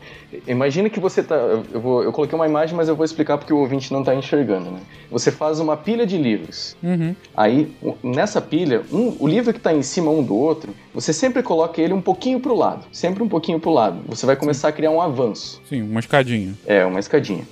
[0.47, 1.35] Imagina que você tá.
[1.35, 4.15] Eu, vou, eu coloquei uma imagem, mas eu vou explicar porque o ouvinte não está
[4.15, 4.81] enxergando, né?
[5.11, 6.77] Você faz uma pilha de livros.
[6.83, 7.15] Uhum.
[7.37, 7.73] Aí,
[8.03, 11.81] nessa pilha, um, o livro que está em cima um do outro, você sempre coloca
[11.81, 12.87] ele um pouquinho para o lado.
[12.91, 14.01] Sempre um pouquinho para o lado.
[14.09, 14.73] Você vai começar Sim.
[14.73, 15.61] a criar um avanço.
[15.69, 16.55] Sim, uma escadinha.
[16.67, 17.45] É, uma escadinha.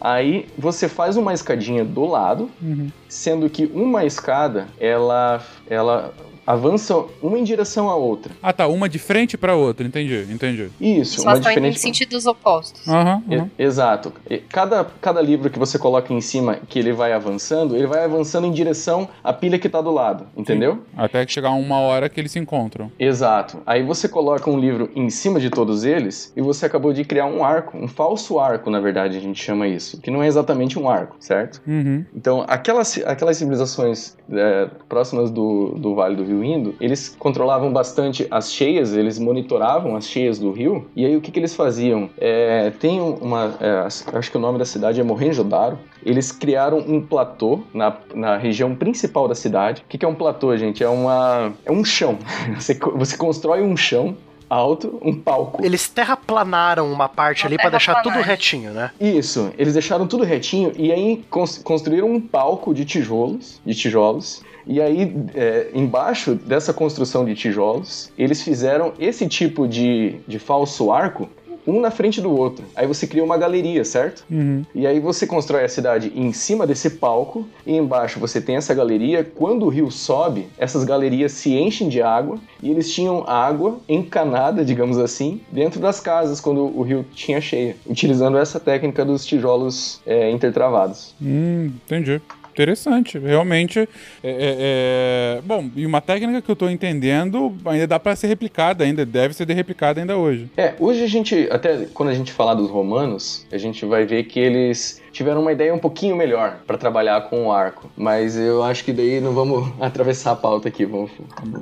[0.00, 2.88] Aí você faz uma escadinha do lado, uhum.
[3.06, 6.14] sendo que uma escada ela, ela
[6.50, 8.32] avançam uma em direção à outra.
[8.42, 8.66] Ah, tá.
[8.66, 9.86] Uma de frente para outra.
[9.86, 10.68] Entendi, entendi.
[10.80, 11.20] Isso.
[11.20, 11.76] Só uma estão diferente...
[11.76, 12.86] em sentidos opostos.
[12.86, 13.50] Uhum, uhum.
[13.58, 14.12] exato.
[14.48, 18.46] Cada, cada livro que você coloca em cima, que ele vai avançando, ele vai avançando
[18.46, 20.26] em direção à pilha que tá do lado.
[20.36, 20.74] Entendeu?
[20.74, 20.80] Sim.
[20.96, 22.90] Até que chegar uma hora que eles se encontram.
[22.98, 23.62] Exato.
[23.64, 27.26] Aí você coloca um livro em cima de todos eles e você acabou de criar
[27.26, 27.78] um arco.
[27.78, 30.00] Um falso arco, na verdade, a gente chama isso.
[30.00, 31.62] Que não é exatamente um arco, certo?
[31.66, 32.04] Uhum.
[32.14, 38.26] Então, aquelas, aquelas civilizações é, próximas do, do Vale do Rio Indo, eles controlavam bastante
[38.30, 40.88] as cheias, eles monitoravam as cheias do rio.
[40.94, 42.10] E aí o que, que eles faziam?
[42.18, 45.78] É, tem uma, é, acho que o nome da cidade é Mohenjo-Daro.
[46.04, 49.82] Eles criaram um platô na, na região principal da cidade.
[49.82, 50.82] O que, que é um platô, gente?
[50.82, 52.18] É uma é um chão.
[52.56, 54.16] Você, você constrói um chão
[54.50, 55.64] alto, um palco.
[55.64, 58.90] Eles terraplanaram uma parte uma ali para deixar tudo retinho, né?
[59.00, 61.24] Isso, eles deixaram tudo retinho e aí
[61.62, 64.42] construíram um palco de tijolos, de tijolos.
[64.66, 70.90] E aí, é, embaixo dessa construção de tijolos, eles fizeram esse tipo de, de falso
[70.92, 71.28] arco
[71.66, 72.64] um na frente do outro.
[72.74, 74.24] Aí você cria uma galeria, certo?
[74.30, 74.64] Uhum.
[74.74, 78.74] E aí você constrói a cidade em cima desse palco e embaixo você tem essa
[78.74, 79.24] galeria.
[79.24, 84.64] Quando o rio sobe, essas galerias se enchem de água e eles tinham água encanada,
[84.64, 90.00] digamos assim, dentro das casas quando o rio tinha cheia, utilizando essa técnica dos tijolos
[90.06, 91.14] é, intertravados.
[91.20, 92.20] Hum, entendi.
[92.52, 93.80] Interessante, realmente.
[93.80, 93.86] É,
[94.22, 95.42] é, é...
[95.42, 99.34] Bom, e uma técnica que eu estou entendendo ainda dá para ser replicada, ainda deve
[99.34, 100.50] ser replicada ainda hoje.
[100.56, 104.24] É, hoje a gente, até quando a gente falar dos romanos, a gente vai ver
[104.24, 107.90] que eles tiveram uma ideia um pouquinho melhor para trabalhar com o arco.
[107.96, 110.84] Mas eu acho que daí não vamos atravessar a pauta aqui.
[110.84, 111.10] Vamos...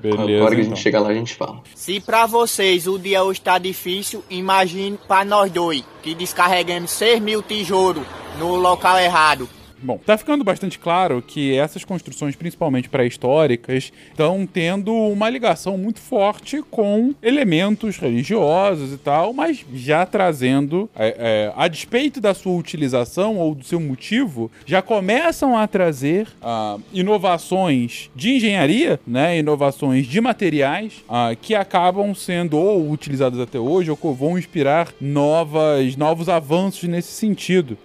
[0.00, 0.36] Beleza.
[0.36, 0.76] Agora que a gente então.
[0.76, 1.60] chegar lá, a gente fala.
[1.74, 7.20] Se para vocês o dia hoje tá difícil, imagine para nós dois, que descarregamos 6
[7.20, 8.06] mil tijolos
[8.38, 9.48] no local errado.
[9.82, 16.00] Bom, tá ficando bastante claro que essas construções, principalmente pré-históricas, estão tendo uma ligação muito
[16.00, 22.52] forte com elementos religiosos e tal, mas já trazendo, é, é, a despeito da sua
[22.52, 30.06] utilização ou do seu motivo, já começam a trazer uh, inovações de engenharia, né, inovações
[30.06, 36.28] de materiais uh, que acabam sendo ou utilizadas até hoje ou vão inspirar novas, novos
[36.28, 37.76] avanços nesse sentido.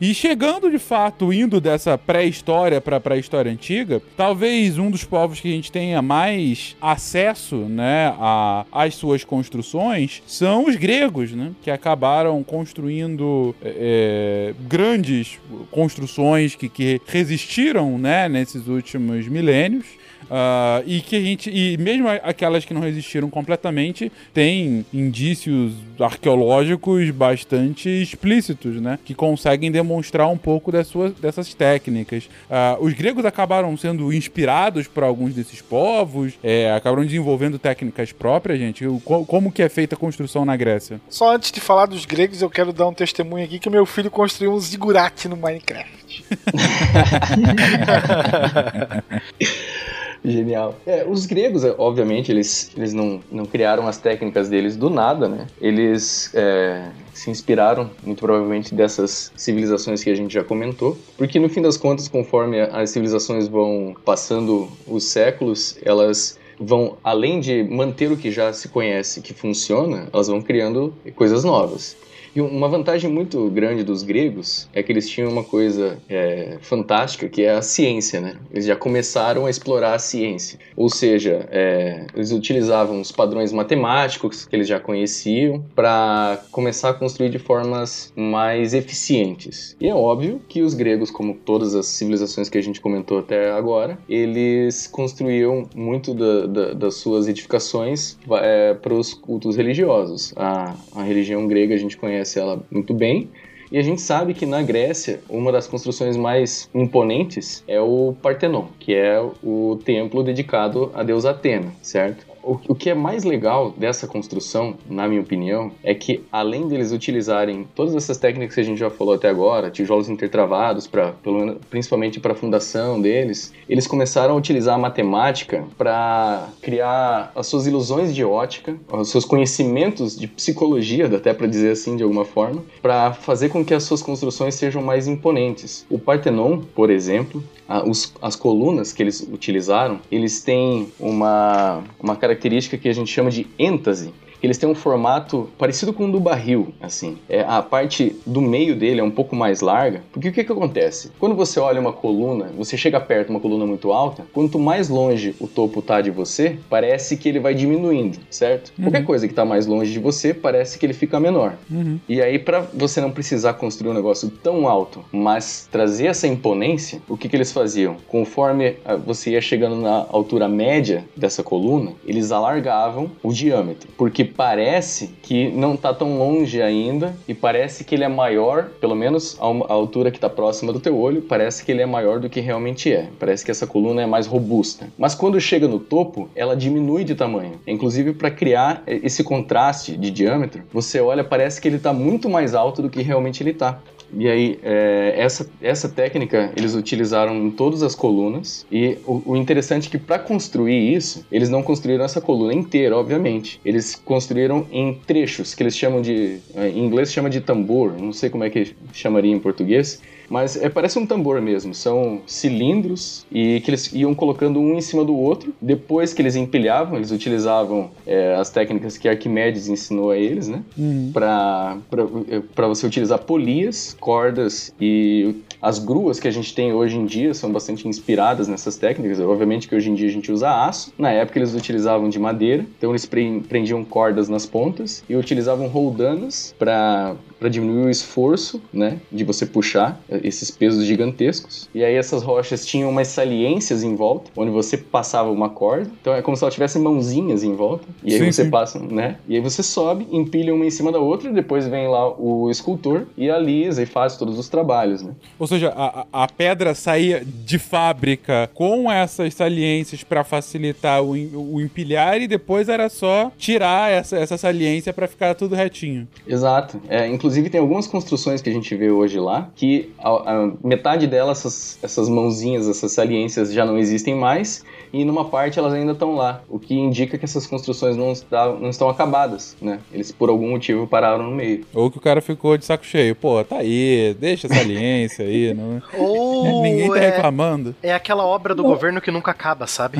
[0.00, 5.48] E chegando de fato, indo dessa pré-história para pré-história antiga, talvez um dos povos que
[5.48, 11.70] a gente tenha mais acesso, né, a, às suas construções são os gregos, né, que
[11.70, 15.38] acabaram construindo é, é grandes
[15.70, 19.86] construções que, que resistiram, né, nesses últimos milênios.
[20.24, 21.50] Uh, e que a gente.
[21.50, 28.98] E mesmo aquelas que não resistiram completamente, tem indícios arqueológicos bastante explícitos, né?
[29.04, 29.93] Que conseguem demonstrar
[30.28, 32.24] um pouco das suas, dessas técnicas.
[32.24, 38.58] Uh, os gregos acabaram sendo inspirados por alguns desses povos, é, acabaram desenvolvendo técnicas próprias,
[38.58, 38.84] gente.
[39.04, 41.00] Como que é feita a construção na Grécia?
[41.08, 44.10] Só antes de falar dos gregos, eu quero dar um testemunho aqui que meu filho
[44.10, 46.24] construiu um zigurate no Minecraft.
[50.24, 50.74] Genial.
[50.86, 55.28] É, os gregos, é, obviamente, eles, eles não, não criaram as técnicas deles do nada,
[55.28, 55.46] né?
[55.60, 61.50] Eles é, se inspiraram, muito provavelmente, dessas civilizações que a gente já comentou, porque no
[61.50, 68.10] fim das contas, conforme as civilizações vão passando os séculos, elas vão, além de manter
[68.10, 71.96] o que já se conhece que funciona, elas vão criando coisas novas.
[72.34, 77.28] E uma vantagem muito grande dos gregos é que eles tinham uma coisa é, fantástica
[77.28, 78.36] que é a ciência, né?
[78.50, 80.58] Eles já começaram a explorar a ciência.
[80.76, 86.94] Ou seja, é, eles utilizavam os padrões matemáticos que eles já conheciam para começar a
[86.94, 89.76] construir de formas mais eficientes.
[89.80, 93.52] E é óbvio que os gregos, como todas as civilizações que a gente comentou até
[93.52, 100.34] agora, eles construíam muito da, da, das suas edificações é, para os cultos religiosos.
[100.34, 103.28] A, a religião grega a gente conhece conhece ela muito bem.
[103.70, 108.66] E a gente sabe que na Grécia, uma das construções mais imponentes é o Partenon,
[108.78, 112.33] que é o templo dedicado a deusa Atena, certo?
[112.44, 116.92] O, o que é mais legal dessa construção, na minha opinião, é que além deles
[116.92, 121.56] utilizarem todas essas técnicas que a gente já falou até agora, tijolos intertravados, pra, pelo,
[121.70, 127.66] principalmente para a fundação deles, eles começaram a utilizar a matemática para criar as suas
[127.66, 132.62] ilusões de ótica, os seus conhecimentos de psicologia, até para dizer assim de alguma forma,
[132.82, 135.86] para fazer com que as suas construções sejam mais imponentes.
[135.88, 142.16] O Partenon, por exemplo, a, os, as colunas que eles utilizaram, eles têm uma, uma
[142.16, 144.12] característica que a gente chama de êntase,
[144.44, 147.16] eles têm um formato parecido com o do barril, assim.
[147.28, 150.52] É, a parte do meio dele é um pouco mais larga, porque o que, que
[150.52, 151.10] acontece?
[151.18, 154.88] Quando você olha uma coluna, você chega perto de uma coluna muito alta, quanto mais
[154.88, 158.72] longe o topo tá de você, parece que ele vai diminuindo, certo?
[158.78, 158.84] Uhum.
[158.84, 161.54] Qualquer coisa que tá mais longe de você, parece que ele fica menor.
[161.70, 161.98] Uhum.
[162.08, 167.00] E aí, para você não precisar construir um negócio tão alto, mas trazer essa imponência,
[167.08, 167.96] o que, que eles faziam?
[168.08, 174.33] Conforme ah, você ia chegando na altura média dessa coluna, eles alargavam o diâmetro, porque
[174.36, 179.36] parece que não está tão longe ainda e parece que ele é maior, pelo menos
[179.40, 182.28] a, a altura que está próxima do teu olho, parece que ele é maior do
[182.28, 183.08] que realmente é.
[183.18, 184.88] Parece que essa coluna é mais robusta.
[184.98, 187.60] Mas quando chega no topo, ela diminui de tamanho.
[187.66, 192.54] Inclusive para criar esse contraste de diâmetro, você olha, parece que ele está muito mais
[192.54, 193.78] alto do que realmente ele está.
[194.16, 198.66] E aí, é, essa, essa técnica eles utilizaram em todas as colunas.
[198.70, 202.96] E o, o interessante é que para construir isso, eles não construíram essa coluna inteira,
[202.96, 203.60] obviamente.
[203.64, 206.38] Eles construíram em trechos, que eles chamam de.
[206.56, 210.68] Em inglês chama de tambor, não sei como é que chamaria em português mas é,
[210.68, 211.74] parece um tambor mesmo.
[211.74, 215.54] São cilindros e que eles iam colocando um em cima do outro.
[215.60, 220.62] Depois que eles empilhavam, eles utilizavam é, as técnicas que Arquimedes ensinou a eles, né?
[220.76, 221.12] Uhum.
[221.12, 227.32] Para você utilizar polias, cordas e as gruas que a gente tem hoje em dia
[227.34, 229.18] são bastante inspiradas nessas técnicas.
[229.20, 230.92] Obviamente que hoje em dia a gente usa aço.
[230.98, 232.66] Na época eles utilizavam de madeira.
[232.76, 237.14] Então eles prendiam cordas nas pontas e utilizavam roldanas para
[237.44, 241.68] para diminuir o esforço, né, de você puxar esses pesos gigantescos.
[241.74, 245.90] E aí essas rochas tinham umas saliências em volta, onde você passava uma corda.
[246.00, 247.84] Então é como se ela tivesse mãozinhas em volta.
[248.02, 248.50] E aí sim, você sim.
[248.50, 249.18] passa, né?
[249.28, 252.50] E aí você sobe, empilha uma em cima da outra, e depois vem lá o
[252.50, 255.12] escultor e alisa e faz todos os trabalhos, né?
[255.38, 261.60] Ou seja, a, a pedra saía de fábrica com essas saliências para facilitar o, o,
[261.60, 266.08] empilhar e depois era só tirar essa, essa saliência para ficar tudo retinho.
[266.26, 266.80] Exato.
[266.88, 270.52] É, inclusive Inclusive, tem algumas construções que a gente vê hoje lá que a, a
[270.62, 275.72] metade delas, essas, essas mãozinhas, essas saliências já não existem mais, e numa parte elas
[275.72, 279.80] ainda estão lá, o que indica que essas construções não, está, não estão acabadas, né?
[279.92, 281.66] Eles por algum motivo pararam no meio.
[281.74, 285.52] Ou que o cara ficou de saco cheio, pô, tá aí, deixa essa saliência aí,
[285.54, 285.82] não...
[285.98, 287.74] Ou ninguém tá é, reclamando.
[287.82, 289.98] É aquela obra do governo que nunca acaba, sabe?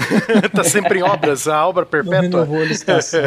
[0.54, 2.22] tá sempre em obras, a obra perpétua.
[2.22, 3.20] Não renovou a licitação.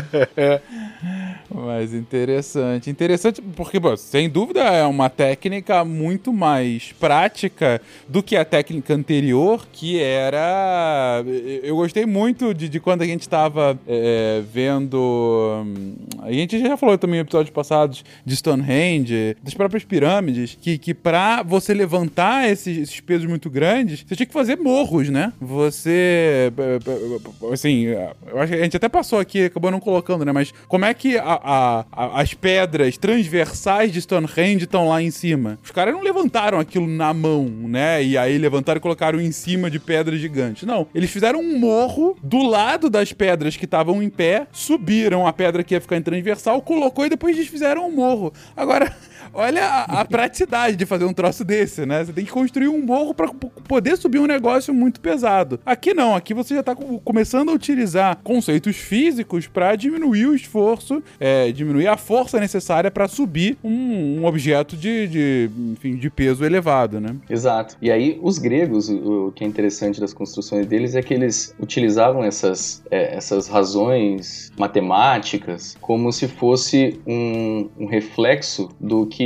[1.53, 2.89] Mas interessante.
[2.89, 8.93] Interessante porque, bom, sem dúvida, é uma técnica muito mais prática do que a técnica
[8.93, 11.23] anterior, que era.
[11.61, 15.63] Eu gostei muito de, de quando a gente estava é, vendo.
[16.21, 20.93] A gente já falou também em episódios passados de Stonehenge, das próprias pirâmides, que, que
[20.93, 25.31] pra você levantar esses, esses pesos muito grandes, você tinha que fazer morros, né?
[25.39, 26.51] Você.
[27.51, 30.31] Assim, eu acho que a gente até passou aqui, acabou não colocando, né?
[30.31, 35.11] Mas como é que a, a, a, as pedras transversais de Stonehenge estão lá em
[35.11, 35.59] cima.
[35.61, 38.01] Os caras não levantaram aquilo na mão, né?
[38.03, 40.63] E aí levantaram e colocaram em cima de pedras gigantes.
[40.63, 40.87] Não.
[40.95, 45.63] Eles fizeram um morro do lado das pedras que estavam em pé, subiram a pedra
[45.63, 48.33] que ia ficar em transversal, colocou e depois desfizeram o um morro.
[48.55, 48.95] Agora,
[49.33, 52.03] olha a, a, praticidade de fazer um troço desse, né?
[52.03, 53.29] Você tem que construir um morro para
[53.67, 55.59] poder subir um negócio muito pesado.
[55.65, 61.01] Aqui não, aqui você já está começando a utilizar conceitos físicos para diminuir o esforço,
[61.19, 66.45] é, diminuir a força necessária para subir um, um objeto de, de, enfim, de peso
[66.45, 67.15] elevado, né?
[67.29, 67.77] Exato.
[67.81, 71.55] E aí, os gregos, o, o que é interessante das construções deles é que eles
[71.59, 79.22] utilizavam essas, é, essas razões matemáticas como se fosse um, um reflexo do que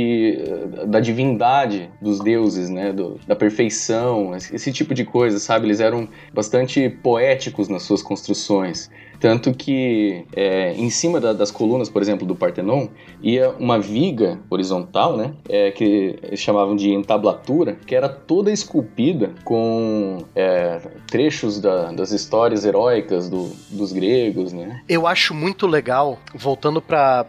[0.86, 5.66] da divindade dos deuses, né, do, da perfeição, esse tipo de coisa, sabe?
[5.66, 8.90] Eles eram bastante poéticos nas suas construções.
[9.20, 12.88] Tanto que é, em cima da, das colunas, por exemplo, do Partenon,
[13.22, 15.34] ia uma viga horizontal, né?
[15.48, 22.12] É, que eles chamavam de entablatura, que era toda esculpida com é, trechos da, das
[22.12, 24.82] histórias heróicas do, dos gregos, né?
[24.88, 27.26] Eu acho muito legal, voltando para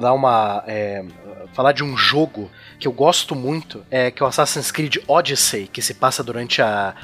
[0.00, 0.62] dar uma.
[0.66, 1.04] É,
[1.52, 5.66] falar de um jogo que eu gosto muito, é, que é o Assassin's Creed Odyssey,
[5.66, 6.94] que se passa durante a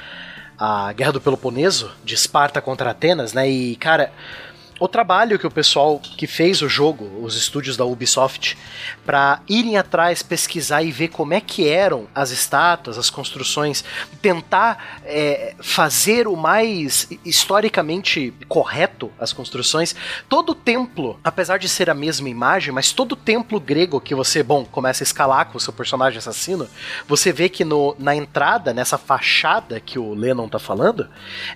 [0.59, 3.49] a Guerra do Peloponeso, de Esparta contra Atenas, né?
[3.49, 4.11] E, cara,
[4.79, 8.59] o trabalho que o pessoal que fez o jogo, os estúdios da Ubisoft,
[9.05, 13.85] para irem atrás, pesquisar e ver como é que eram as estátuas, as construções,
[14.21, 19.95] tentar é, fazer o mais historicamente correto as construções.
[20.29, 24.65] Todo templo, apesar de ser a mesma imagem, mas todo templo grego que você, bom,
[24.65, 26.69] começa a escalar com o seu personagem assassino,
[27.09, 31.09] você vê que no, na entrada, nessa fachada que o Lennon tá falando,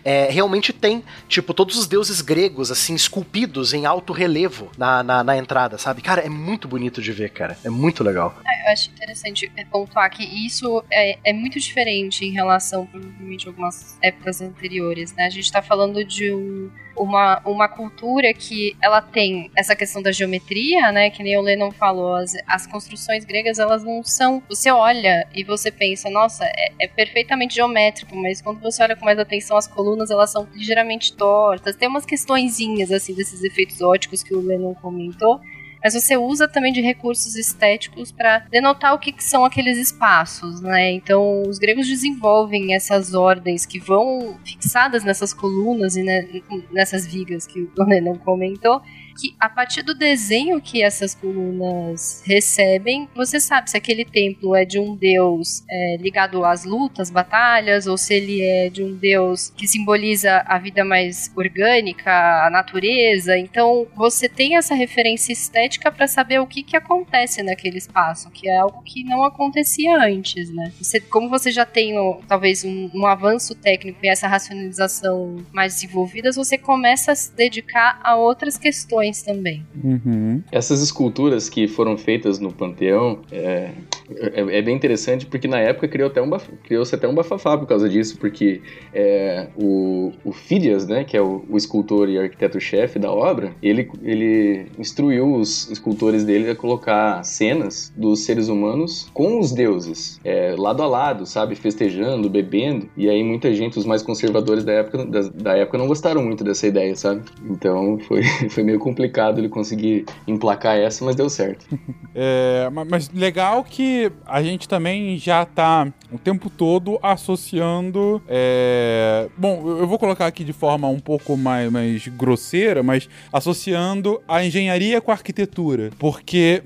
[0.05, 5.25] é, realmente tem, tipo, todos os deuses gregos, assim, esculpidos em alto relevo na, na,
[5.25, 6.01] na, entrada, sabe?
[6.01, 7.59] Cara, é muito bonito de ver, cara.
[7.65, 8.39] É muito legal.
[8.47, 13.51] É, eu acho interessante pontuar que isso é, é muito diferente em relação, provavelmente, a
[13.51, 15.27] algumas épocas anteriores, né?
[15.27, 20.13] A gente tá falando de um uma, uma cultura que ela tem essa questão da
[20.13, 21.11] geometria, né?
[21.11, 24.43] Que nem o Lennon falou, as, as construções gregas elas não são.
[24.49, 29.05] Você olha e você pensa, nossa, é, é, perfeitamente geométrico, mas quando você olha com
[29.05, 31.77] mais atenção, as colunas elas são ligeiramente tortas.
[31.77, 35.41] Tem umas questõezinhas assim desses efeitos óticos que o Lennon comentou
[35.83, 40.61] mas você usa também de recursos estéticos para denotar o que, que, são aqueles espaços,
[40.61, 40.93] né?
[40.93, 46.29] Então, os gregos desenvolvem essas ordens que vão fixadas nessas colunas e né,
[46.71, 48.83] nessas vigas que o Lennon comentou,
[49.21, 54.65] que a partir do desenho que essas colunas recebem, você sabe se aquele templo é
[54.65, 59.51] de um deus é, ligado às lutas, batalhas, ou se ele é de um deus
[59.51, 62.11] que simboliza a vida mais orgânica,
[62.47, 63.37] a natureza.
[63.37, 68.49] Então você tem essa referência estética para saber o que, que acontece naquele espaço, que
[68.49, 70.73] é algo que não acontecia antes, né?
[70.81, 71.95] Você, como você já tem
[72.27, 78.01] talvez um, um avanço técnico e essa racionalização mais desenvolvidas, você começa a se dedicar
[78.03, 79.67] a outras questões também.
[79.83, 80.43] Uhum.
[80.53, 83.71] Essas esculturas que foram feitas no Panteão é,
[84.17, 86.31] é, é bem interessante porque na época criou até um
[86.65, 88.61] criou-se até um bafafá por causa disso, porque
[88.93, 93.91] é, o, o Phidias, né, que é o, o escultor e arquiteto-chefe da obra, ele,
[94.03, 100.55] ele instruiu os escultores dele a colocar cenas dos seres humanos com os deuses, é,
[100.57, 105.05] lado a lado, sabe, festejando, bebendo, e aí muita gente, os mais conservadores da época,
[105.05, 107.23] da, da época não gostaram muito dessa ideia, sabe?
[107.49, 111.67] Então foi, foi meio complicado ele conseguir emplacar essa, mas deu certo.
[112.15, 118.23] É, mas legal que a gente também já tá o tempo todo associando.
[118.29, 119.29] É...
[119.37, 124.45] Bom, eu vou colocar aqui de forma um pouco mais, mais grosseira, mas associando a
[124.45, 125.91] engenharia com a arquitetura.
[125.99, 126.63] Porque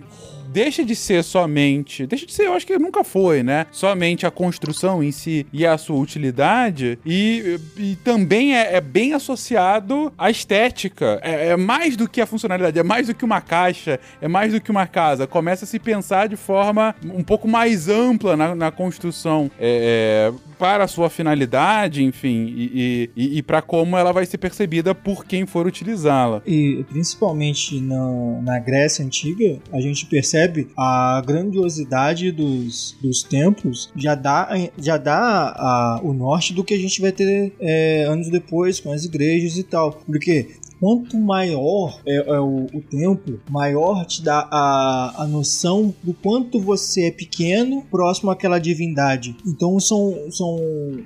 [0.55, 2.07] deixa de ser somente.
[2.07, 3.67] Deixa de ser, eu acho que nunca foi, né?
[3.73, 6.97] Somente a construção em si e a sua utilidade.
[7.05, 11.19] E, e também é, é, bem associado à estética.
[11.23, 14.53] É, é, mais do que a funcionalidade, é mais do que uma caixa, é mais
[14.53, 15.27] do que uma casa.
[15.27, 19.51] Começa a se pensar de forma um pouco mais ampla na, na construção.
[19.59, 24.39] É, é para a sua finalidade, enfim, e, e, e para como ela vai ser
[24.39, 26.43] percebida por quem for utilizá-la.
[26.47, 30.44] E principalmente na, na Grécia Antiga, a gente percebe
[30.77, 36.79] a grandiosidade dos, dos templos já dá, já dá a, o norte do que a
[36.79, 39.93] gente vai ter é, anos depois com as igrejas e tal.
[39.93, 46.13] Porque quanto maior é, é o, o, tempo, maior te dá a, a noção do
[46.13, 49.35] quanto você é pequeno próximo àquela divindade.
[49.47, 50.59] Então são, são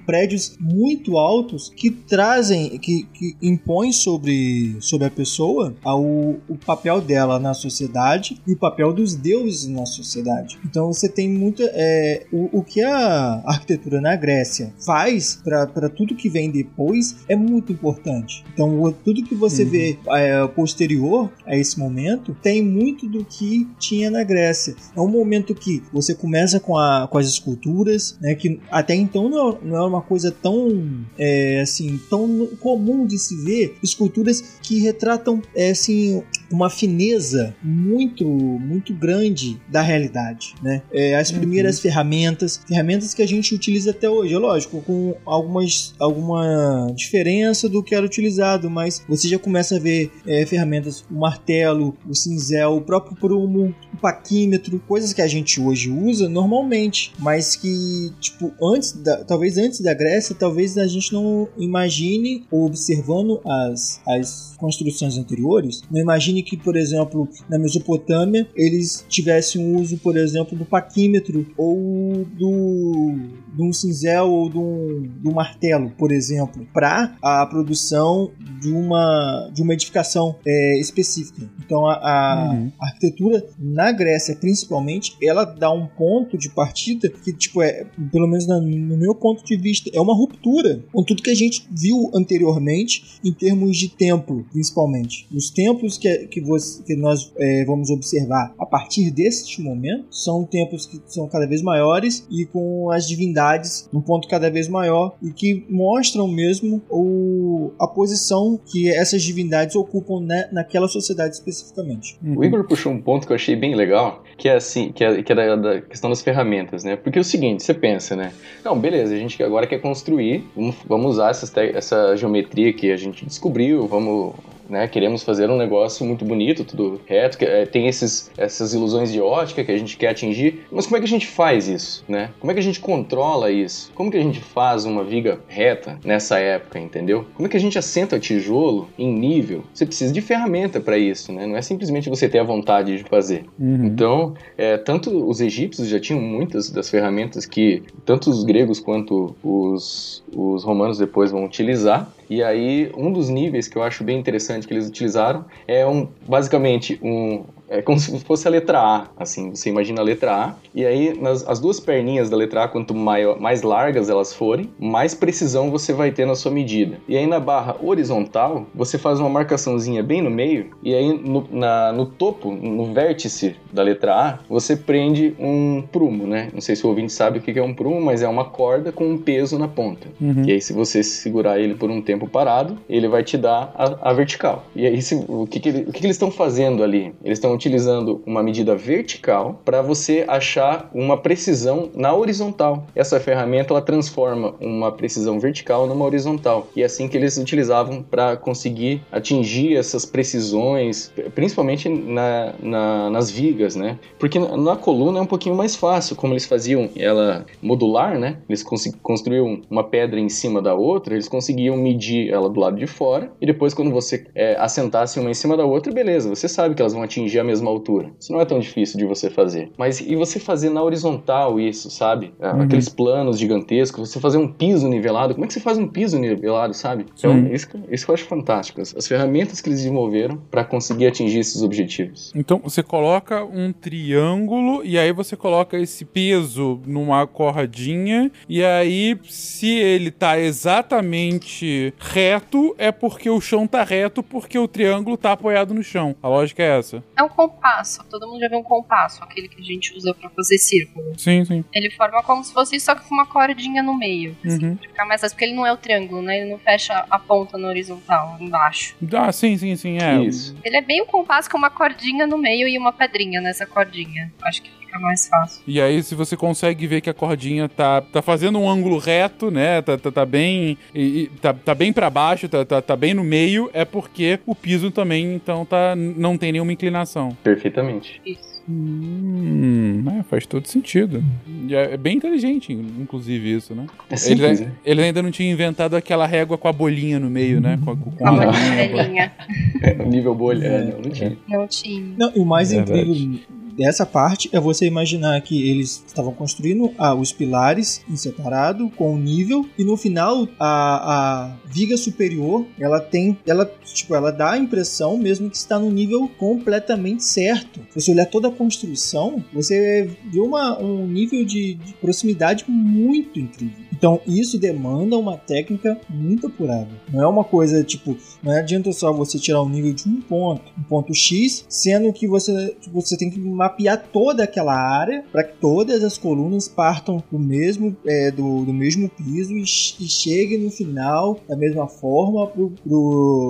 [0.04, 7.00] prédios muito altos que trazem, que, que impõem sobre, sobre a pessoa o, o papel
[7.00, 10.58] dela na sociedade e o papel dos deuses na sociedade.
[10.64, 11.62] Então você tem muita.
[11.72, 17.36] É, o, o que a arquitetura na Grécia faz para tudo que vem depois é
[17.36, 18.44] muito importante.
[18.52, 19.67] Então tudo que você.
[19.68, 24.74] Vê é, posterior a esse momento tem muito do que tinha na Grécia.
[24.96, 29.28] É um momento que você começa com, a, com as esculturas, né, que até então
[29.28, 34.80] não, não é uma coisa tão é, assim tão comum de se ver esculturas que
[34.80, 40.82] retratam é, assim uma fineza muito muito grande da realidade, né?
[40.92, 41.82] É, as primeiras uhum.
[41.82, 47.82] ferramentas, ferramentas que a gente utiliza até hoje, é lógico, com algumas alguma diferença do
[47.82, 52.76] que era utilizado, mas você já começa a ver é, ferramentas, o martelo, o cinzel,
[52.76, 58.52] o próprio prumo, o paquímetro, coisas que a gente hoje usa normalmente, mas que tipo
[58.62, 65.16] antes da, talvez antes da Grécia, talvez a gente não imagine observando as, as construções
[65.16, 70.64] anteriores, não imagine que, por exemplo, na Mesopotâmia eles tivessem o uso, por exemplo, do
[70.64, 73.16] paquímetro ou do
[73.58, 78.30] de um cinzel ou de um, de um martelo, por exemplo, para a produção
[78.60, 81.50] de uma, de uma edificação é, específica.
[81.64, 82.72] Então a, a, uhum.
[82.80, 88.46] arquitetura na Grécia, principalmente, ela dá um ponto de partida que, tipo, é, pelo menos
[88.46, 93.18] no meu ponto de vista, é uma ruptura com tudo que a gente viu anteriormente
[93.24, 95.26] em termos de templo, principalmente.
[95.34, 100.44] Os templos que, que, você, que nós é, vamos observar a partir deste momento são
[100.44, 104.68] templos que são cada vez maiores e com as divindades cidades num ponto cada vez
[104.68, 111.34] maior e que mostram mesmo o, a posição que essas divindades ocupam né, naquela sociedade
[111.34, 112.18] especificamente.
[112.22, 115.22] O Igor puxou um ponto que eu achei bem legal, que é assim, que é,
[115.22, 116.96] que é da, da, questão das ferramentas, né?
[116.96, 118.32] Porque é o seguinte, você pensa, né?
[118.64, 122.96] Não, beleza, a gente agora quer construir, vamos, vamos usar essa, essa geometria que a
[122.96, 124.34] gente descobriu, vamos
[124.68, 124.86] né?
[124.88, 129.20] Queremos fazer um negócio muito bonito, tudo reto, que, é, tem esses, essas ilusões de
[129.20, 132.30] ótica que a gente quer atingir, mas como é que a gente faz isso, né?
[132.38, 133.90] Como é que a gente controla isso?
[133.94, 137.26] Como que a gente faz uma viga reta nessa época, entendeu?
[137.34, 139.64] Como é que a gente assenta tijolo em nível?
[139.72, 141.46] Você precisa de ferramenta para isso, né?
[141.46, 143.44] Não é simplesmente você ter a vontade de fazer.
[143.58, 143.86] Uhum.
[143.86, 149.36] Então, é, tanto os egípcios já tinham muitas das ferramentas que tanto os gregos quanto
[149.42, 152.12] os, os romanos depois vão utilizar.
[152.30, 156.08] E aí, um dos níveis que eu acho bem interessante que eles utilizaram é um,
[156.26, 160.54] basicamente um, é como se fosse a letra A, assim, você imagina a letra A,
[160.74, 164.70] e aí nas, as duas perninhas da letra A, quanto maior, mais largas elas forem,
[164.78, 166.98] mais precisão você vai ter na sua medida.
[167.08, 171.46] E aí na barra horizontal, você faz uma marcaçãozinha bem no meio, e aí no,
[171.50, 176.48] na, no topo, no vértice da letra A, você prende um prumo, né?
[176.52, 178.92] Não sei se o ouvinte sabe o que é um prumo, mas é uma corda
[178.92, 180.08] com um peso na ponta.
[180.20, 180.44] Uhum.
[180.46, 184.10] E aí se você segurar ele por um tempo parado, ele vai te dar a,
[184.10, 184.64] a vertical.
[184.74, 187.12] E aí se, o, que, que, ele, o que, que eles estão fazendo ali?
[187.22, 192.86] Eles estão utilizando uma medida vertical para você achar uma precisão na horizontal.
[192.94, 196.68] Essa ferramenta ela transforma uma precisão vertical numa horizontal.
[196.74, 203.30] E é assim que eles utilizavam para conseguir atingir essas precisões, principalmente na, na, nas
[203.30, 203.98] vigas, né?
[204.18, 208.38] Porque na coluna é um pouquinho mais fácil, como eles faziam ela modular, né?
[208.48, 208.64] Eles
[209.02, 213.30] construíam uma pedra em cima da outra, eles conseguiam medir ela do lado de fora
[213.40, 216.82] e depois quando você é, assentasse uma em cima da outra, beleza, você sabe que
[216.82, 218.10] elas vão atingir a mesma altura.
[218.20, 219.70] Isso não é tão difícil de você fazer.
[219.76, 222.34] Mas e você fazer na horizontal isso, sabe?
[222.38, 222.62] É, uhum.
[222.62, 225.34] Aqueles planos gigantescos, você fazer um piso nivelado.
[225.34, 227.06] Como é que você faz um piso nivelado, sabe?
[227.18, 228.80] Então, isso, isso eu acho fantástico.
[228.80, 232.32] As, as ferramentas que eles desenvolveram para conseguir atingir esses objetivos.
[232.34, 239.18] Então, você coloca um triângulo e aí você coloca esse peso numa cordinha e aí
[239.28, 245.32] se ele tá exatamente reto é porque o chão tá reto porque o triângulo tá
[245.32, 246.14] apoiado no chão.
[246.22, 247.02] A lógica é essa.
[247.16, 248.04] É um compasso.
[248.10, 251.16] Todo mundo já viu um compasso, aquele que a gente usa para fazer círculo.
[251.16, 251.64] Sim, sim.
[251.72, 254.36] Ele forma como se fosse só com uma cordinha no meio.
[254.44, 254.76] Assim, uhum.
[254.76, 256.40] ficar mais fácil, porque ele não é o triângulo, né?
[256.40, 258.96] Ele não fecha a ponta no horizontal, embaixo.
[259.12, 260.20] Ah, sim, sim, sim, é.
[260.20, 260.56] Isso.
[260.64, 264.32] Ele é bem um compasso com uma cordinha no meio e uma pedrinha nessa cordinha.
[264.42, 265.62] Acho que fica mais fácil.
[265.66, 269.50] E aí, se você consegue ver que a cordinha tá, tá fazendo um ângulo reto,
[269.50, 269.82] né?
[269.82, 270.78] Tá, tá, tá bem.
[270.94, 274.54] E, tá, tá bem para baixo, tá, tá, tá bem no meio, é porque o
[274.54, 277.36] piso também, então, tá, não tem nenhuma inclinação.
[277.42, 278.20] Perfeitamente.
[278.24, 278.58] Isso.
[278.70, 281.24] Hum, é, faz todo sentido.
[281.70, 283.86] É, é, bem inteligente, inclusive, isso, né?
[284.10, 287.62] É simples, ele, ele, ainda não tinha inventado aquela régua com a bolinha no meio,
[287.62, 287.78] né?
[287.82, 289.32] Com, com, com a, a bolinha.
[289.80, 291.38] É, nível bolha, é, não, não tinha.
[291.48, 292.14] Não tinha.
[292.18, 293.38] Não, e o mais incrível
[293.78, 299.14] dessa parte é você imaginar que eles estavam construindo ah, os pilares em separado com
[299.14, 304.52] o nível e no final a, a viga superior ela tem ela tipo ela dá
[304.52, 307.80] a impressão mesmo que está no nível completamente certo.
[307.90, 313.38] Se você olhar toda a construção, você vê uma, um nível de, de proximidade muito
[313.38, 313.86] incrível.
[313.92, 316.88] Então isso demanda uma técnica muito apurada.
[317.12, 320.72] Não é uma coisa tipo, não adianta só você tirar o nível de um ponto,
[320.78, 325.56] um ponto X, sendo que você, você tem que mapear toda aquela área para que
[325.60, 330.70] todas as colunas partam do mesmo, é, do, do mesmo piso e, e cheguem no
[330.70, 332.50] final da mesma forma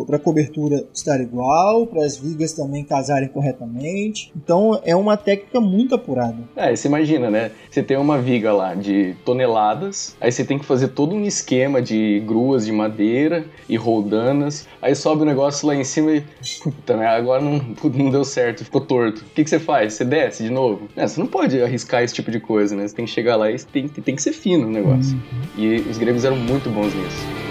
[0.06, 4.32] para a cobertura estar igual, para as vigas também casarem corretamente.
[4.36, 6.36] Então é uma técnica muito apurada.
[6.56, 7.52] É, você imagina, né?
[7.70, 11.80] Você tem uma viga lá de toneladas, aí você tem que fazer todo um esquema
[11.80, 14.66] de gruas de madeira e roldanas.
[14.82, 16.24] Aí sobe o negócio lá em cima e.
[16.62, 17.06] Puta, né?
[17.06, 17.60] Agora não,
[17.94, 19.22] não deu certo, ficou torto.
[19.22, 19.94] O que, que você faz?
[19.94, 20.88] Você desce de novo?
[20.96, 22.88] É, você não pode arriscar esse tipo de coisa, né?
[22.88, 25.16] Você tem que chegar lá e tem, tem que ser fino o negócio.
[25.56, 25.64] Uhum.
[25.64, 27.48] E os gregos eram muito bons nisso.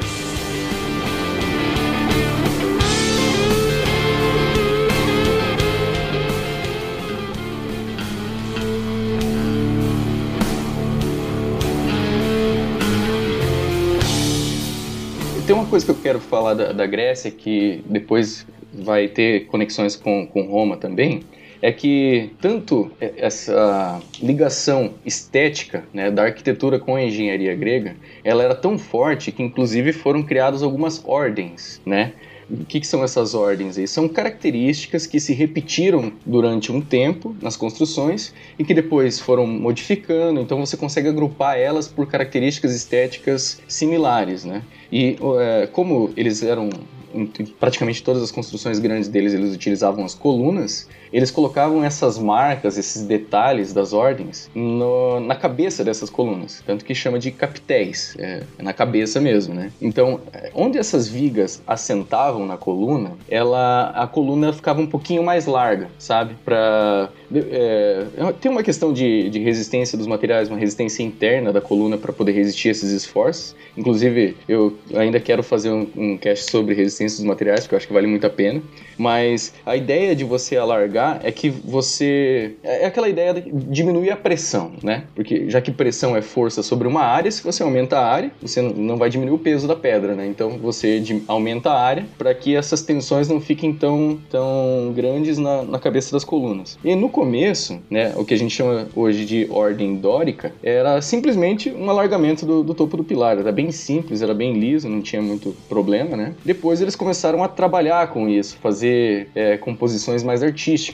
[15.48, 19.96] tem uma coisa que eu quero falar da, da Grécia que depois vai ter conexões
[19.96, 21.22] com, com Roma também,
[21.62, 28.56] é que tanto essa ligação estética né, da arquitetura com a engenharia grega, ela era
[28.56, 32.14] tão forte que inclusive foram criadas algumas ordens, né?
[32.50, 33.86] O que, que, são essas ordens aí?
[33.86, 40.40] São características que se repetiram durante um tempo nas construções e que depois foram modificando,
[40.40, 44.64] então você consegue agrupar elas por características estéticas similares, né?
[44.90, 46.70] E é, como eles eram
[47.14, 47.26] em
[47.60, 53.04] praticamente todas as construções grandes deles eles utilizavam as colunas, eles colocavam essas marcas, esses
[53.04, 58.44] detalhes das ordens no, na cabeça dessas colunas, tanto que chama de capitéis, é, é,
[58.62, 59.72] na cabeça mesmo, né?
[59.82, 65.46] Então, é, onde essas vigas assentavam na coluna, ela a coluna ficava um pouquinho mais
[65.46, 66.36] larga, sabe?
[66.44, 68.06] Para é,
[68.40, 72.34] tem uma questão de, de resistência dos materiais, uma resistência interna da coluna para poder
[72.34, 73.56] resistir esses esforços.
[73.76, 77.88] Inclusive, eu ainda quero fazer um, um cast sobre resistência dos materiais, porque eu acho
[77.88, 78.62] que vale muito a pena.
[78.98, 82.56] Mas a ideia de você alargar é que você.
[82.64, 85.04] É, é aquela ideia de diminuir a pressão, né?
[85.16, 88.62] Porque já que pressão é força sobre uma área, se você aumenta a área, você
[88.62, 90.28] não vai diminuir o peso da pedra, né?
[90.28, 95.64] Então você aumenta a área para que essas tensões não fiquem tão, tão grandes na,
[95.64, 96.78] na cabeça das colunas.
[96.84, 101.72] E no começo, né, o que a gente chama hoje de ordem dórica, era simplesmente
[101.72, 103.38] um alargamento do, do topo do pilar.
[103.38, 106.34] Era bem simples, era bem liso, não tinha muito problema, né?
[106.44, 110.87] Depois eles começaram a trabalhar com isso, fazer é, composições mais artísticas.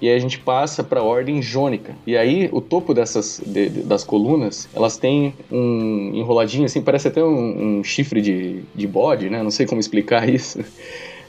[0.00, 1.94] E aí a gente passa para a ordem jônica.
[2.06, 7.08] E aí o topo dessas de, de, das colunas, elas têm um enroladinho assim, parece
[7.08, 9.42] até um, um chifre de, de bode, né?
[9.42, 10.64] Não sei como explicar isso.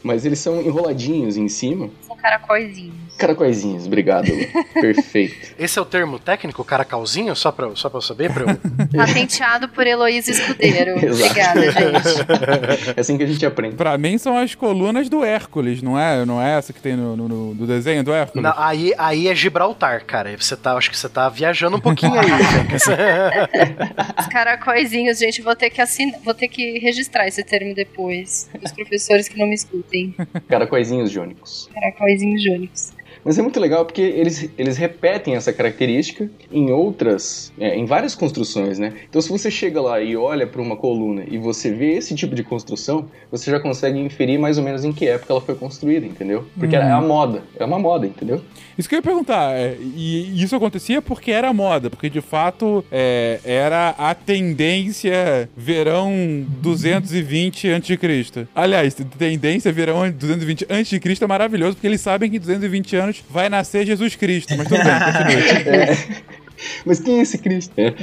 [0.03, 1.89] Mas eles são enroladinhos em cima.
[2.01, 3.06] São caracóizinhos.
[3.17, 4.27] Caracóizinhos, obrigado.
[4.73, 5.55] Perfeito.
[5.57, 8.31] Esse é o termo técnico, caracalzinho, só pra, só pra eu saber?
[8.31, 8.57] Pra eu...
[8.95, 10.97] Patenteado por Heloísa Escudeiro.
[11.13, 12.95] Obrigada, gente.
[12.95, 13.75] É assim que a gente aprende.
[13.75, 16.25] Pra mim são as colunas do Hércules, não é?
[16.25, 18.43] Não é essa que tem no, no, no desenho do Hércules?
[18.43, 20.35] Não, aí, aí é Gibraltar, cara.
[20.37, 22.27] Você tá, acho que você tá viajando um pouquinho aí.
[24.19, 28.49] Os caracóizinhos, gente, vou ter que assinar, vou ter que registrar esse termo depois.
[28.63, 30.15] Os professores que não me escutem.
[30.47, 31.69] Caracóizinhos jônicos.
[31.73, 32.97] Caracóizinhos jônicos.
[33.27, 38.15] Mas é muito legal porque eles, eles repetem essa característica em outras, é, em várias
[38.15, 38.93] construções, né?
[39.09, 42.33] Então, se você chega lá e olha para uma coluna e você vê esse tipo
[42.33, 46.05] de construção, você já consegue inferir mais ou menos em que época ela foi construída,
[46.05, 46.45] entendeu?
[46.57, 46.81] Porque uhum.
[46.81, 48.41] é a moda, é uma moda, entendeu?
[48.77, 52.85] Isso que eu ia perguntar, é, e isso acontecia porque era moda, porque de fato
[52.91, 58.47] é, era a tendência verão 220 a.C.
[58.53, 61.01] Aliás, tendência verão 220 a.C.
[61.21, 64.55] é maravilhoso, porque eles sabem que 220 anos vai nascer Jesus Cristo.
[64.55, 66.27] Mas tudo bem, continue.
[66.57, 66.81] É.
[66.85, 67.73] Mas quem é esse Cristo?
[67.77, 67.93] É,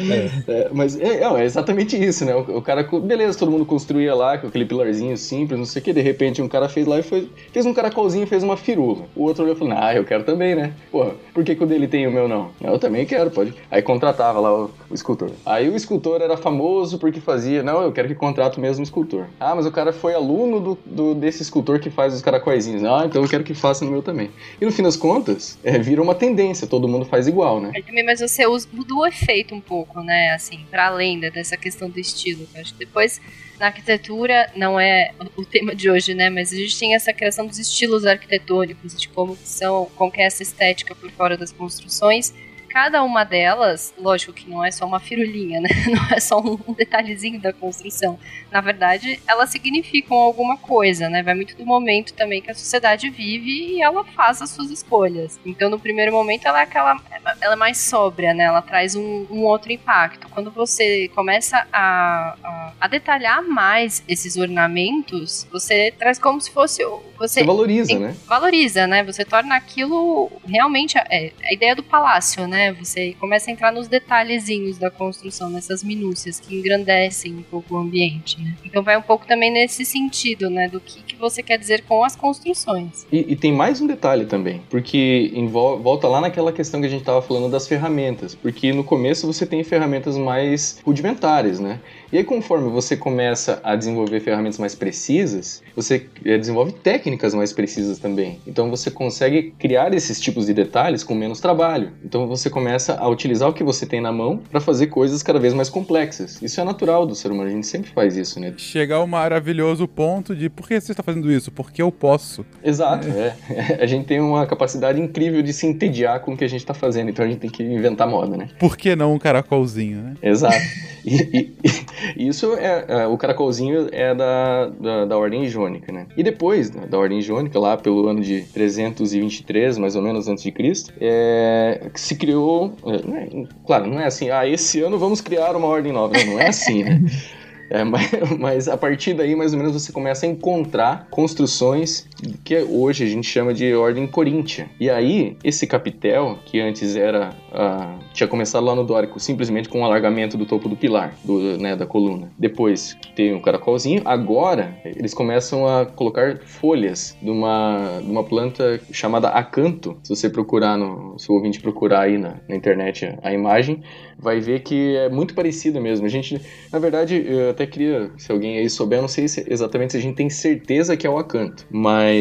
[0.48, 2.35] é, mas é, é, exatamente isso, né?
[2.35, 5.85] O, o, cara, beleza, todo mundo construía lá com aquele pilarzinho simples, não sei o
[5.85, 8.56] que, de repente um cara fez lá e foi, fez um caracolzinho e fez uma
[8.56, 9.06] firula.
[9.14, 10.72] O outro olhou e falou, ah, eu quero também, né?
[10.90, 12.51] Porra, por que, que o dele tem e o meu não?
[12.60, 13.55] Eu também quero, pode.
[13.70, 15.31] Aí contratava lá o, o, escultor.
[15.44, 19.26] Aí o escultor era famoso porque fazia, não, eu quero que contrate o mesmo escultor.
[19.40, 22.85] Ah, mas o cara foi aluno do, do desse escultor que faz os caracóizinhos.
[22.85, 24.31] Ah, então eu quero que faça no meu também.
[24.60, 27.72] E no fim das contas, é, vira uma tendência, todo mundo faz igual, né?
[28.05, 30.30] Mas você muda o efeito um pouco, né?
[30.30, 32.48] Assim, para além dessa questão do estilo.
[32.54, 33.20] Eu acho que depois
[33.58, 36.30] na arquitetura não é o tema de hoje, né?
[36.30, 40.42] Mas a gente tem essa criação dos estilos arquitetônicos, de como são, como é essa
[40.42, 42.34] estética por fora das construções
[42.74, 45.68] cada uma delas, lógico que não é só uma firulinha, né?
[45.86, 48.18] Não é só um detalhezinho da construção.
[48.51, 51.22] Na verdade, elas significam alguma coisa, né?
[51.22, 55.38] Vai muito do momento também que a sociedade vive e ela faz as suas escolhas.
[55.46, 57.01] Então, no primeiro momento, ela é aquela.
[57.40, 58.44] Ela é mais sóbria, né?
[58.44, 60.28] Ela traz um, um outro impacto.
[60.28, 66.82] Quando você começa a, a, a, detalhar mais esses ornamentos, você traz como se fosse.
[67.18, 68.16] Você, você valoriza, né?
[68.26, 69.05] Valoriza, né?
[69.05, 70.98] Você torna aquilo realmente.
[70.98, 72.63] É, a ideia do palácio, né?
[72.64, 72.72] Né?
[72.72, 77.78] Você começa a entrar nos detalhezinhos da construção, nessas minúcias que engrandecem um pouco o
[77.78, 78.54] ambiente, né?
[78.64, 80.68] Então vai um pouco também nesse sentido, né?
[80.68, 83.06] Do que, que você quer dizer com as construções.
[83.12, 87.00] E, e tem mais um detalhe também, porque volta lá naquela questão que a gente
[87.00, 91.80] estava falando das ferramentas, porque no começo você tem ferramentas mais rudimentares, né?
[92.12, 97.52] E aí, conforme você começa a desenvolver ferramentas mais precisas, você eh, desenvolve técnicas mais
[97.52, 98.39] precisas também.
[98.47, 101.93] Então, você consegue criar esses tipos de detalhes com menos trabalho.
[102.05, 105.39] Então, você começa a utilizar o que você tem na mão para fazer coisas cada
[105.39, 106.40] vez mais complexas.
[106.40, 108.55] Isso é natural do ser humano, a gente sempre faz isso, né?
[108.56, 111.51] Chegar ao maravilhoso ponto de por que você está fazendo isso?
[111.51, 112.44] Porque eu posso.
[112.62, 113.36] Exato, é.
[113.51, 113.78] é.
[113.85, 116.72] A gente tem uma capacidade incrível de se entediar com o que a gente está
[116.72, 118.48] fazendo, então a gente tem que inventar moda, né?
[118.59, 120.14] Por que não um caracolzinho, né?
[120.22, 120.56] Exato.
[121.05, 121.74] E, e,
[122.16, 126.06] isso é, é, o caracolzinho é da, da, da, ordem jônica, né?
[126.16, 130.42] E depois né, da ordem jônica, lá pelo ano de 323, mais ou menos antes
[130.42, 135.56] de Cristo, é, se criou, é, claro, não é assim, ah, esse ano vamos criar
[135.56, 137.00] uma ordem nova, não, não é assim, né?
[137.70, 142.06] É, mas, mas, a partir daí, mais ou menos, você começa a encontrar construções
[142.44, 144.68] que hoje a gente chama de ordem coríntia.
[144.78, 147.30] E aí, esse capitel, que antes era.
[147.52, 151.59] Uh, tinha começado lá no dórico simplesmente com o alargamento do topo do pilar, do,
[151.59, 152.30] né, da coluna.
[152.38, 154.02] Depois tem um caracolzinho.
[154.05, 159.96] Agora, eles começam a colocar folhas de uma, de uma planta chamada acanto.
[160.02, 163.82] Se você procurar, no, se o ouvinte procurar aí na, na internet a, a imagem,
[164.18, 166.06] vai ver que é muito parecido mesmo.
[166.06, 166.40] A gente,
[166.72, 169.98] na verdade, eu até queria, se alguém aí souber, eu não sei se, exatamente se
[169.98, 172.13] a gente tem certeza que é o acanto, mas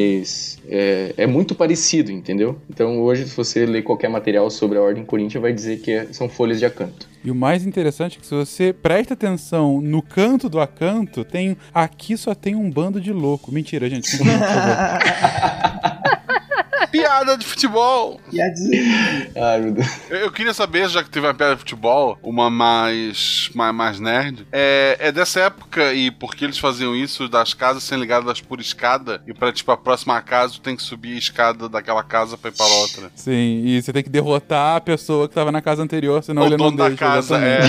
[0.67, 2.57] é, é, muito parecido, entendeu?
[2.69, 6.07] Então hoje, se você ler qualquer material sobre a Ordem Coríntia, vai dizer que é,
[6.11, 7.07] são folhas de acanto.
[7.23, 11.55] E o mais interessante é que se você presta atenção no canto do acanto, tem
[11.73, 13.51] aqui só tem um bando de louco.
[13.51, 14.17] Mentira, gente.
[14.17, 14.43] Por favor.
[16.93, 18.21] piada de futebol.
[18.29, 19.31] Piadinha.
[19.35, 19.87] Ai, meu Deus.
[20.11, 23.99] Eu, eu, queria saber, já que teve uma piada de futebol, uma mais, mais, mais
[23.99, 28.39] nerd, é, é dessa época e por que eles faziam isso das casas sendo ligadas
[28.39, 32.03] por escada e pra, tipo, a próxima casa tu tem que subir a escada daquela
[32.03, 33.11] casa pra ir pra outra.
[33.15, 36.45] Sim, e você tem que derrotar a pessoa que tava na casa anterior, senão o
[36.45, 36.91] ele não deixa.
[36.91, 37.59] da casa, é,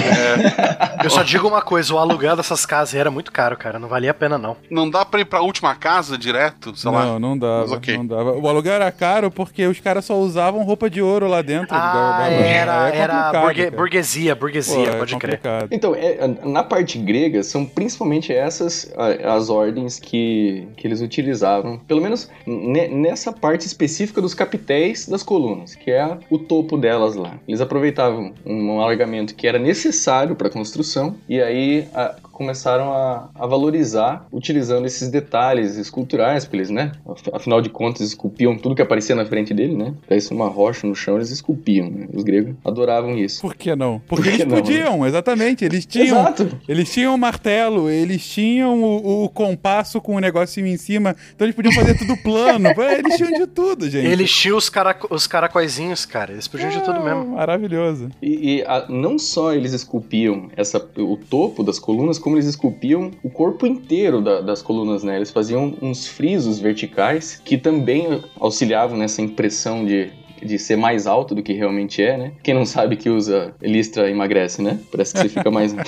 [1.01, 1.05] é.
[1.05, 4.10] Eu só digo uma coisa, o aluguel dessas casas era muito caro, cara, não valia
[4.10, 4.56] a pena não.
[4.70, 7.06] Não dá pra ir pra última casa direto, sei não, lá?
[7.06, 7.96] Não, não dava, okay.
[7.96, 8.32] não dava.
[8.32, 11.69] O aluguel era caro caro porque os caras só usavam roupa de ouro lá dentro.
[11.70, 15.41] Ah, da, da era, é era burgue, burguesia, burguesia, Pô, é pode crer.
[15.70, 18.93] Então, é, na parte grega, são principalmente essas
[19.24, 25.74] as ordens que, que eles utilizavam, pelo menos nessa parte específica dos capitéis das colunas,
[25.74, 27.35] que é o topo delas lá.
[27.47, 33.31] Eles aproveitavam um alargamento que era necessário para a construção, e aí a, começaram a,
[33.35, 36.93] a, valorizar utilizando esses detalhes esculturais, porque eles, né,
[37.32, 39.94] afinal de contas, esculpiam tudo que aparecia na frente dele, né?
[40.06, 42.09] Parece uma rocha no chão, eles esculpiam, né?
[42.12, 43.40] Os gregos adoravam isso.
[43.40, 44.01] Por que não?
[44.06, 45.09] Porque Por que eles não, podiam, né?
[45.09, 45.65] exatamente.
[45.65, 46.59] Eles tinham, Exato.
[46.69, 51.47] eles tinham o martelo, eles tinham o, o, compasso com o negocinho em cima, então
[51.47, 52.69] eles podiam fazer tudo plano.
[52.98, 54.06] eles tinham de tudo, gente.
[54.06, 56.32] Eles tinham os, carac os caracóizinhos, cara.
[56.32, 57.36] Eles podiam de tudo mesmo.
[57.36, 58.11] Maravilhoso.
[58.20, 63.10] E, e a, não só eles esculpiam essa, o topo das colunas, como eles esculpiam
[63.22, 65.16] o corpo inteiro da, das colunas, né?
[65.16, 70.10] Eles faziam uns frisos verticais que também auxiliavam nessa impressão de,
[70.42, 72.32] de ser mais alto do que realmente é, né?
[72.42, 74.80] Quem não sabe que usa listra emagrece, né?
[74.90, 75.76] Parece que você fica mais.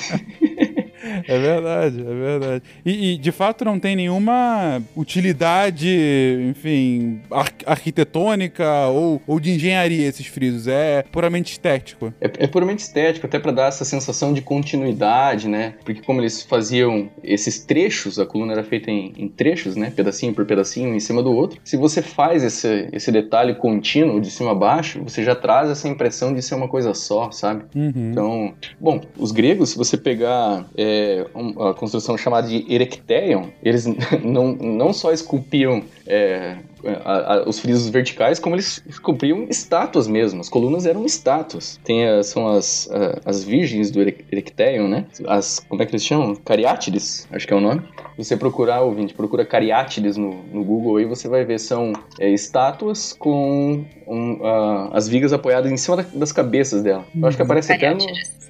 [1.26, 2.62] É verdade, é verdade.
[2.84, 5.88] E, e, de fato não tem nenhuma utilidade,
[6.50, 10.66] enfim, ar arquitetônica ou, ou de engenharia esses frisos.
[10.68, 12.12] É puramente estético.
[12.20, 15.74] É, é puramente estético, até para dar essa sensação de continuidade, né?
[15.84, 19.92] Porque como eles faziam esses trechos, a coluna era feita em, em trechos, né?
[19.94, 21.60] Pedacinho por pedacinho, em cima do outro.
[21.64, 25.88] Se você faz esse, esse detalhe contínuo de cima a baixo, você já traz essa
[25.88, 27.64] impressão de ser uma coisa só, sabe?
[27.74, 28.10] Uhum.
[28.10, 30.95] Então, bom, os gregos, se você pegar é,
[31.34, 33.86] uma construção chamada de Erecteion, eles
[34.22, 36.56] não, não só esculpiam é,
[37.04, 40.40] a, a, os frisos verticais, como eles esculpiam estátuas mesmo.
[40.40, 41.80] As colunas eram estátuas.
[41.84, 42.88] Tem a, são as,
[43.24, 45.06] as virgens do Erecteion, né?
[45.26, 46.34] As, como é que eles chamam?
[46.36, 47.82] Cariátides, acho que é o nome.
[48.16, 53.12] Você procurar, ouvinte, procura Cariátides no, no Google aí, você vai ver, são é, estátuas
[53.12, 57.04] com um, uh, as vigas apoiadas em cima da, das cabeças dela.
[57.14, 58.04] Eu acho que aparece até no...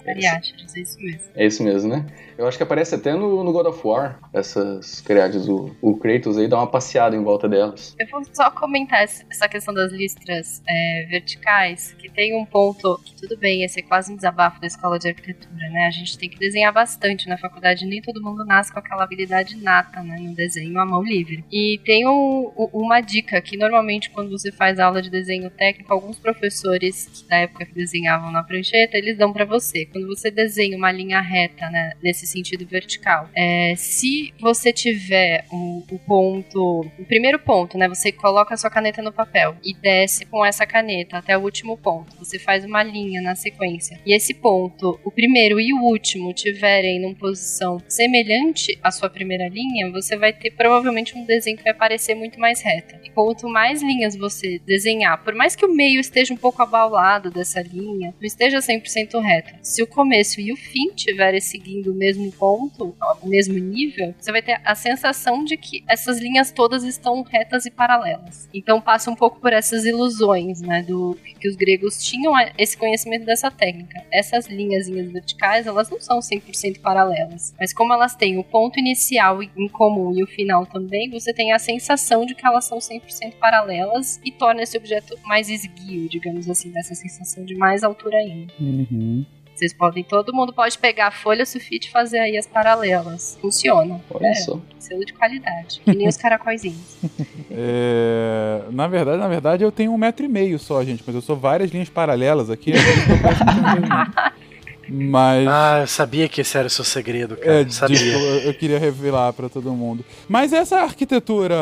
[0.07, 1.21] Cariátides, é isso mesmo.
[1.35, 2.07] É isso mesmo, né?
[2.39, 5.49] Eu acho que aparece até no, no God of War, essas criadas.
[5.49, 7.97] O, o Kratos aí dá uma passeada em volta delas.
[7.99, 13.17] Eu vou só comentar essa questão das listras é, verticais, que tem um ponto que
[13.17, 15.87] tudo bem, esse é quase um desabafo da escola de arquitetura, né?
[15.87, 19.57] A gente tem que desenhar bastante na faculdade, nem todo mundo nasce com aquela habilidade
[19.57, 20.19] nata, né?
[20.21, 21.45] No desenho à mão livre.
[21.51, 26.19] E tem um, uma dica que normalmente quando você faz aula de desenho técnico, alguns
[26.19, 29.87] professores que da época que desenhavam na prancheta, eles dão para você.
[29.87, 31.93] Quando você desenha uma linha reta, né?
[32.03, 33.29] Nesse sentido vertical.
[33.35, 37.89] É, se você tiver o, o, ponto, o primeiro ponto, né?
[37.89, 41.77] Você coloca a sua caneta no papel e desce com essa caneta até o último
[41.77, 42.17] ponto.
[42.19, 43.99] Você faz uma linha na sequência.
[44.05, 49.49] E esse ponto, o primeiro e o último, tiverem numa posição semelhante à sua primeira
[49.49, 52.95] linha, você vai ter provavelmente um desenho que vai parecer muito mais reto.
[53.05, 57.31] E quanto mais linhas você desenhar, por mais que o meio esteja um pouco abaulado
[57.31, 59.55] dessa linha, não esteja 100% reto.
[59.63, 64.33] Se o começo e o fim estiverem seguindo o mesmo ponto, o mesmo nível, você
[64.33, 68.49] vai ter a sensação de que essas linhas todas estão retas e paralelas.
[68.53, 73.25] Então passa um pouco por essas ilusões, né, do que os gregos tinham esse conhecimento
[73.25, 74.05] dessa técnica.
[74.13, 79.43] Essas linhas verticais, elas não são 100% paralelas, mas como elas têm o ponto inicial
[79.43, 83.35] em comum e o final também, você tem a sensação de que elas são 100%
[83.39, 88.53] paralelas e torna esse objeto mais esguio, digamos assim, dessa sensação de mais altura ainda.
[88.61, 89.25] Uhum.
[89.57, 93.39] Vocês podem, todo mundo pode pegar a folha sulfite e fazer aí as paralelas.
[93.41, 93.99] Funciona.
[94.11, 94.61] Olha é, só.
[94.79, 95.81] Selo de qualidade.
[95.83, 96.97] Que nem os caracóizinhos.
[97.59, 101.23] É, na verdade, na verdade, eu tenho um metro e meio só, gente, mas eu
[101.23, 102.73] sou várias linhas paralelas aqui.
[104.89, 105.49] Mas.
[105.49, 107.63] Ah, eu sabia que esse era o seu segredo, cara.
[107.63, 108.19] É, sabia.
[108.45, 110.05] eu queria revelar para todo mundo.
[110.29, 111.57] Mas essa arquitetura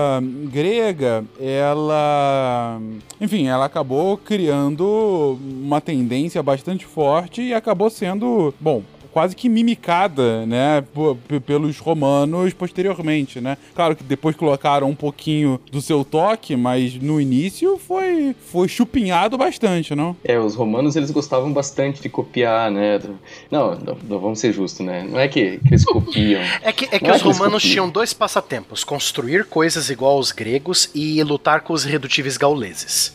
[0.51, 2.81] grega, ela.
[3.21, 8.55] Enfim, ela acabou criando uma tendência bastante forte e acabou sendo.
[8.61, 8.83] Bom,
[9.15, 10.85] quase que mimicada, né,
[11.47, 13.57] pelos romanos posteriormente, né?
[13.73, 19.39] Claro que depois colocaram um pouquinho do seu toque, mas no início foi foi chupinhado
[19.39, 20.17] bastante, não?
[20.25, 23.01] É, os romanos eles gostavam bastante de copiar, né?
[23.49, 25.07] Não, não, não vamos ser justos, né?
[25.09, 26.43] Não é que, que eles copiam.
[26.61, 30.33] é que, é que os é que romanos tinham dois passatempos: construir coisas igual aos
[30.33, 33.15] gregos e lutar com os irredutíveis gauleses.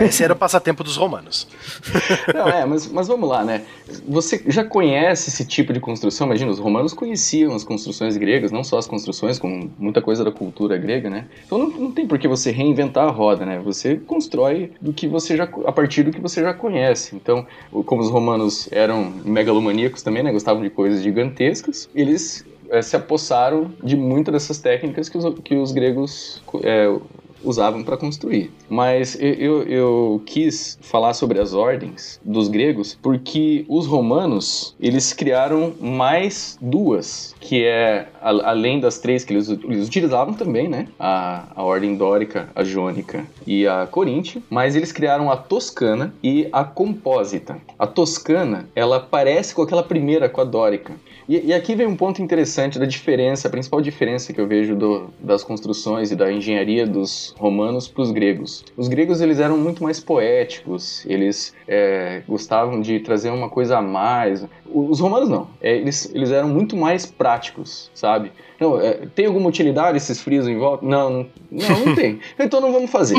[0.00, 1.46] Esse era o passatempo dos romanos.
[2.34, 3.62] Não, é, mas, mas vamos lá, né?
[4.08, 6.26] Você já conhece esse tipo de construção?
[6.26, 10.32] Imagina, os romanos conheciam as construções gregas, não só as construções, como muita coisa da
[10.32, 11.26] cultura grega, né?
[11.46, 13.60] Então não, não tem por que você reinventar a roda, né?
[13.64, 17.14] Você constrói do que você já, a partir do que você já conhece.
[17.14, 17.46] Então,
[17.84, 20.32] como os romanos eram megalomaníacos também, né?
[20.32, 25.54] Gostavam de coisas gigantescas, eles é, se apossaram de muitas dessas técnicas que os, que
[25.56, 26.96] os gregos é,
[27.42, 28.50] usavam para construir.
[28.68, 35.72] Mas eu, eu, quis falar sobre as ordens dos gregos porque os romanos eles criaram
[35.80, 40.88] mais duas, que é além das três que eles, eles utilizavam também, né?
[40.98, 46.48] A, a ordem dórica, a jônica e a coríntia, mas eles criaram a toscana e
[46.52, 47.58] a compósita.
[47.78, 50.94] A toscana ela parece com aquela primeira, com a dórica.
[51.30, 54.74] E, e, aqui vem um ponto interessante da diferença, a principal diferença que eu vejo
[54.74, 58.64] do, das construções e da engenharia dos romanos para os gregos.
[58.76, 63.80] Os gregos eles eram muito mais poéticos, eles é, gostavam de trazer uma coisa a
[63.80, 64.44] mais.
[64.66, 68.32] Os romanos não, é, eles, eles eram muito mais práticos, sabe?
[68.58, 70.84] Não, é, tem alguma utilidade esses frios em volta?
[70.84, 72.18] Não, não, não, não tem.
[72.40, 73.16] Então não vamos fazer.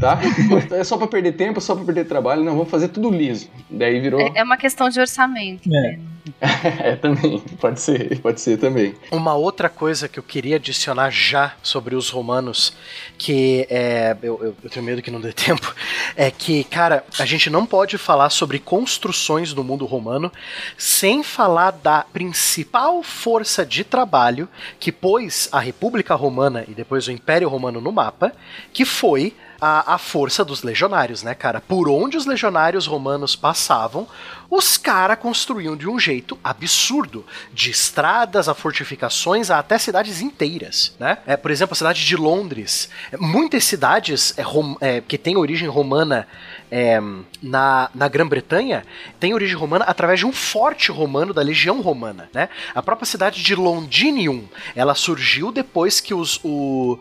[0.00, 0.18] Tá?
[0.72, 2.42] É só para perder tempo, é só para perder trabalho.
[2.42, 3.50] Não, vamos fazer tudo liso.
[3.68, 4.22] Daí virou.
[4.22, 5.68] É, é uma questão de orçamento.
[5.70, 6.11] É.
[6.40, 7.40] é, também.
[7.60, 8.94] Pode ser, pode ser também.
[9.10, 12.72] Uma outra coisa que eu queria adicionar já sobre os romanos,
[13.18, 14.16] que é.
[14.22, 15.74] Eu, eu, eu tenho medo que não dê tempo,
[16.16, 20.30] é que, cara, a gente não pode falar sobre construções no mundo romano
[20.76, 27.12] sem falar da principal força de trabalho que pôs a República Romana e depois o
[27.12, 28.32] Império Romano no mapa,
[28.72, 31.60] que foi a, a força dos legionários, né, cara?
[31.60, 34.08] Por onde os legionários romanos passavam,
[34.50, 40.96] os caras construíam de um jeito absurdo, de estradas a fortificações a até cidades inteiras,
[40.98, 41.18] né?
[41.24, 42.88] É, por exemplo, a cidade de Londres.
[43.20, 44.42] Muitas cidades é,
[44.80, 46.26] é, que têm origem romana
[46.74, 46.98] é,
[47.42, 48.82] na, na Grã-Bretanha
[49.20, 52.48] têm origem romana através de um forte romano da legião romana, né?
[52.74, 56.98] A própria cidade de Londinium, ela surgiu depois que os, o,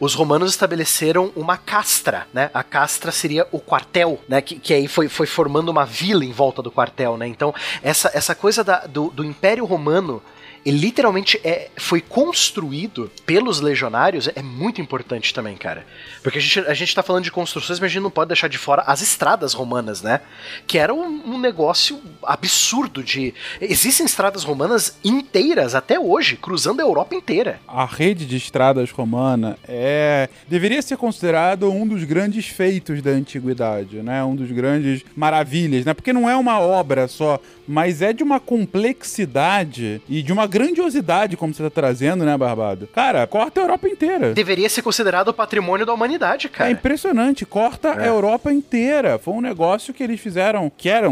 [0.00, 2.50] os romanos estabeleceram uma castra, né?
[2.54, 4.40] A castra seria o quartel, né?
[4.40, 7.26] Que, que aí foi, foi formando uma vila em volta do quartel, né?
[7.26, 10.22] Então, essa, essa coisa da, do, do Império Romano
[10.64, 15.86] ele literalmente é, foi construído pelos legionários, é muito importante também, cara.
[16.22, 18.48] Porque a gente, a gente tá falando de construções, mas a gente não pode deixar
[18.48, 20.20] de fora as estradas romanas, né?
[20.66, 23.32] Que era um, um negócio absurdo de.
[23.60, 27.60] Existem estradas romanas inteiras até hoje, cruzando a Europa inteira.
[27.66, 30.28] A rede de estradas romana é.
[30.48, 34.22] deveria ser considerado um dos grandes feitos da antiguidade, né?
[34.22, 35.94] Um dos grandes maravilhas, né?
[35.94, 41.36] Porque não é uma obra só, mas é de uma complexidade e de uma grandiosidade,
[41.36, 42.88] como você tá trazendo, né, Barbado?
[42.88, 44.34] Cara, corta a Europa inteira.
[44.34, 46.68] Deveria ser considerado patrimônio da humanidade, cara.
[46.68, 48.02] É impressionante, corta é.
[48.02, 49.18] a Europa inteira.
[49.18, 51.06] Foi um negócio que eles fizeram, que era,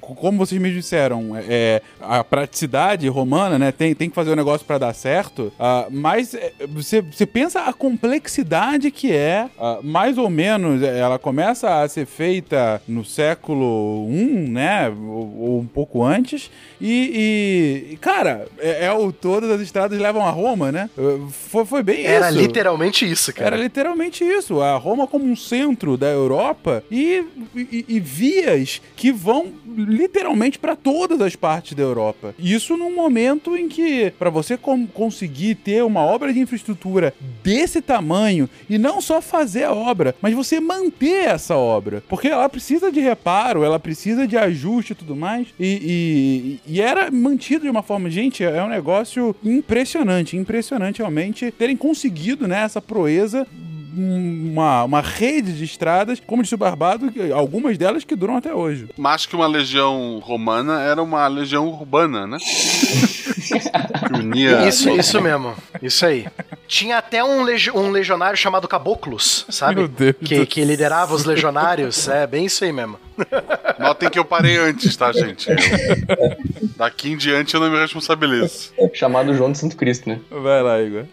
[0.00, 3.72] como vocês me disseram, é, a praticidade romana, né?
[3.72, 5.52] Tem, tem que fazer o um negócio para dar certo.
[5.58, 11.18] Uh, mas é, você, você pensa a complexidade que é, uh, mais ou menos, ela
[11.18, 14.88] começa a ser feita no século I, né?
[14.88, 16.50] Ou, ou um pouco antes.
[16.80, 20.88] E, e cara, é, é, o todas as estradas levam a Roma, né?
[21.30, 22.38] Foi, foi bem Era isso.
[22.38, 23.54] Era literalmente isso, cara.
[23.54, 24.60] Era literalmente isso.
[24.60, 27.24] A Roma como um centro da Europa e,
[27.54, 32.34] e, e vias que vão literalmente para todas as partes da Europa.
[32.38, 38.48] Isso num momento em que, para você conseguir ter uma obra de infraestrutura desse tamanho
[38.68, 43.00] e não só fazer a obra, mas você manter essa obra, porque ela precisa de
[43.00, 45.48] reparo, ela precisa de ajuste e tudo mais.
[45.58, 51.50] E, e, e era mantido de uma forma, gente, é um negócio impressionante, impressionante realmente
[51.50, 53.46] terem conseguido né, essa proeza
[53.92, 58.88] uma, uma rede de estradas, como disse o Barbado, algumas delas que duram até hoje.
[58.96, 62.38] Mais que uma legião romana, era uma legião urbana, né?
[64.14, 65.54] unia isso, isso mesmo.
[65.82, 66.26] Isso aí.
[66.70, 69.74] Tinha até um, legi um legionário chamado Caboclos, sabe?
[69.74, 72.06] Meu Deus que, que liderava os legionários.
[72.06, 72.96] É bem isso aí mesmo.
[73.76, 75.50] Notem que eu parei antes, tá, gente?
[75.50, 75.56] Eu,
[76.76, 78.70] daqui em diante eu não me responsabilizo.
[78.94, 80.20] Chamado João de Santo Cristo, né?
[80.30, 81.04] Vai lá, Igor.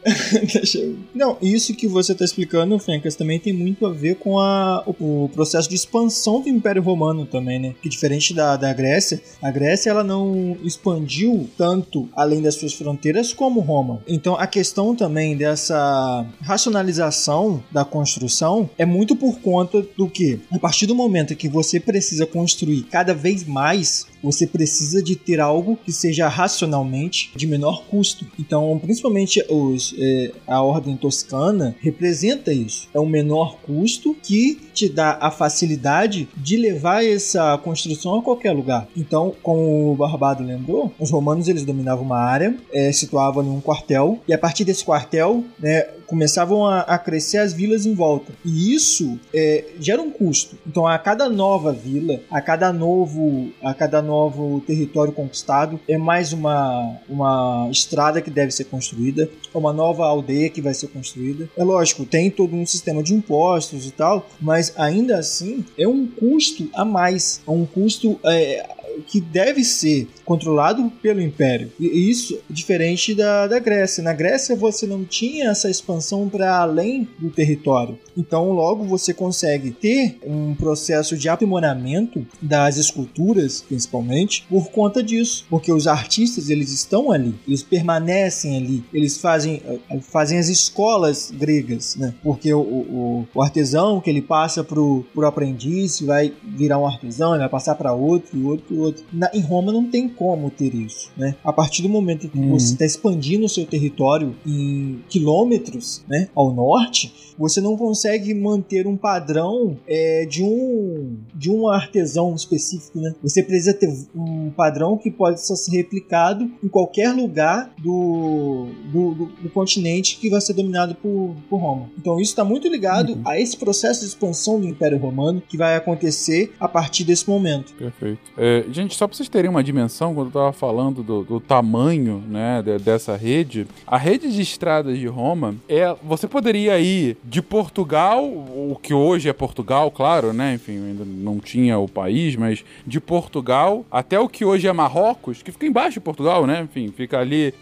[1.13, 5.25] não, isso que você tá explicando, Fencas, também tem muito a ver com a, o,
[5.25, 7.75] o, processo de expansão do Império Romano também, né?
[7.81, 13.33] Que diferente da, da Grécia, a Grécia ela não expandiu tanto além das suas fronteiras
[13.33, 14.01] como Roma.
[14.07, 20.59] Então a questão também dessa racionalização da construção é muito por conta do que, a
[20.59, 25.77] partir do momento que você precisa construir cada vez mais você precisa de ter algo
[25.77, 28.25] que seja racionalmente de menor custo.
[28.39, 32.87] Então, principalmente os, é, a ordem toscana representa isso.
[32.93, 38.51] É um menor custo que te dá a facilidade de levar essa construção a qualquer
[38.51, 38.87] lugar.
[38.95, 43.61] Então, como o Barbado lembrou, os romanos eles dominavam uma área, é, situavam em um
[43.61, 48.33] quartel, e a partir desse quartel, né, começavam a, a, crescer as vilas em volta.
[48.43, 50.57] E isso é, gera um custo.
[50.65, 56.33] Então, a cada nova vila, a cada novo, a cada novo território conquistado, é mais
[56.33, 61.49] uma, uma estrada que deve ser construída, é uma nova aldeia que vai ser construída.
[61.57, 66.07] É lógico, tem todo um sistema de impostos e tal, mas ainda assim é um
[66.07, 71.71] custo a mais, é um custo é, que deve ser controlado pelo Império.
[71.79, 74.03] E isso é diferente da, da Grécia.
[74.03, 77.97] Na Grécia você não tinha essa expansão para além do território.
[78.17, 85.45] Então, logo você consegue ter um processo de aprimoramento das esculturas, principalmente, por conta disso.
[85.49, 91.31] Porque os artistas, eles estão ali, eles permanecem ali, eles fazem, eh, fazem as escolas
[91.31, 92.13] gregas, né?
[92.23, 97.31] Porque o, o, o artesão que ele passa pro, pro aprendiz vai virar um artesão,
[97.31, 99.03] ele vai passar para outro, outro, outro.
[99.13, 101.35] Na, em Roma não tem como ter isso, né?
[101.43, 102.49] A partir do momento que Uhum.
[102.57, 108.87] você está expandindo o seu território em quilômetros, né, ao norte, você não consegue manter
[108.87, 113.13] um padrão é, de um de um artesão específico, né?
[113.21, 119.25] Você precisa ter um padrão que pode ser replicado em qualquer lugar do, do, do-
[119.43, 121.89] do continente que vai ser dominado por, por Roma.
[121.97, 123.21] Então isso está muito ligado Uhum.
[123.25, 127.73] a esse processo de expansão do Império Romano que vai acontecer a partir desse momento.
[127.75, 128.19] Perfeito.
[128.37, 132.23] É, gente, só pra vocês terem uma dimensão, quando eu tava falando do, do tamanho
[132.27, 137.41] né, de- dessa rede, a rede de estradas de Roma, é, você poderia ir de
[137.41, 140.53] Portugal, o que hoje é Portugal, claro, né?
[140.53, 145.43] Enfim, ainda não tinha o país, mas de Portugal até o que hoje é Marrocos,
[145.43, 146.61] que fica embaixo de Portugal, né?
[146.63, 147.53] Enfim, fica ali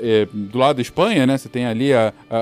[0.00, 1.38] é, do lado da Espanha, né?
[1.38, 2.36] Você tem ali a- a-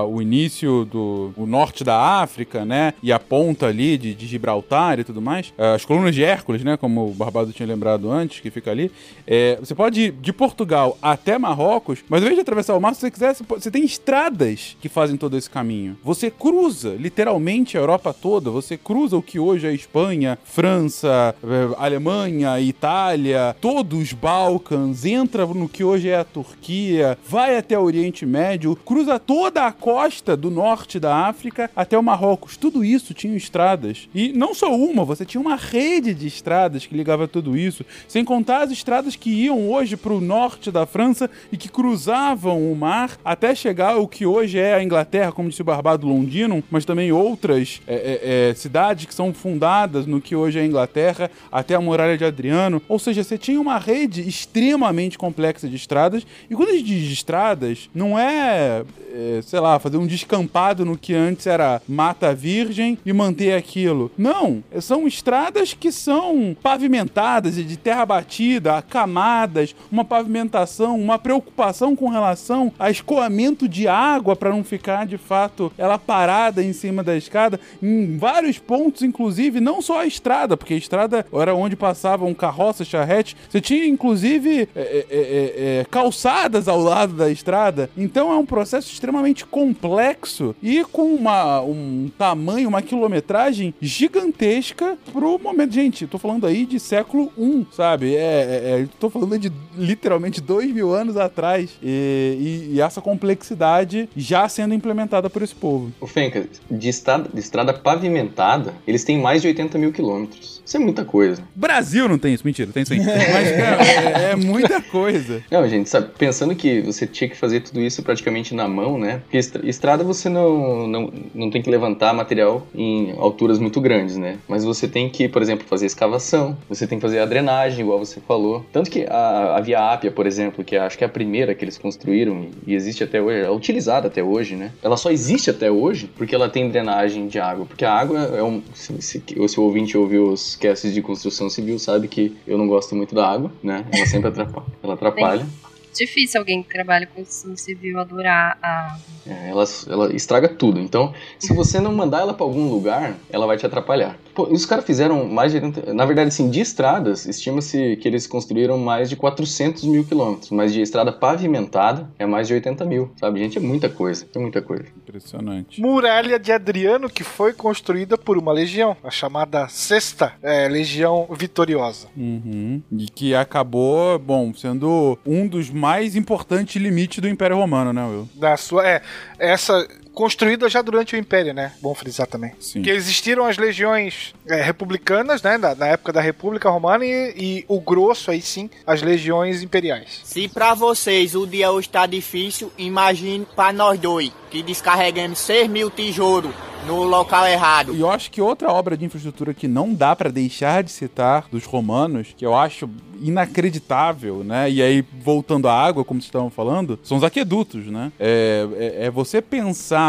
[0.00, 2.92] a- o início do o norte da África, né?
[3.02, 5.52] E a ponta ali de, de Gibraltar e tudo mais.
[5.56, 6.76] Ah, As colunas de Hércules, né?
[6.76, 8.90] Como o Barbado tinha lembrado antes, que fica ali.
[9.26, 12.94] É, você pode ir de Portugal até Marrocos, mas ao invés de atravessar o mar,
[12.94, 15.96] se você quiser, você, você tem estradas que fazem todo esse caminho.
[16.02, 18.50] Você cruza literalmente a Europa toda.
[18.50, 25.44] Você cruza o que hoje é Espanha, França, eh, Alemanha, Itália, todos os Balcãs, entra
[25.46, 30.36] no que hoje é a Turquia, vai até o Oriente Médio, cruza toda a costa
[30.36, 32.56] do norte da África até o Marrocos.
[32.56, 34.08] Tudo isso tinha estradas.
[34.14, 38.24] E não só uma, você tinha uma rede de estradas que ligava tudo isso, sem
[38.24, 42.74] contar as estradas que iam hoje para o norte da França e que cruzavam o
[42.74, 46.84] mar até chegar ao que hoje é a Inglaterra, como disse o Barbado Londino, mas
[46.84, 51.30] também outras é, é, é, cidades que são fundadas no que hoje é a Inglaterra,
[51.50, 52.80] até a Muralha de Adriano.
[52.88, 56.26] Ou seja, você tinha uma rede extremamente complexa de estradas.
[56.48, 60.96] E quando a gente diz estradas, não é, é, sei lá, fazer um descampado no
[60.96, 64.10] que antes era mata virgem e manter aquilo.
[64.16, 71.96] Não, são estradas que são pavimentadas e de terra batida, camadas, uma pavimentação, uma preocupação
[71.96, 77.02] com relação a escoamento de água para não ficar de fato ela parada em cima
[77.02, 77.58] da escada.
[77.82, 82.86] Em vários pontos, inclusive, não só a estrada, porque a estrada era onde passavam carroças,
[82.86, 87.88] charretes, você tinha inclusive é, é, é, é, calçadas ao lado da estrada.
[87.96, 95.38] Então é um processo extremamente complexo e com uma, um tamanho, uma quilometragem gigantesca pro
[95.38, 95.72] momento.
[95.72, 98.14] Gente, tô falando aí de século I, sabe?
[98.14, 101.70] É, é, é, tô falando de literalmente dois mil anos atrás.
[101.82, 105.69] E, e- e essa complexidade já sendo implementada por esse povo.
[106.00, 110.60] O Fenca, de estrada, de estrada pavimentada, eles têm mais de 80 mil quilômetros.
[110.64, 111.42] Isso é muita coisa.
[111.54, 112.98] Brasil não tem isso, mentira, tem sim.
[113.02, 115.42] Mas, cara, é, é muita coisa.
[115.50, 119.20] Não, gente, sabe, pensando que você tinha que fazer tudo isso praticamente na mão, né?
[119.24, 124.16] Porque estra- estrada você não, não, não tem que levantar material em alturas muito grandes,
[124.16, 124.38] né?
[124.48, 127.98] Mas você tem que, por exemplo, fazer escavação, você tem que fazer a drenagem, igual
[127.98, 128.64] você falou.
[128.72, 131.64] Tanto que a, a Via Ápia, por exemplo, que acho que é a primeira que
[131.64, 134.70] eles construíram e, e existe até hoje, é utilizada até hoje, né?
[134.82, 137.66] Ela só existe até hoje porque ela tem drenagem de água.
[137.66, 138.62] Porque a água é um.
[138.74, 142.66] Se, se, se o ouvinte ouviu os casts de construção civil, sabe que eu não
[142.66, 143.84] gosto muito da água, né?
[143.92, 144.66] Ela sempre atrapalha.
[144.82, 145.46] Ela atrapalha.
[145.94, 148.98] Difícil alguém que trabalha com construção civil adorar a.
[149.26, 150.80] É, ela, ela estraga tudo.
[150.80, 154.18] Então, se você não mandar ela pra algum lugar, ela vai te atrapalhar.
[154.34, 155.92] Pô, e os caras fizeram mais de 80...
[155.92, 160.50] Na verdade, assim, de estradas, estima-se que eles construíram mais de 400 mil quilômetros.
[160.50, 163.40] Mas de estrada pavimentada, é mais de 80 mil, sabe?
[163.40, 164.26] Gente, é muita coisa.
[164.34, 164.84] É muita coisa.
[164.96, 165.80] Impressionante.
[165.80, 172.08] Muralha de Adriano, que foi construída por uma legião, a chamada Sexta é, Legião Vitoriosa.
[172.16, 172.82] Uhum.
[172.90, 178.28] E que acabou, bom, sendo um dos mais importantes limites do Império Romano, né, Will?
[178.34, 179.02] Da sua, é,
[179.38, 181.72] essa construída já durante o Império, né?
[181.80, 182.52] Bom frisar também.
[182.60, 182.82] Sim.
[182.82, 185.56] Que existiram as legiões é, republicanas, né?
[185.58, 190.20] Na, na época da República Romana e, e o grosso, aí sim, as legiões imperiais.
[190.24, 195.68] Se pra vocês o dia hoje tá difícil, imagine pra nós dois, que descarregamos 6
[195.68, 196.54] mil tijolos
[196.86, 197.94] no local errado.
[197.94, 201.46] E eu acho que outra obra de infraestrutura que não dá pra deixar de citar
[201.50, 202.88] dos romanos, que eu acho
[203.20, 204.70] inacreditável, né?
[204.70, 208.10] E aí, voltando à água, como vocês estavam falando, são os aquedutos, né?
[208.18, 209.99] É, é, é você pensar.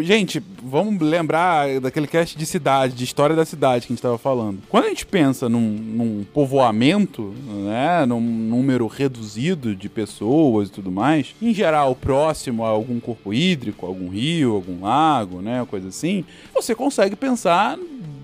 [0.00, 4.18] Gente, vamos lembrar daquele cast de cidade, de história da cidade que a gente estava
[4.18, 4.60] falando.
[4.68, 10.92] Quando a gente pensa num, num povoamento, né, num número reduzido de pessoas e tudo
[10.92, 16.22] mais, em geral próximo a algum corpo hídrico, algum rio, algum lago, né, coisa assim,
[16.54, 17.78] você consegue pensar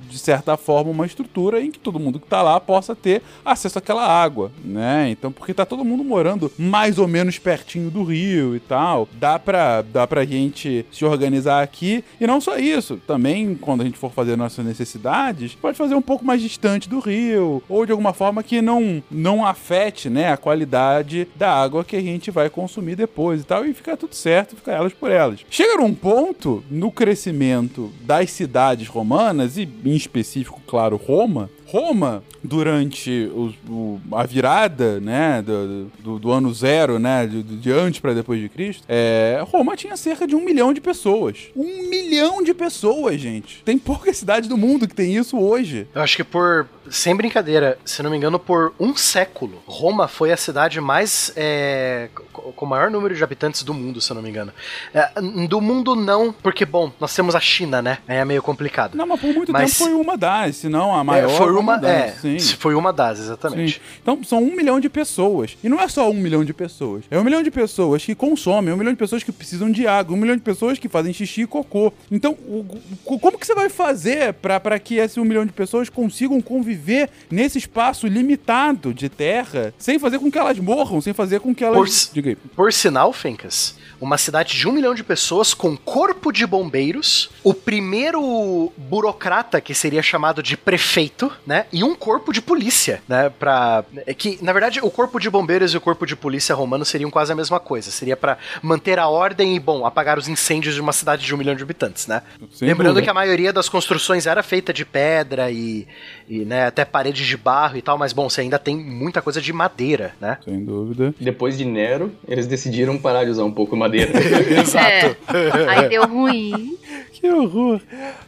[0.08, 3.78] de certa forma, uma estrutura em que todo mundo que está lá possa ter acesso
[3.78, 5.08] àquela água, né?
[5.10, 9.38] Então, porque tá todo mundo morando mais ou menos pertinho do rio e tal, dá
[9.38, 12.04] pra, dá pra gente se organizar aqui.
[12.20, 16.02] E não só isso, também quando a gente for fazer nossas necessidades, pode fazer um
[16.02, 20.36] pouco mais distante do rio, ou de alguma forma que não, não afete, né, a
[20.36, 24.56] qualidade da água que a gente vai consumir depois e tal, e ficar tudo certo,
[24.56, 25.40] ficar elas por elas.
[25.50, 33.28] Chega num ponto no crescimento das cidades romanas, e em específico, claro, Roma, Roma, durante
[33.34, 38.14] o, o, a virada, né, do, do, do, ano zero, né, de, de antes para
[38.14, 41.48] depois de Cristo, é, Roma tinha cerca de um milhão de pessoas.
[41.56, 43.60] Um milhão de pessoas, gente.
[43.64, 45.88] Tem pouca cidade do mundo que tem isso hoje.
[45.92, 50.30] Eu acho que por, sem brincadeira, se não me engano, por um século, Roma foi
[50.30, 54.22] a cidade mais, é, com o maior número de habitantes do mundo, se eu não
[54.22, 54.52] me engano.
[54.94, 55.10] É,
[55.48, 58.94] do mundo não, porque, bom, nós temos a China, né, é meio complicado.
[58.94, 61.30] Não, mas por muito mas, tempo foi uma das, se não a maior.
[61.30, 62.38] É, foi uma uma, é, sim.
[62.38, 63.74] foi uma das, exatamente.
[63.74, 63.80] Sim.
[64.02, 65.56] Então são um milhão de pessoas.
[65.62, 67.04] E não é só um milhão de pessoas.
[67.10, 69.86] É um milhão de pessoas que consomem, é um milhão de pessoas que precisam de
[69.86, 71.92] água, um milhão de pessoas que fazem xixi e cocô.
[72.10, 72.64] Então, o,
[73.04, 77.10] o, como que você vai fazer para que esse um milhão de pessoas consigam conviver
[77.30, 81.64] nesse espaço limitado de terra, sem fazer com que elas morram, sem fazer com que
[81.64, 82.06] elas.
[82.06, 87.30] Por, por sinal, Fencas, uma cidade de um milhão de pessoas com corpo de bombeiros,
[87.42, 91.66] o primeiro burocrata que seria chamado de prefeito, né?
[91.72, 93.30] E um corpo de polícia, né?
[93.30, 93.84] Pra.
[94.06, 97.10] É que, na verdade, o corpo de bombeiros e o corpo de polícia romano seriam
[97.10, 97.90] quase a mesma coisa.
[97.90, 101.38] Seria para manter a ordem e, bom, apagar os incêndios de uma cidade de um
[101.38, 102.22] milhão de habitantes, né?
[102.52, 103.04] Sem Lembrando dúvida.
[103.04, 105.86] que a maioria das construções era feita de pedra e,
[106.28, 109.40] e né, até paredes de barro e tal, mas, bom, você ainda tem muita coisa
[109.40, 110.38] de madeira, né?
[110.44, 111.14] Sem dúvida.
[111.18, 114.12] Depois de Nero, eles decidiram parar de usar um pouco madeira madeira.
[114.60, 115.16] Exato.
[115.32, 115.68] É.
[115.68, 116.76] Aí deu ruim.
[117.14, 117.80] Que horror.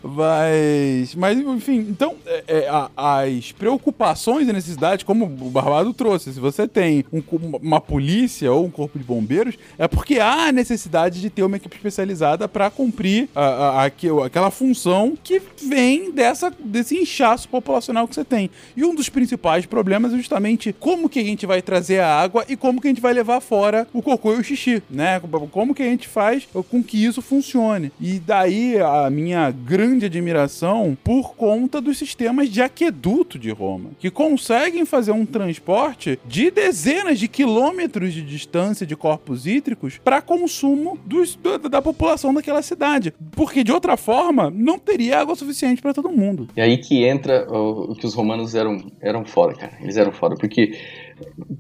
[0.03, 6.33] Mas, mas enfim, então, é, é, a, as preocupações e necessidades, como o Barbado trouxe,
[6.33, 7.23] se você tem um,
[7.63, 11.77] uma polícia ou um corpo de bombeiros, é porque há necessidade de ter uma equipe
[11.77, 18.15] especializada para cumprir a, a, a, aquela função que vem dessa, desse inchaço populacional que
[18.15, 18.51] você tem.
[18.77, 22.45] E um dos principais problemas é justamente como que a gente vai trazer a água
[22.49, 25.21] e como que a gente vai levar fora o cocô e o xixi, né?
[25.51, 27.93] Como que a gente faz com que isso funcione.
[28.01, 32.63] E daí a minha grande admiração por conta dos sistemas de
[32.97, 38.97] aqueduto de Roma, que conseguem fazer um transporte de dezenas de quilômetros de distância de
[38.97, 43.13] corpos hídricos para consumo dos, da, da, população daquela cidade.
[43.33, 46.49] Porque de outra forma, não teria água suficiente para todo mundo.
[46.57, 49.73] E aí que entra o, o que os romanos eram, eram foda, cara.
[49.81, 50.73] Eles eram foda, porque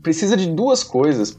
[0.02, 1.34] precisa de duas coisas,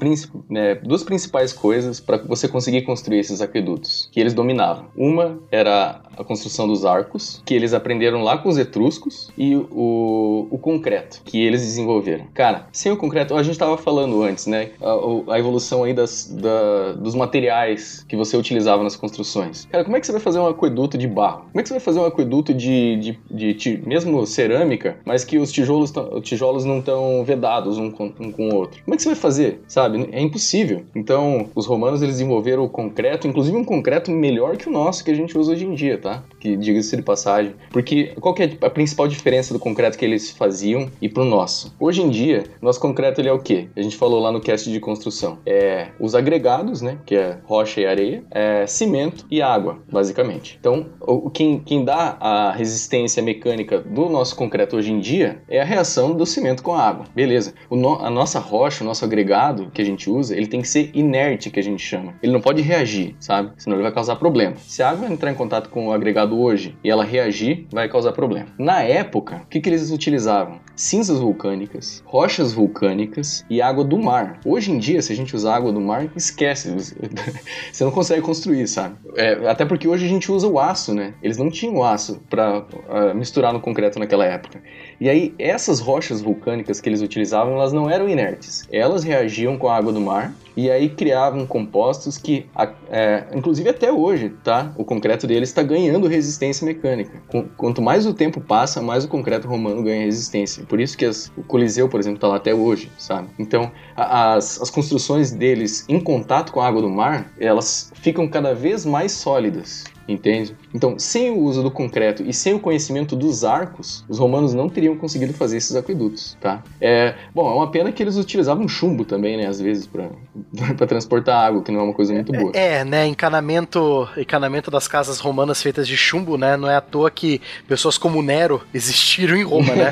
[0.50, 4.88] né, duas principais coisas para você conseguir construir esses aquedutos que eles dominavam.
[4.96, 10.48] Uma era a construção dos arcos, que eles aprenderam lá com os etruscos, e o,
[10.50, 12.26] o concreto, que eles desenvolveram.
[12.34, 14.72] Cara, sem o concreto, a gente estava falando antes, né?
[14.82, 19.66] A, a evolução aí das, da, dos materiais que você utilizava nas construções.
[19.72, 21.46] Cara, como é que você vai fazer um aqueduto de barro?
[21.52, 25.24] Como é que você vai fazer um aqueduto de, de, de, de mesmo cerâmica, mas
[25.24, 28.84] que os tijolos, tijolos não estão vedados um com, um com o outro?
[28.84, 30.10] Como é que você vai fazer, sabe?
[30.12, 30.84] É impossível.
[30.96, 35.12] Então, os romanos eles desenvolveram o concreto, inclusive um concreto melhor que o nosso que
[35.12, 36.07] a gente usa hoje em dia, tá?
[36.08, 36.24] Tá?
[36.40, 37.54] Que diga-se de passagem.
[37.70, 41.76] Porque qual que é a principal diferença do concreto que eles faziam e pro nosso?
[41.80, 43.68] Hoje em dia, nosso concreto ele é o quê?
[43.76, 45.40] A gente falou lá no cast de construção.
[45.46, 46.98] É os agregados, né?
[47.06, 50.58] Que é rocha e areia, é cimento e água, basicamente.
[50.60, 55.60] Então, o, quem, quem dá a resistência mecânica do nosso concreto hoje em dia é
[55.60, 57.06] a reação do cimento com a água.
[57.14, 57.54] Beleza.
[57.70, 60.92] No, a nossa rocha, o nosso agregado que a gente usa, ele tem que ser
[60.94, 62.16] inerte, que a gente chama.
[62.24, 63.52] Ele não pode reagir, sabe?
[63.58, 64.56] Senão ele vai causar problema.
[64.58, 68.12] Se a água entrar em contato com o agregado hoje e ela reagir, vai causar
[68.12, 68.48] problema.
[68.58, 70.60] Na época, o que, que eles utilizavam?
[70.76, 74.40] Cinzas vulcânicas, rochas vulcânicas e água do mar.
[74.46, 76.74] Hoje em dia, se a gente usar água do mar, esquece.
[77.72, 78.96] Você não consegue construir, sabe?
[79.16, 81.14] É, até porque hoje a gente usa o aço, né?
[81.22, 84.62] Eles não tinham aço para uh, ah, misturar no concreto naquela época.
[85.00, 88.68] E aí, essas rochas vulcânicas que eles utilizavam, elas não eram inertes.
[88.72, 92.48] Elas reagiam com a água do mar e aí criavam compostos que,
[92.90, 94.74] é, inclusive até hoje, tá?
[94.76, 97.22] O concreto deles está ganhando resistência mecânica.
[97.56, 100.66] Quanto mais o tempo passa, mais o concreto romano ganha resistência.
[100.66, 103.30] Por isso que as, o Coliseu, por exemplo, está lá até hoje, sabe?
[103.38, 108.56] Então, as, as construções deles em contato com a água do mar, elas ficam cada
[108.56, 110.56] vez mais sólidas entende?
[110.74, 114.70] Então, sem o uso do concreto e sem o conhecimento dos arcos, os romanos não
[114.70, 116.64] teriam conseguido fazer esses aquedutos, tá?
[116.80, 120.10] É, bom, é uma pena que eles utilizavam chumbo também, né, às vezes, para
[120.88, 122.52] transportar água, que não é uma coisa muito boa.
[122.54, 127.12] É, né, encanamento, encanamento das casas romanas feitas de chumbo, né, não é à toa
[127.12, 129.92] que pessoas como Nero existiram em Roma, né?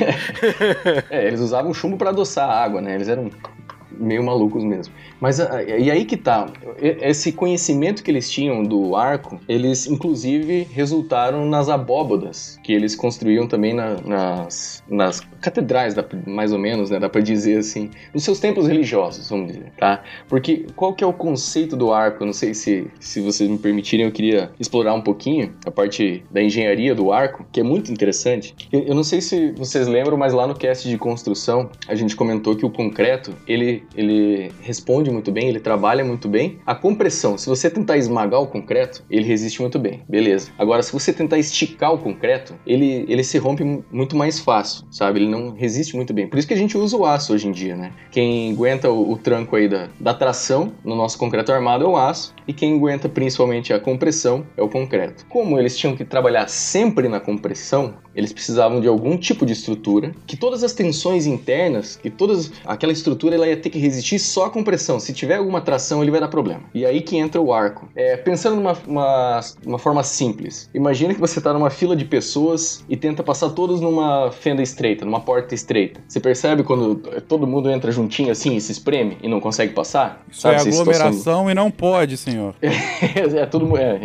[1.09, 3.29] é, eles usavam chumbo para adoçar a água, né, eles eram
[3.99, 4.93] meio malucos mesmo.
[5.19, 6.47] Mas ah, e aí que tá,
[6.79, 13.47] esse conhecimento que eles tinham do arco, eles inclusive resultaram nas abóbodas que eles construíam
[13.47, 15.95] também na, nas, nas catedrais,
[16.25, 20.03] mais ou menos, né, dá pra dizer assim, nos seus templos religiosos, vamos dizer, tá?
[20.27, 22.23] Porque qual que é o conceito do arco?
[22.23, 26.23] Eu não sei se, se vocês me permitirem, eu queria explorar um pouquinho a parte
[26.31, 28.55] da engenharia do arco, que é muito interessante.
[28.71, 32.15] Eu, eu não sei se vocês lembram, mas lá no cast de construção, a gente
[32.15, 36.59] comentou que o concreto, ele, ele responde muito bem, ele trabalha muito bem.
[36.65, 40.51] A compressão, se você tentar esmagar o concreto, ele resiste muito bem, beleza.
[40.57, 45.19] Agora, se você tentar esticar o concreto, ele, ele se rompe muito mais fácil, sabe?
[45.19, 46.27] Ele não resiste muito bem.
[46.27, 47.91] Por isso que a gente usa o aço hoje em dia, né?
[48.11, 51.97] Quem aguenta o, o tranco aí da, da tração no nosso concreto armado é o
[51.97, 55.25] aço, e quem aguenta principalmente a compressão é o concreto.
[55.27, 60.13] Como eles tinham que trabalhar sempre na compressão, eles precisavam de algum tipo de estrutura
[60.25, 64.45] que todas as tensões internas, que todas aquela estrutura ela ia ter que resistir só
[64.45, 64.99] à compressão.
[64.99, 66.63] Se tiver alguma tração, ele vai dar problema.
[66.73, 67.87] E aí que entra o arco.
[67.95, 72.83] É, pensando numa uma, uma forma simples, imagina que você está numa fila de pessoas
[72.89, 76.01] e tenta passar todos numa fenda estreita, numa porta estreita.
[76.07, 80.23] Você percebe quando todo mundo entra juntinho assim e se espreme e não consegue passar?
[80.29, 82.55] Isso Sabe, é aglomeração e não pode, senhor.
[82.61, 83.99] é, é, tudo é,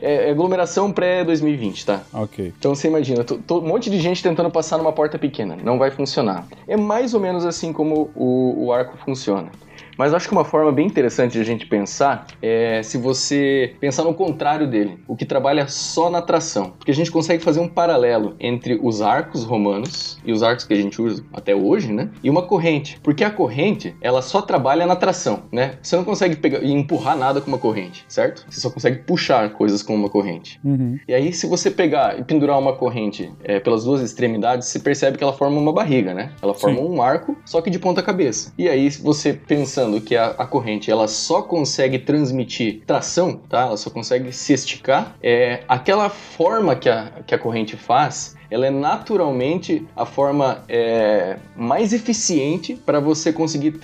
[0.00, 2.02] é, é aglomeração pré 2020, tá?
[2.12, 2.52] Ok.
[2.58, 6.46] Então você imagina, um monte de gente tentando passar numa porta pequena, não vai funcionar.
[6.66, 9.50] É mais ou menos assim como o, o arco funciona.
[9.98, 14.04] Mas acho que uma forma bem interessante de a gente pensar é se você pensar
[14.04, 16.70] no contrário dele, o que trabalha só na tração.
[16.78, 20.72] Porque a gente consegue fazer um paralelo entre os arcos romanos e os arcos que
[20.72, 22.10] a gente usa até hoje, né?
[22.22, 23.00] E uma corrente.
[23.02, 25.72] Porque a corrente, ela só trabalha na tração, né?
[25.82, 28.46] Você não consegue pegar e empurrar nada com uma corrente, certo?
[28.48, 30.60] Você só consegue puxar coisas com uma corrente.
[30.64, 30.96] Uhum.
[31.08, 35.18] E aí, se você pegar e pendurar uma corrente é, pelas duas extremidades, você percebe
[35.18, 36.30] que ela forma uma barriga, né?
[36.40, 36.88] Ela forma Sim.
[36.88, 38.52] um arco, só que de ponta cabeça.
[38.56, 43.62] E aí, você pensando pensando que a, a, corrente ela só consegue transmitir tração, tá?
[43.62, 45.16] Ela só consegue se esticar.
[45.22, 51.36] É, aquela forma que a, que a corrente faz ela é naturalmente a forma é,
[51.56, 53.78] mais eficiente para você conseguir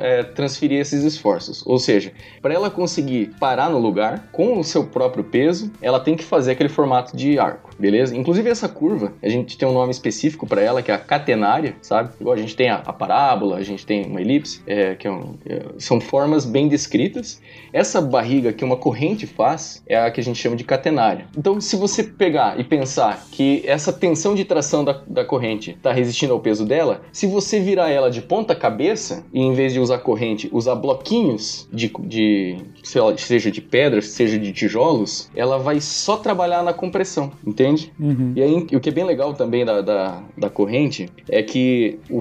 [0.00, 1.62] é, transferir esses esforços.
[1.66, 6.16] Ou seja, para ela conseguir parar no lugar com o seu próprio peso, ela tem
[6.16, 8.16] que fazer aquele formato de arco, beleza?
[8.16, 11.76] Inclusive essa curva, a gente tem um nome específico para ela que é a catenária,
[11.80, 12.10] sabe?
[12.20, 15.10] Igual a gente tem a, a parábola, a gente tem uma elipse, é, que é
[15.10, 17.40] um, é, são formas bem descritas.
[17.72, 21.26] Essa barriga que uma corrente faz é a que a gente chama de catenária.
[21.36, 25.92] Então, se você pegar e pensar que essa tensão de tração da, da corrente está
[25.92, 29.80] resistindo ao peso dela, se você virar ela de ponta cabeça e em vez de
[29.80, 32.56] usar corrente, usar bloquinhos de, de
[32.94, 37.65] lá, seja de pedra, seja de tijolos, ela vai só trabalhar na compressão, entende?
[37.98, 38.32] Uhum.
[38.34, 42.20] E aí, o que é bem legal também da, da, da corrente é que, o,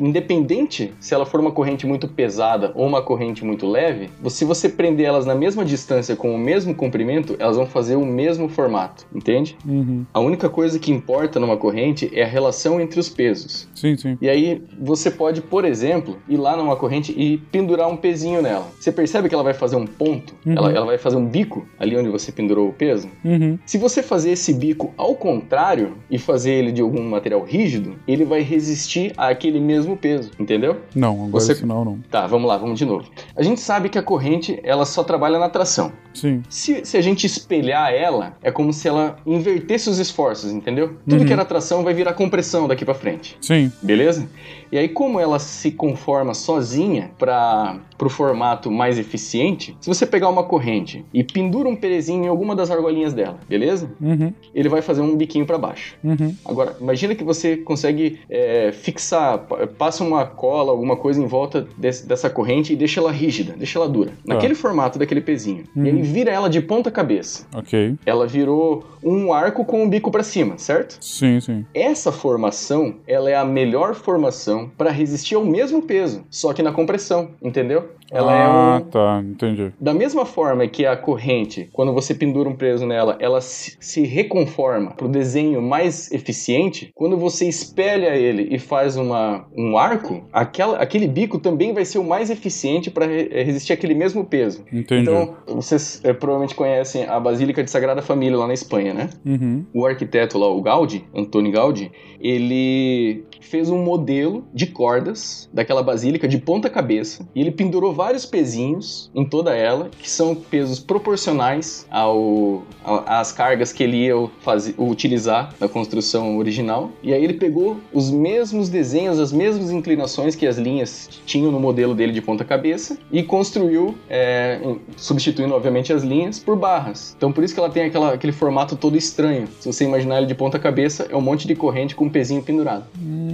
[0.00, 4.68] independente se ela for uma corrente muito pesada ou uma corrente muito leve, se você
[4.68, 9.06] prender elas na mesma distância com o mesmo comprimento, elas vão fazer o mesmo formato,
[9.14, 9.56] entende?
[9.66, 10.04] Uhum.
[10.12, 13.68] A única coisa que importa numa corrente é a relação entre os pesos.
[13.74, 14.18] Sim, sim.
[14.20, 18.66] E aí você pode, por exemplo, ir lá numa corrente e pendurar um pezinho nela.
[18.78, 20.34] Você percebe que ela vai fazer um ponto?
[20.44, 20.54] Uhum.
[20.56, 23.08] Ela, ela vai fazer um bico ali onde você pendurou o peso?
[23.24, 23.58] Uhum.
[23.66, 28.24] Se você fazer esse bico ao contrário e fazer ele de algum material rígido, ele
[28.24, 30.80] vai resistir àquele mesmo peso, entendeu?
[30.94, 31.64] Não, agora você...
[31.64, 31.98] não, não.
[32.10, 33.08] Tá, vamos lá, vamos de novo.
[33.36, 35.92] A gente sabe que a corrente, ela só trabalha na tração.
[36.14, 36.42] Sim.
[36.48, 40.96] Se, se a gente espelhar ela, é como se ela invertesse os esforços, entendeu?
[41.08, 41.26] Tudo uhum.
[41.26, 43.36] que era tração vai virar compressão daqui para frente.
[43.40, 43.70] Sim.
[43.82, 44.28] Beleza?
[44.70, 50.28] E aí, como ela se conforma sozinha para o formato mais eficiente, se você pegar
[50.28, 53.90] uma corrente e pendura um perezinho em alguma das argolinhas dela, beleza?
[54.00, 54.32] Uhum.
[54.54, 55.96] Ele vai fazer um biquinho para baixo.
[56.02, 56.34] Uhum.
[56.44, 59.46] Agora, imagina que você consegue é, fixar,
[59.78, 63.78] passa uma cola, alguma coisa em volta desse, dessa corrente e deixa ela rígida, deixa
[63.78, 64.34] ela dura, ah.
[64.34, 65.64] naquele formato daquele pezinho.
[65.76, 65.86] Uhum.
[65.86, 67.46] E aí vira ela de ponta cabeça.
[67.54, 67.96] Ok.
[68.06, 70.98] Ela virou um arco com o bico para cima, certo?
[71.00, 71.66] Sim, sim.
[71.74, 76.62] Essa formação, ela é a melhor formação forma para resistir ao mesmo peso, só que
[76.62, 77.90] na compressão, entendeu?
[78.10, 78.80] Ela ah, é um...
[78.88, 79.72] tá, entendi.
[79.80, 84.02] Da mesma forma que a corrente, quando você pendura um peso nela, ela se, se
[84.02, 90.24] reconforma para o desenho mais eficiente, quando você espelha ele e faz uma, um arco,
[90.32, 94.64] aquela, aquele bico também vai ser o mais eficiente para re, resistir aquele mesmo peso.
[94.72, 95.02] Entendi.
[95.02, 99.10] Então, vocês é, provavelmente conhecem a Basílica de Sagrada Família lá na Espanha, né?
[99.24, 99.64] Uhum.
[99.72, 101.90] O arquiteto lá, o Gaudi, Antônio Gaudi,
[102.20, 108.26] ele fez um modelo de cordas daquela basílica de ponta cabeça e ele pendurou vários
[108.26, 112.62] pezinhos em toda ela, que são pesos proporcionais ao,
[113.06, 116.90] às cargas que ele ia fazer, utilizar na construção original.
[117.02, 121.60] E aí ele pegou os mesmos desenhos, as mesmas inclinações que as linhas tinham no
[121.60, 124.60] modelo dele de ponta cabeça e construiu, é,
[124.96, 127.14] substituindo obviamente as linhas por barras.
[127.16, 129.48] Então por isso que ela tem aquela, aquele formato todo estranho.
[129.60, 132.42] Se você imaginar ele de ponta cabeça, é um monte de corrente com um pezinho
[132.42, 132.84] pendurado.
[133.00, 133.33] Hum,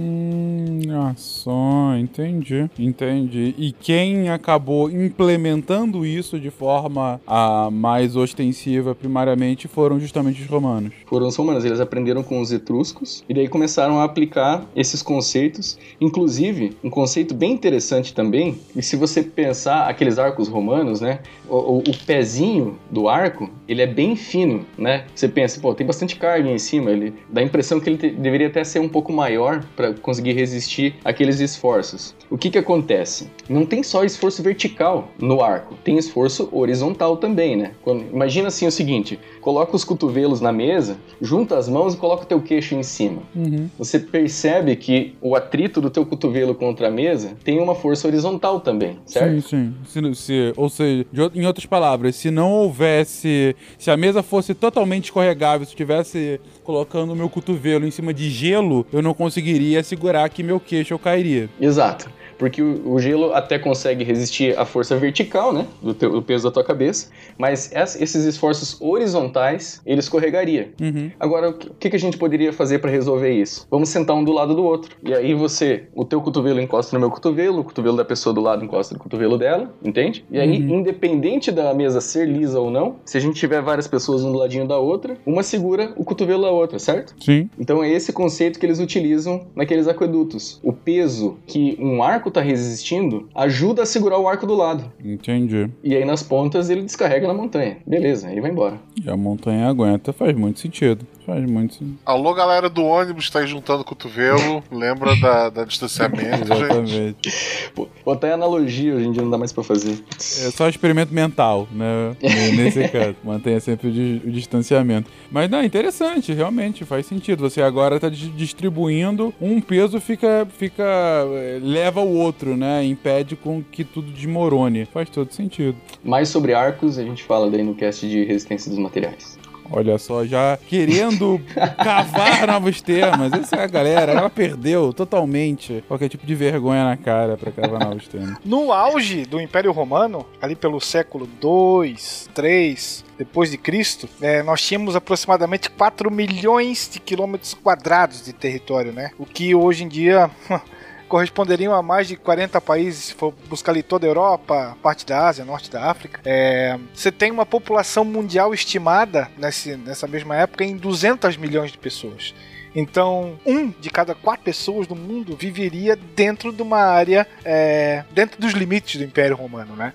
[1.15, 3.55] só, entendi, entendi.
[3.57, 10.93] E quem acabou implementando isso de forma a mais ostensiva primariamente foram justamente os romanos.
[11.05, 15.77] Foram os romanos, eles aprenderam com os etruscos e daí começaram a aplicar esses conceitos,
[15.99, 21.55] inclusive um conceito bem interessante também, e se você pensar aqueles arcos romanos, né, o,
[21.55, 25.05] o, o pezinho do arco, ele é bem fino, né?
[25.13, 28.09] Você pensa, pô, tem bastante carga em cima, ele dá a impressão que ele te,
[28.09, 32.15] deveria até ser um pouco maior para conseguir resistir aqueles esforços.
[32.29, 33.29] O que que acontece?
[33.49, 37.71] Não tem só esforço vertical no arco, tem esforço horizontal também, né?
[37.83, 42.23] Quando, imagina assim o seguinte, coloca os cotovelos na mesa, junta as mãos e coloca
[42.23, 43.21] o teu queixo em cima.
[43.35, 43.69] Uhum.
[43.77, 48.59] Você percebe que o atrito do teu cotovelo contra a mesa tem uma força horizontal
[48.59, 49.41] também, certo?
[49.41, 50.13] Sim, sim.
[50.13, 54.53] Se, se, ou seja, de, em outras palavras, se não houvesse, se a mesa fosse
[54.53, 59.80] totalmente escorregável, se estivesse colocando o meu cotovelo em cima de gelo, eu não conseguiria
[59.83, 61.49] segurar que meu queixo eu cairia.
[61.59, 66.45] Exato porque o, gelo até consegue resistir à força vertical, né, do, teu, do peso
[66.45, 70.71] da tua cabeça, mas esses esforços horizontais, ele escorregaria.
[70.81, 71.11] Uhum.
[71.19, 73.67] Agora, o que, que a gente poderia fazer para resolver isso?
[73.69, 74.95] Vamos sentar um do lado do outro.
[75.03, 78.41] E aí você, o teu cotovelo encosta no meu cotovelo, o cotovelo da pessoa do
[78.41, 80.25] lado encosta no cotovelo dela, entende?
[80.31, 80.79] E aí, uhum.
[80.79, 84.39] independente da mesa ser lisa ou não, se a gente tiver várias pessoas um do
[84.39, 87.13] ladinho da outra, uma segura o cotovelo da outra, certo?
[87.23, 87.47] Sim.
[87.59, 90.59] Então é esse conceito que eles utilizam naqueles aquedutos.
[90.63, 94.91] O peso que um arco tá resistindo ajuda a segurar o arco do lado.
[95.03, 95.69] Entendi.
[95.83, 97.77] E aí nas pontas ele descarrega na montanha.
[97.85, 98.79] Beleza, aí vai embora.
[99.03, 101.05] E a montanha aguenta, faz muito sentido.
[101.31, 101.77] Faz muito.
[102.05, 104.61] Alô, galera do ônibus, tá aí juntando o cotovelo.
[104.69, 107.69] Lembra da, da distanciamento, Exatamente.
[107.73, 109.97] Pô, botar analogia hoje em dia não dá mais pra fazer.
[110.17, 112.17] É só experimento mental, né?
[112.21, 113.15] Nesse caso.
[113.23, 115.09] Mantenha sempre o, o distanciamento.
[115.31, 117.49] Mas não, interessante, realmente, faz sentido.
[117.49, 120.83] Você agora tá distribuindo, um peso fica, fica.
[120.83, 122.83] Eh, leva o outro, né?
[122.83, 124.83] Impede com que tudo desmorone.
[124.83, 125.77] Faz todo sentido.
[126.03, 129.39] Mais sobre arcos, a gente fala daí no cast de resistência dos materiais.
[129.71, 131.39] Olha só, já querendo
[131.77, 133.31] cavar novos temas.
[133.31, 138.07] Essa é galera, ela perdeu totalmente qualquer tipo de vergonha na cara para cavar novos
[138.07, 138.37] temas.
[138.43, 144.61] No auge do Império Romano, ali pelo século 2, 3, depois de Cristo, é, nós
[144.61, 149.11] tínhamos aproximadamente 4 milhões de quilômetros quadrados de território, né?
[149.17, 150.29] O que hoje em dia
[151.11, 155.27] corresponderiam a mais de 40 países, se for buscar ali toda a Europa, parte da
[155.27, 156.21] Ásia, norte da África.
[156.23, 161.77] É, você tem uma população mundial estimada nesse, nessa mesma época em 200 milhões de
[161.77, 162.33] pessoas.
[162.73, 168.39] Então, um de cada quatro pessoas no mundo viveria dentro de uma área, é, dentro
[168.39, 169.91] dos limites do Império Romano, né?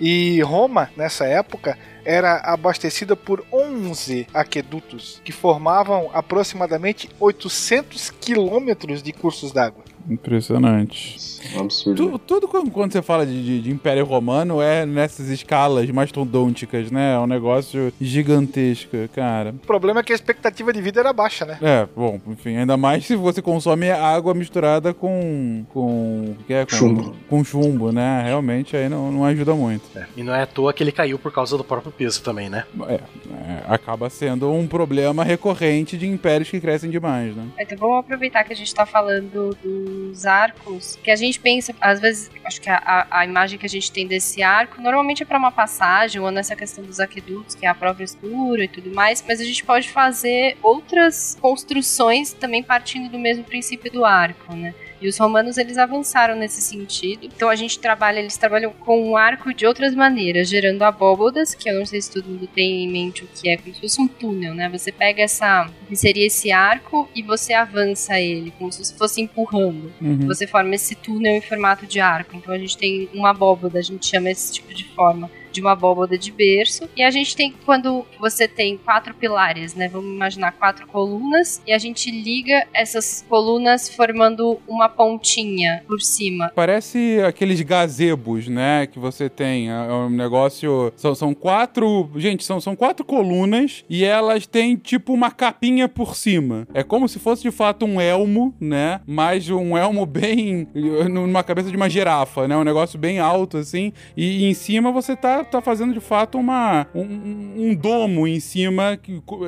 [0.00, 9.12] E Roma, nessa época, era abastecida por 11 aquedutos, que formavam aproximadamente 800 quilômetros de
[9.12, 9.84] cursos d'água.
[10.08, 11.35] Impressionante.
[11.54, 12.10] Um absurdo.
[12.10, 17.14] Tu, tudo quando você fala de, de, de, Império Romano é nessas escalas mastodônticas, né?
[17.14, 19.50] É um negócio gigantesco, cara.
[19.50, 21.58] O problema é que a expectativa de vida era baixa, né?
[21.60, 25.64] É, bom, enfim, ainda mais se você consome água misturada com.
[25.72, 26.34] com.
[26.46, 27.16] Que é, com chumbo.
[27.28, 28.22] Com chumbo, né?
[28.24, 29.84] Realmente aí não, não ajuda muito.
[29.96, 32.48] É, e não é à toa que ele caiu por causa do próprio peso também,
[32.48, 32.64] né?
[32.88, 37.46] É, é, acaba sendo um problema recorrente de impérios que crescem demais, né?
[37.58, 41.74] Então vamos aproveitar que a gente tá falando dos arcos, que a gente gente pensa,
[41.80, 45.26] às vezes, acho que a, a imagem que a gente tem desse arco normalmente é
[45.26, 48.94] para uma passagem, ou nessa questão dos aquedutos, que é a própria escura e tudo
[48.94, 54.54] mais, mas a gente pode fazer outras construções também partindo do mesmo princípio do arco,
[54.54, 54.74] né?
[55.00, 57.26] E os romanos eles avançaram nesse sentido.
[57.26, 61.68] Então a gente trabalha, eles trabalham com um arco de outras maneiras, gerando abóbodas, que
[61.68, 64.00] eu não sei se todo mundo tem em mente o que é, como se fosse
[64.00, 64.68] um túnel, né?
[64.68, 69.92] Você pega essa, seria esse arco e você avança ele, como se fosse empurrando.
[70.00, 70.26] Uhum.
[70.26, 72.36] Você forma esse túnel em formato de arco.
[72.36, 75.72] Então a gente tem uma abóboda, a gente chama esse tipo de forma de uma
[75.72, 76.88] abóboda de berço.
[76.94, 79.88] E a gente tem, quando você tem quatro pilares, né?
[79.88, 86.52] Vamos imaginar quatro colunas, e a gente liga essas colunas formando uma pontinha por cima.
[86.54, 88.86] Parece aqueles gazebos, né?
[88.86, 89.70] Que você tem.
[89.70, 90.92] É, é um negócio.
[90.94, 92.10] São, são quatro.
[92.16, 96.68] Gente, são, são quatro colunas e elas têm tipo uma capinha por cima.
[96.74, 99.00] É como se fosse de fato um elmo, né?
[99.06, 100.68] Mas um elmo bem.
[101.10, 102.54] numa cabeça de uma girafa, né?
[102.56, 103.92] Um negócio bem alto assim.
[104.14, 108.40] E, e em cima você tá tá fazendo de fato uma, um, um domo em
[108.40, 108.98] cima,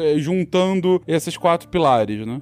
[0.01, 2.41] é, juntando esses quatro pilares, né?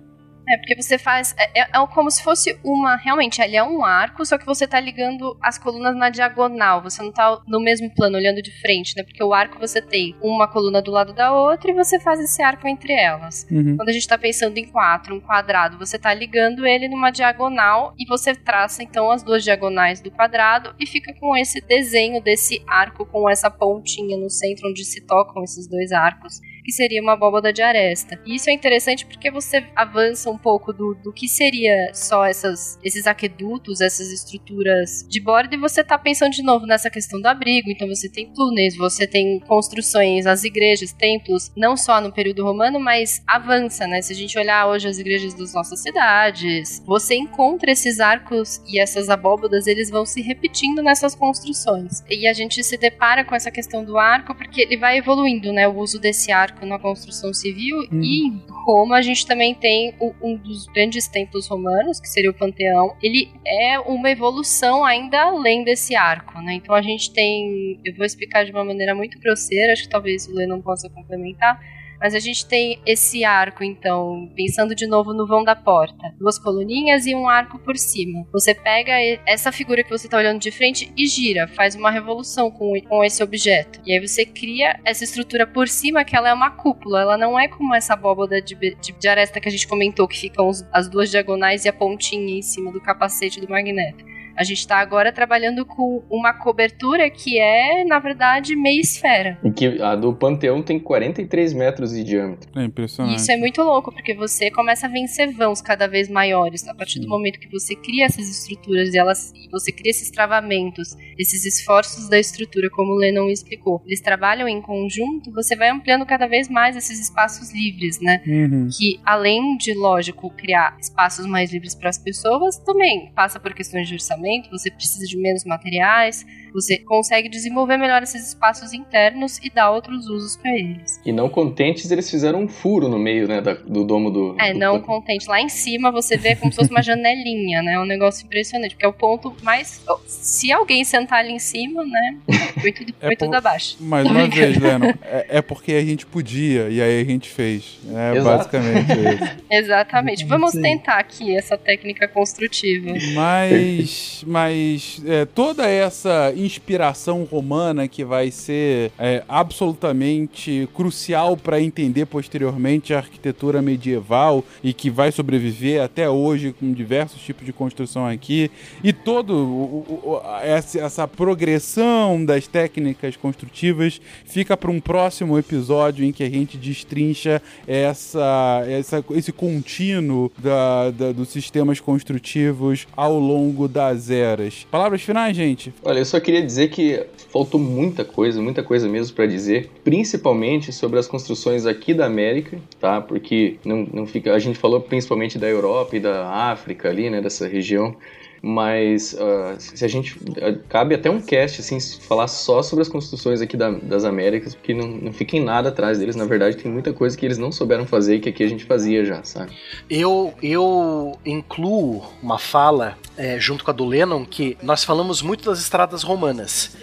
[0.48, 1.35] É, porque você faz.
[1.39, 2.97] É, é, é, como se fosse uma.
[2.97, 6.82] Realmente, ali é um arco, só que você tá ligando as colunas na diagonal.
[6.82, 9.02] Você não tá no mesmo plano, olhando de frente, né?
[9.02, 12.43] Porque o arco você tem uma coluna do lado da outra e você faz esse
[12.43, 13.47] arco entre elas.
[13.51, 13.77] Uhum.
[13.77, 17.94] Quando a gente tá pensando em quatro, um quadrado, você tá ligando ele numa diagonal
[17.98, 22.62] e você traça então as duas diagonais do quadrado e fica com esse desenho desse
[22.66, 27.12] arco com essa pontinha no centro onde se tocam esses dois arcos que seria uma
[27.12, 28.20] abóbada de aresta.
[28.26, 32.76] E isso é interessante porque você avança um pouco do, do que seria só essas,
[32.82, 37.26] esses aquedutos, essas estruturas de borda, e você tá pensando de novo nessa questão do
[37.26, 37.70] abrigo.
[37.70, 42.80] Então você tem túneis, você tem construções, as igrejas, templos, não só no período romano,
[42.80, 44.02] mas avança, né?
[44.02, 48.80] Se a gente olhar hoje as igrejas das nossas cidades, você encontra esses arcos e
[48.80, 52.02] essas abóbadas, eles vão se repetindo nessas construções.
[52.10, 55.68] E a gente se depara com essa questão do arco porque ele vai evoluindo, né?
[55.68, 58.00] O uso desse arco na construção civil hum.
[58.00, 62.34] e em Roma a gente também tem um dos grandes templos romanos, que seria o
[62.34, 62.96] Panteão.
[63.02, 66.54] Ele é uma evolução ainda além desse arco, né?
[66.54, 70.26] Então a gente tem, eu vou explicar de uma maneira muito grosseira, acho que talvez
[70.26, 71.60] o Lê não possa complementar,
[72.01, 76.14] mas a gente tem esse arco, então, pensando de novo no vão da porta.
[76.18, 78.27] Duas coluninhas e um arco por cima.
[78.32, 78.93] Você pega
[79.27, 83.05] essa figura que você está olhando de frente e gira, faz uma revolução com, com
[83.05, 83.81] esse objeto.
[83.85, 87.01] E aí você cria essa estrutura por cima, que ela é uma cúpula.
[87.01, 90.18] Ela não é como essa abóboda de, de, de aresta que a gente comentou, que
[90.18, 94.15] ficam as duas diagonais e a pontinha em cima do capacete do magneto.
[94.36, 99.38] A gente está agora trabalhando com uma cobertura que é, na verdade, meia esfera.
[99.42, 102.50] E que a do Panteão tem 43 metros de diâmetro.
[102.54, 103.16] É impressionante.
[103.16, 106.68] Isso é muito louco, porque você começa a vencer vãos cada vez maiores.
[106.68, 110.10] A partir do momento que você cria essas estruturas e elas, e você cria esses
[110.10, 115.70] travamentos, esses esforços da estrutura, como o Lennon explicou, eles trabalham em conjunto, você vai
[115.70, 118.22] ampliando cada vez mais esses espaços livres, né?
[118.26, 118.68] Uhum.
[118.76, 123.88] Que além de, lógico, criar espaços mais livres para as pessoas, também passa por questões
[123.88, 126.24] de orçamento você precisa de menos materiais,
[126.56, 130.98] você consegue desenvolver melhor esses espaços internos e dar outros usos para eles.
[131.04, 134.34] E não contentes, eles fizeram um furo no meio, né, da, do domo do.
[134.40, 134.58] É, do...
[134.58, 135.28] não contente.
[135.28, 137.74] Lá em cima você vê como se fosse uma janelinha, né?
[137.74, 139.84] É um negócio impressionante, porque é o ponto mais.
[140.06, 142.16] Se alguém sentar ali em cima, né?
[142.58, 143.26] Foi tudo, é foi por...
[143.26, 143.76] tudo abaixo.
[143.80, 147.78] Mais uma vez, Leno, é, é, porque a gente podia e aí a gente fez.
[147.94, 148.38] É Exato.
[148.38, 149.36] basicamente isso.
[149.50, 150.24] Exatamente.
[150.24, 152.94] Vamos tentar aqui essa técnica construtiva.
[153.14, 162.06] Mas, mas é, toda essa inspiração romana que vai ser é, absolutamente crucial para entender
[162.06, 168.06] posteriormente a arquitetura medieval e que vai sobreviver até hoje com diversos tipos de construção
[168.06, 168.51] aqui
[168.82, 176.05] e todo o, o, essa, essa progressão das técnicas construtivas fica para um próximo episódio
[176.05, 183.18] em que a gente destrincha essa, essa esse contínuo da, da, dos sistemas construtivos ao
[183.18, 184.66] longo das eras.
[184.70, 185.73] Palavras finais, gente?
[185.82, 189.70] Olha, eu só queria queria dizer que faltou muita coisa, muita coisa mesmo para dizer,
[189.82, 193.00] principalmente sobre as construções aqui da América, tá?
[193.00, 197.20] Porque não, não fica, a gente falou principalmente da Europa e da África ali, né,
[197.20, 197.96] dessa região
[198.42, 202.88] mas uh, se a gente uh, cabe até um cast assim falar só sobre as
[202.88, 206.16] construções aqui da, das Américas porque não, não fica em nada atrás deles.
[206.16, 208.64] Na verdade tem muita coisa que eles não souberam fazer e que aqui a gente
[208.64, 209.52] fazia já sabe?
[209.88, 215.44] Eu eu incluo uma fala é, junto com a do Lennon que nós falamos muito
[215.44, 216.76] das estradas romanas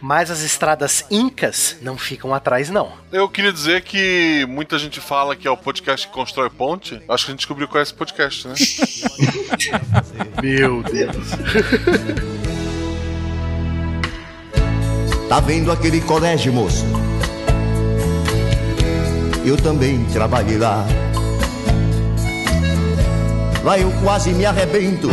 [0.00, 2.92] mas as estradas incas não ficam atrás, não.
[3.12, 7.00] Eu queria dizer que muita gente fala que é o podcast que constrói ponte.
[7.08, 8.54] Acho que a gente descobriu qual é esse podcast, né?
[10.42, 11.28] Meu Deus.
[15.28, 16.84] Tá vendo aquele colégio, moço?
[19.44, 20.84] Eu também trabalhei lá.
[23.62, 25.08] Lá eu quase me arrebento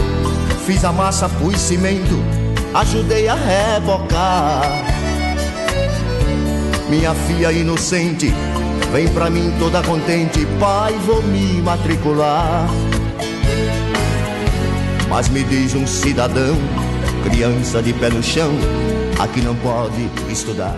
[0.65, 2.23] Fiz a massa, pus cimento,
[2.73, 4.61] ajudei a rebocar.
[6.89, 8.33] Minha filha inocente,
[8.91, 12.67] vem pra mim toda contente, pai, vou me matricular.
[15.09, 16.55] Mas me diz um cidadão,
[17.23, 18.51] criança de pé no chão,
[19.19, 20.75] aqui não pode estudar.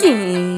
[0.00, 0.53] Quem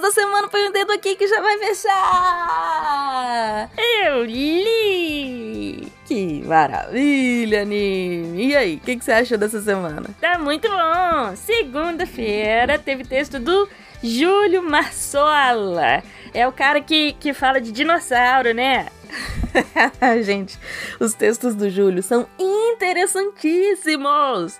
[0.00, 3.70] da semana põe o um dedo aqui que já vai fechar.
[4.04, 5.90] Eu li.
[6.06, 8.48] Que maravilha, Nini!
[8.48, 10.10] E aí, o que, que você achou dessa semana?
[10.20, 11.36] Tá muito bom!
[11.36, 13.68] Segunda-feira teve texto do
[14.02, 16.02] Júlio Marsola.
[16.34, 18.88] É o cara que, que fala de dinossauro, né?
[20.22, 20.58] Gente,
[20.98, 24.58] os textos do Júlio são interessantíssimos.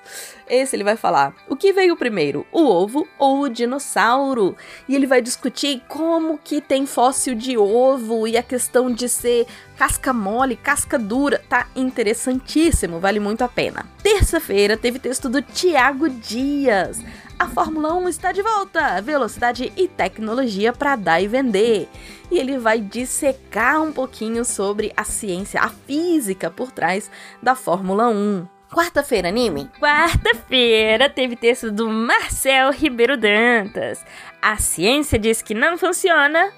[0.48, 4.54] Esse ele vai falar o que veio primeiro, o ovo ou o dinossauro?
[4.88, 9.46] E ele vai discutir como que tem fóssil de ovo e a questão de ser
[9.76, 11.42] casca mole, casca dura.
[11.48, 13.86] Tá interessantíssimo, vale muito a pena.
[14.02, 17.00] Terça-feira teve texto do Tiago Dias.
[17.38, 19.00] A Fórmula 1 está de volta!
[19.00, 21.88] Velocidade e tecnologia para dar e vender.
[22.32, 27.10] E ele vai dissecar um pouquinho sobre a ciência, a física por trás
[27.42, 28.48] da Fórmula 1.
[28.72, 29.68] Quarta-feira, anime?
[29.78, 34.02] Quarta-feira teve texto do Marcel Ribeiro Dantas.
[34.40, 36.50] A ciência diz que não funciona.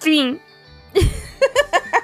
[0.00, 0.40] Fim.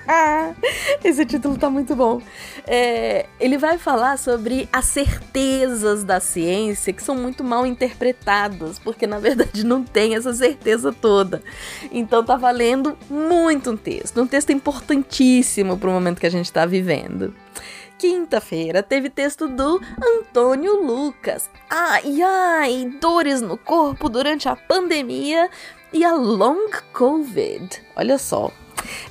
[1.04, 2.20] Esse título tá muito bom.
[2.66, 9.06] É, ele vai falar sobre as certezas da ciência que são muito mal interpretadas, porque
[9.06, 11.42] na verdade não tem essa certeza toda.
[11.90, 16.46] Então tá valendo muito um texto, um texto importantíssimo para o momento que a gente
[16.46, 17.34] está vivendo.
[17.98, 21.50] Quinta-feira teve texto do Antônio Lucas.
[21.68, 25.50] Ai, ai, dores no corpo durante a pandemia
[25.92, 27.82] e a long COVID.
[27.96, 28.52] Olha só,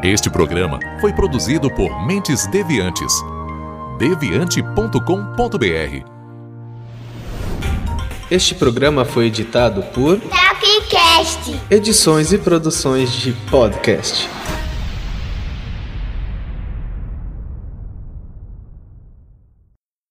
[0.03, 3.13] Este programa foi produzido por Mentes Deviantes.
[3.99, 6.09] deviante.com.br.
[8.31, 11.61] Este programa foi editado por Tapcast.
[11.71, 14.40] Edições e produções de podcast.